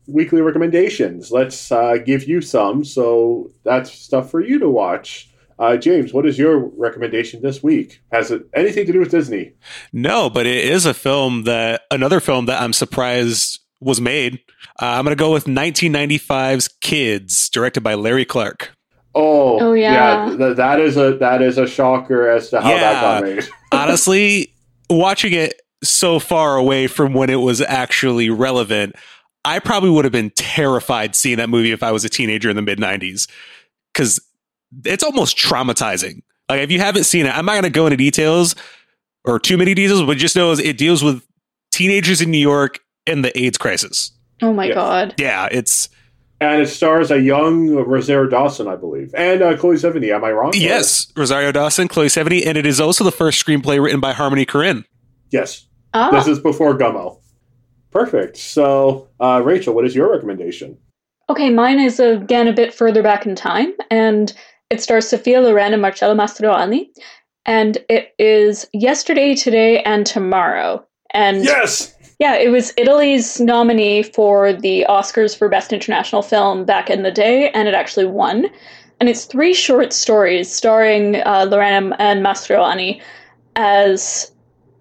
weekly 0.07 0.41
recommendations. 0.41 1.31
Let's 1.31 1.71
uh, 1.71 1.97
give 1.97 2.27
you 2.27 2.41
some, 2.41 2.83
so 2.83 3.51
that's 3.63 3.91
stuff 3.91 4.31
for 4.31 4.41
you 4.41 4.59
to 4.59 4.69
watch. 4.69 5.29
Uh, 5.57 5.75
James, 5.75 6.13
what 6.13 6.25
is 6.25 6.39
your 6.39 6.57
recommendation 6.77 7.41
this 7.41 7.61
week? 7.61 8.01
Has 8.13 8.31
it 8.31 8.43
anything 8.53 8.85
to 8.85 8.93
do 8.93 8.99
with 8.99 9.11
Disney? 9.11 9.53
No, 9.91 10.29
but 10.29 10.45
it 10.45 10.63
is 10.63 10.85
a 10.85 10.93
film 10.93 11.43
that 11.43 11.81
another 11.91 12.21
film 12.21 12.45
that 12.45 12.61
I'm 12.61 12.71
surprised 12.71 13.59
was 13.81 13.99
made. 13.99 14.35
Uh, 14.81 14.85
I'm 14.85 15.03
going 15.03 15.15
to 15.15 15.21
go 15.21 15.33
with 15.33 15.45
1995's 15.45 16.69
Kids, 16.81 17.49
directed 17.49 17.81
by 17.81 17.95
Larry 17.95 18.23
Clark. 18.23 18.71
Oh, 19.15 19.59
oh 19.59 19.73
yeah, 19.73 20.29
yeah 20.29 20.37
th- 20.37 20.57
that 20.57 20.79
is 20.79 20.95
a 20.95 21.17
that 21.17 21.41
is 21.41 21.57
a 21.57 21.67
shocker 21.67 22.29
as 22.29 22.51
to 22.51 22.61
how 22.61 22.69
yeah, 22.69 22.79
that 22.79 23.01
got 23.01 23.23
made. 23.23 23.49
honestly, 23.71 24.53
watching 24.89 25.33
it 25.33 25.61
so 25.83 26.19
far 26.19 26.57
away 26.57 26.87
from 26.87 27.13
when 27.13 27.29
it 27.29 27.37
was 27.37 27.61
actually 27.61 28.29
relevant, 28.29 28.95
I 29.45 29.59
probably 29.59 29.89
would 29.89 30.05
have 30.05 30.11
been 30.11 30.31
terrified 30.31 31.15
seeing 31.15 31.37
that 31.37 31.49
movie 31.49 31.71
if 31.71 31.83
I 31.83 31.91
was 31.91 32.03
a 32.03 32.09
teenager 32.09 32.49
in 32.49 32.55
the 32.55 32.61
mid 32.61 32.79
90s 32.79 33.29
because 33.93 34.19
it's 34.85 35.03
almost 35.03 35.37
traumatizing. 35.37 36.21
Like 36.49 36.61
if 36.61 36.71
you 36.71 36.79
haven't 36.79 37.05
seen 37.05 37.25
it, 37.25 37.35
I'm 37.35 37.45
not 37.45 37.53
going 37.53 37.63
to 37.63 37.69
go 37.69 37.85
into 37.85 37.97
details 37.97 38.55
or 39.23 39.39
too 39.39 39.57
many 39.57 39.73
details, 39.73 40.03
but 40.03 40.17
just 40.17 40.35
know 40.35 40.51
it 40.51 40.77
deals 40.77 41.03
with 41.03 41.23
teenagers 41.71 42.21
in 42.21 42.31
New 42.31 42.39
York 42.39 42.79
and 43.07 43.23
the 43.23 43.37
AIDS 43.39 43.57
crisis. 43.57 44.11
Oh 44.41 44.53
my 44.53 44.71
god! 44.71 45.15
Yeah, 45.17 45.47
it's 45.51 45.89
and 46.41 46.61
it 46.61 46.67
stars 46.67 47.11
a 47.11 47.19
young 47.19 47.75
Rosario 47.75 48.29
Dawson, 48.29 48.67
I 48.67 48.75
believe, 48.75 49.13
and 49.15 49.41
uh, 49.41 49.57
Chloe 49.57 49.75
Sevigny. 49.75 50.13
Am 50.13 50.23
I 50.23 50.31
wrong? 50.31 50.51
Yes, 50.55 51.11
Rosario 51.15 51.51
Dawson, 51.51 51.87
Chloe 51.87 52.07
Sevigny, 52.07 52.45
and 52.45 52.57
it 52.57 52.65
is 52.65 52.79
also 52.79 53.03
the 53.03 53.11
first 53.11 53.43
screenplay 53.45 53.81
written 53.81 53.99
by 53.99 54.13
Harmony 54.13 54.45
Korine. 54.45 54.85
Yes, 55.31 55.67
ah. 55.93 56.11
this 56.11 56.27
is 56.27 56.39
before 56.39 56.77
Gummo. 56.77 57.19
Perfect. 57.91 58.37
So, 58.37 59.09
uh, 59.19 59.41
Rachael, 59.43 59.73
what 59.73 59.85
is 59.85 59.95
your 59.95 60.11
recommendation? 60.11 60.77
Okay, 61.29 61.49
mine 61.49 61.79
is 61.79 61.99
again 61.99 62.47
a 62.47 62.53
bit 62.53 62.73
further 62.73 63.03
back 63.03 63.25
in 63.25 63.35
time, 63.35 63.73
and 63.91 64.33
it 64.69 64.81
stars 64.81 65.07
Sophia 65.07 65.41
Loren 65.41 65.73
and 65.73 65.81
Marcello 65.81 66.15
Mastroianni, 66.15 66.89
and 67.45 67.77
it 67.89 68.13
is 68.17 68.67
yesterday, 68.73 69.35
today, 69.35 69.81
and 69.83 70.05
tomorrow. 70.05 70.85
And 71.11 71.43
yes, 71.43 71.95
yeah, 72.19 72.35
it 72.35 72.49
was 72.49 72.73
Italy's 72.75 73.39
nominee 73.39 74.03
for 74.03 74.51
the 74.51 74.85
Oscars 74.89 75.37
for 75.37 75.47
Best 75.47 75.71
International 75.71 76.21
Film 76.21 76.65
back 76.65 76.89
in 76.89 77.03
the 77.03 77.11
day, 77.11 77.49
and 77.51 77.67
it 77.67 77.73
actually 77.73 78.05
won. 78.05 78.47
And 78.99 79.07
it's 79.07 79.23
three 79.23 79.53
short 79.53 79.93
stories 79.93 80.51
starring 80.51 81.15
uh, 81.25 81.47
Loren 81.49 81.93
and 81.93 82.25
Mastroianni 82.25 83.01
as 83.55 84.33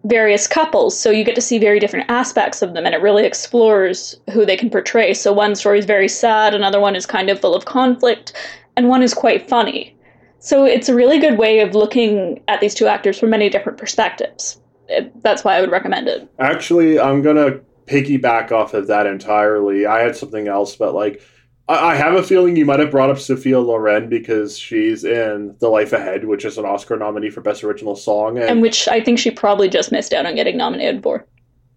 various 0.04 0.48
couples. 0.48 0.98
So 0.98 1.10
you 1.10 1.22
get 1.22 1.36
to 1.36 1.40
see 1.40 1.58
very 1.58 1.78
different 1.78 2.10
aspects 2.10 2.60
of 2.60 2.74
them, 2.74 2.84
and 2.84 2.94
it 2.94 3.02
really 3.02 3.24
explores 3.24 4.18
who 4.32 4.44
they 4.44 4.56
can 4.56 4.68
portray. 4.68 5.14
So 5.14 5.32
one 5.32 5.54
story 5.54 5.78
is 5.78 5.84
very 5.84 6.08
sad, 6.08 6.54
another 6.54 6.80
one 6.80 6.96
is 6.96 7.06
kind 7.06 7.30
of 7.30 7.40
full 7.40 7.54
of 7.54 7.66
conflict, 7.66 8.32
and 8.76 8.88
one 8.88 9.02
is 9.02 9.14
quite 9.14 9.48
funny. 9.48 9.96
So 10.40 10.64
it's 10.64 10.88
a 10.88 10.94
really 10.94 11.20
good 11.20 11.38
way 11.38 11.60
of 11.60 11.76
looking 11.76 12.42
at 12.48 12.60
these 12.60 12.74
two 12.74 12.88
actors 12.88 13.16
from 13.16 13.30
many 13.30 13.48
different 13.48 13.78
perspectives. 13.78 14.58
It, 14.88 15.22
that's 15.22 15.44
why 15.44 15.56
I 15.56 15.60
would 15.60 15.70
recommend 15.70 16.08
it. 16.08 16.28
Actually, 16.38 16.98
I'm 16.98 17.22
gonna 17.22 17.60
piggyback 17.86 18.52
off 18.52 18.74
of 18.74 18.86
that 18.88 19.06
entirely. 19.06 19.86
I 19.86 20.00
had 20.00 20.16
something 20.16 20.48
else, 20.48 20.76
but 20.76 20.94
like 20.94 21.22
I, 21.68 21.96
have 21.96 22.14
a 22.14 22.22
feeling 22.22 22.56
you 22.56 22.64
might 22.64 22.80
have 22.80 22.90
brought 22.90 23.10
up 23.10 23.18
Sophia 23.18 23.60
Loren 23.60 24.08
because 24.08 24.58
she's 24.58 25.04
in 25.04 25.54
The 25.58 25.68
Life 25.68 25.92
Ahead, 25.92 26.24
which 26.24 26.46
is 26.46 26.56
an 26.56 26.64
Oscar 26.64 26.96
nominee 26.96 27.28
for 27.28 27.42
Best 27.42 27.62
Original 27.62 27.94
Song, 27.94 28.38
and, 28.38 28.48
and 28.48 28.62
which 28.62 28.88
I 28.88 29.02
think 29.02 29.18
she 29.18 29.30
probably 29.30 29.68
just 29.68 29.92
missed 29.92 30.14
out 30.14 30.24
on 30.24 30.34
getting 30.34 30.56
nominated 30.56 31.02
for. 31.02 31.26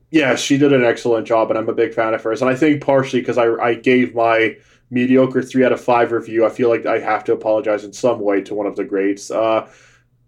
Yeah, 0.10 0.36
she 0.36 0.58
did 0.58 0.72
an 0.72 0.84
excellent 0.84 1.28
job, 1.28 1.50
and 1.52 1.58
I'm 1.58 1.68
a 1.68 1.74
big 1.74 1.94
fan 1.94 2.14
of 2.14 2.24
hers. 2.24 2.42
And 2.42 2.50
I 2.50 2.56
think 2.56 2.82
partially 2.82 3.20
because 3.20 3.38
I, 3.38 3.48
I 3.56 3.74
gave 3.74 4.16
my 4.16 4.56
mediocre 4.92 5.42
three 5.42 5.66
out 5.66 5.72
of 5.74 5.82
five 5.82 6.12
review. 6.12 6.46
I 6.46 6.50
feel 6.50 6.70
like 6.70 6.86
I 6.86 7.00
have 7.00 7.24
to 7.26 7.34
apologize 7.34 7.84
in 7.84 7.94
some 7.94 8.20
way 8.20 8.42
to 8.42 8.54
one 8.54 8.68
of 8.68 8.76
the 8.76 8.84
greats. 8.84 9.30
Uh, 9.30 9.70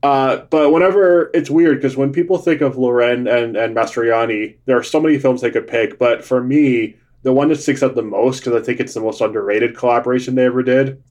uh, 0.03 0.45
but 0.49 0.71
whenever 0.71 1.31
it's 1.33 1.49
weird 1.49 1.77
because 1.77 1.95
when 1.95 2.11
people 2.11 2.37
think 2.37 2.61
of 2.61 2.77
Loren 2.77 3.25
and 3.25 3.55
and 3.55 3.75
Mastroianni, 3.75 4.57
there 4.65 4.77
are 4.77 4.83
so 4.83 4.99
many 4.99 5.17
films 5.17 5.41
they 5.41 5.49
could 5.49 5.65
pick. 5.65 5.97
But 5.97 6.25
for 6.25 6.43
me, 6.43 6.97
the 7.23 7.31
one 7.31 7.47
that 7.47 7.55
sticks 7.55 7.81
out 7.81 7.95
the 7.95 8.03
most 8.03 8.39
because 8.39 8.61
I 8.61 8.63
think 8.63 8.81
it's 8.81 8.93
the 8.93 8.99
most 8.99 9.21
underrated 9.21 9.77
collaboration 9.77 10.35
they 10.35 10.45
ever 10.45 10.61
did 10.61 11.01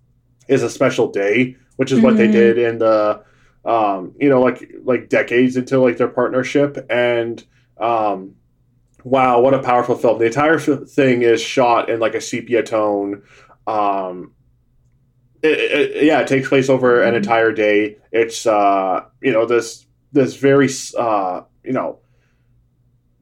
is 0.47 0.63
a 0.63 0.69
special 0.69 1.11
day, 1.11 1.57
which 1.77 1.91
is 1.91 1.99
mm-hmm. 1.99 2.07
what 2.07 2.17
they 2.19 2.25
mm-hmm. 2.25 2.33
did 2.33 2.59
in 2.59 2.79
the 2.79 3.25
um, 3.65 4.15
you 4.21 4.29
know 4.29 4.43
like 4.43 4.71
like 4.85 5.09
decades 5.09 5.57
into 5.57 5.81
like 5.81 5.97
their 5.97 6.09
partnership 6.09 6.87
and 6.91 7.43
um, 7.79 8.35
wow, 9.05 9.41
what 9.41 9.55
a 9.55 9.63
powerful 9.63 9.97
film. 9.97 10.19
The 10.19 10.27
entire 10.27 10.59
thing 10.59 11.23
is 11.23 11.41
shot 11.41 11.89
in 11.89 11.99
like 11.99 12.15
a 12.15 12.21
sepia 12.21 12.63
tone. 12.63 13.23
Um, 13.67 14.33
it, 15.43 15.59
it, 15.59 16.05
yeah, 16.05 16.21
it 16.21 16.29
takes 16.29 16.49
place 16.49 16.69
over 16.69 16.99
mm-hmm. 16.99 17.09
an 17.09 17.15
entire 17.15 17.53
day. 17.53 17.97
It's 18.11 18.47
uh, 18.47 19.05
you 19.21 19.33
know 19.33 19.47
this 19.47 19.87
this 20.13 20.37
very 20.37 20.69
uh, 20.99 21.43
you 21.65 21.73
know 21.73 21.99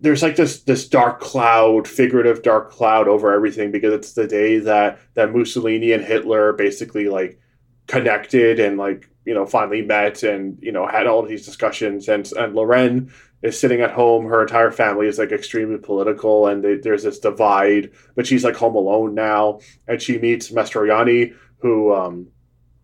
there's 0.00 0.22
like 0.22 0.36
this 0.36 0.62
this 0.62 0.88
dark 0.88 1.20
cloud, 1.20 1.86
figurative 1.86 2.42
dark 2.42 2.70
cloud 2.70 3.08
over 3.08 3.32
everything 3.32 3.70
because 3.70 3.92
it's 3.92 4.12
the 4.12 4.26
day 4.26 4.58
that 4.58 4.98
that 5.14 5.32
Mussolini 5.34 5.92
and 5.92 6.04
Hitler 6.04 6.52
basically 6.52 7.08
like 7.08 7.38
connected 7.86 8.60
and 8.60 8.78
like 8.78 9.10
you 9.24 9.34
know 9.34 9.46
finally 9.46 9.82
met 9.82 10.22
and 10.22 10.58
you 10.62 10.72
know 10.72 10.86
had 10.86 11.06
all 11.06 11.22
these 11.22 11.44
discussions 11.44 12.08
and 12.08 12.30
and 12.32 12.54
Loren 12.54 13.12
is 13.42 13.58
sitting 13.58 13.80
at 13.80 13.90
home 13.90 14.26
her 14.26 14.42
entire 14.42 14.70
family 14.70 15.06
is 15.06 15.18
like 15.18 15.32
extremely 15.32 15.78
political 15.78 16.46
and 16.46 16.62
they, 16.62 16.76
there's 16.76 17.02
this 17.02 17.18
divide 17.18 17.90
but 18.14 18.26
she's 18.26 18.44
like 18.44 18.54
home 18.54 18.76
alone 18.76 19.14
now 19.14 19.58
and 19.88 20.00
she 20.00 20.18
meets 20.18 20.50
Mastroianni 20.50 21.34
who 21.60 21.94
um, 21.94 22.28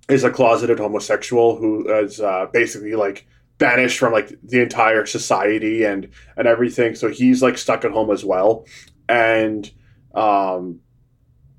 is 0.08 0.24
a 0.24 0.30
closeted 0.30 0.78
homosexual 0.78 1.56
who 1.56 1.88
is 1.88 2.20
uh, 2.20 2.46
basically 2.52 2.94
like 2.94 3.26
banished 3.58 3.98
from 3.98 4.12
like 4.12 4.32
the 4.42 4.60
entire 4.60 5.06
society 5.06 5.84
and 5.84 6.08
and 6.36 6.46
everything 6.46 6.94
so 6.94 7.08
he's 7.08 7.42
like 7.42 7.56
stuck 7.56 7.84
at 7.84 7.90
home 7.90 8.10
as 8.10 8.24
well 8.24 8.66
and 9.08 9.72
um, 10.14 10.80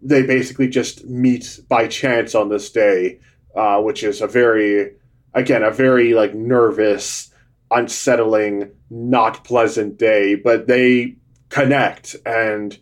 they 0.02 0.22
basically 0.24 0.68
just 0.68 1.06
meet 1.06 1.60
by 1.68 1.88
chance 1.88 2.36
on 2.36 2.50
this 2.50 2.72
day 2.72 3.20
uh, 3.58 3.82
which 3.82 4.04
is 4.04 4.22
a 4.22 4.28
very, 4.28 4.92
again, 5.34 5.64
a 5.64 5.72
very 5.72 6.14
like 6.14 6.36
nervous, 6.36 7.34
unsettling, 7.72 8.72
not 8.92 9.44
pleasant 9.44 9.98
day. 9.98 10.36
But 10.36 10.68
they 10.68 11.16
connect 11.50 12.16
and 12.24 12.78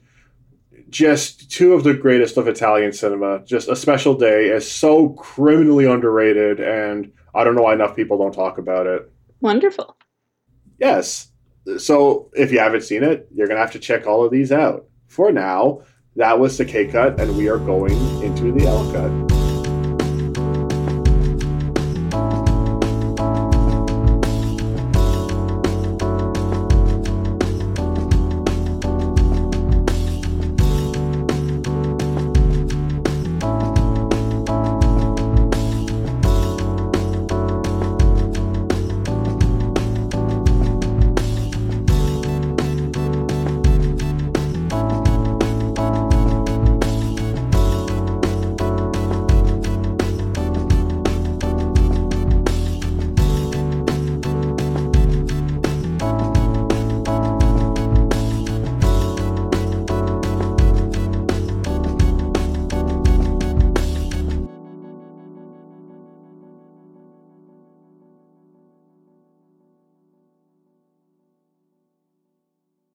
just 0.90 1.52
two 1.52 1.74
of 1.74 1.84
the 1.84 1.94
greatest 1.94 2.38
of 2.38 2.48
Italian 2.48 2.94
cinema. 2.94 3.44
Just 3.46 3.70
a 3.70 3.76
special 3.76 4.16
day 4.16 4.48
is 4.48 4.70
so 4.70 5.10
criminally 5.10 5.86
underrated, 5.86 6.60
and 6.60 7.12
I 7.34 7.44
don't 7.44 7.56
know 7.56 7.64
why 7.64 7.74
enough 7.74 7.96
people 7.96 8.18
don't 8.18 8.34
talk 8.34 8.58
about 8.58 8.88
it. 8.88 9.12
Wonderful. 9.42 9.98
Yes. 10.80 11.28
So 11.78 12.30
if 12.34 12.52
you 12.52 12.60
haven't 12.60 12.84
seen 12.84 13.04
it, 13.04 13.28
you're 13.34 13.48
gonna 13.48 13.60
have 13.60 13.72
to 13.72 13.80
check 13.80 14.06
all 14.06 14.24
of 14.24 14.32
these 14.32 14.52
out. 14.52 14.86
For 15.08 15.32
now, 15.32 15.82
that 16.16 16.40
was 16.40 16.58
the 16.58 16.66
K 16.66 16.88
cut, 16.88 17.20
and 17.20 17.36
we 17.38 17.50
are 17.50 17.58
going 17.58 17.96
into 18.22 18.52
the 18.52 18.68
L 18.68 18.92
cut. 18.92 19.35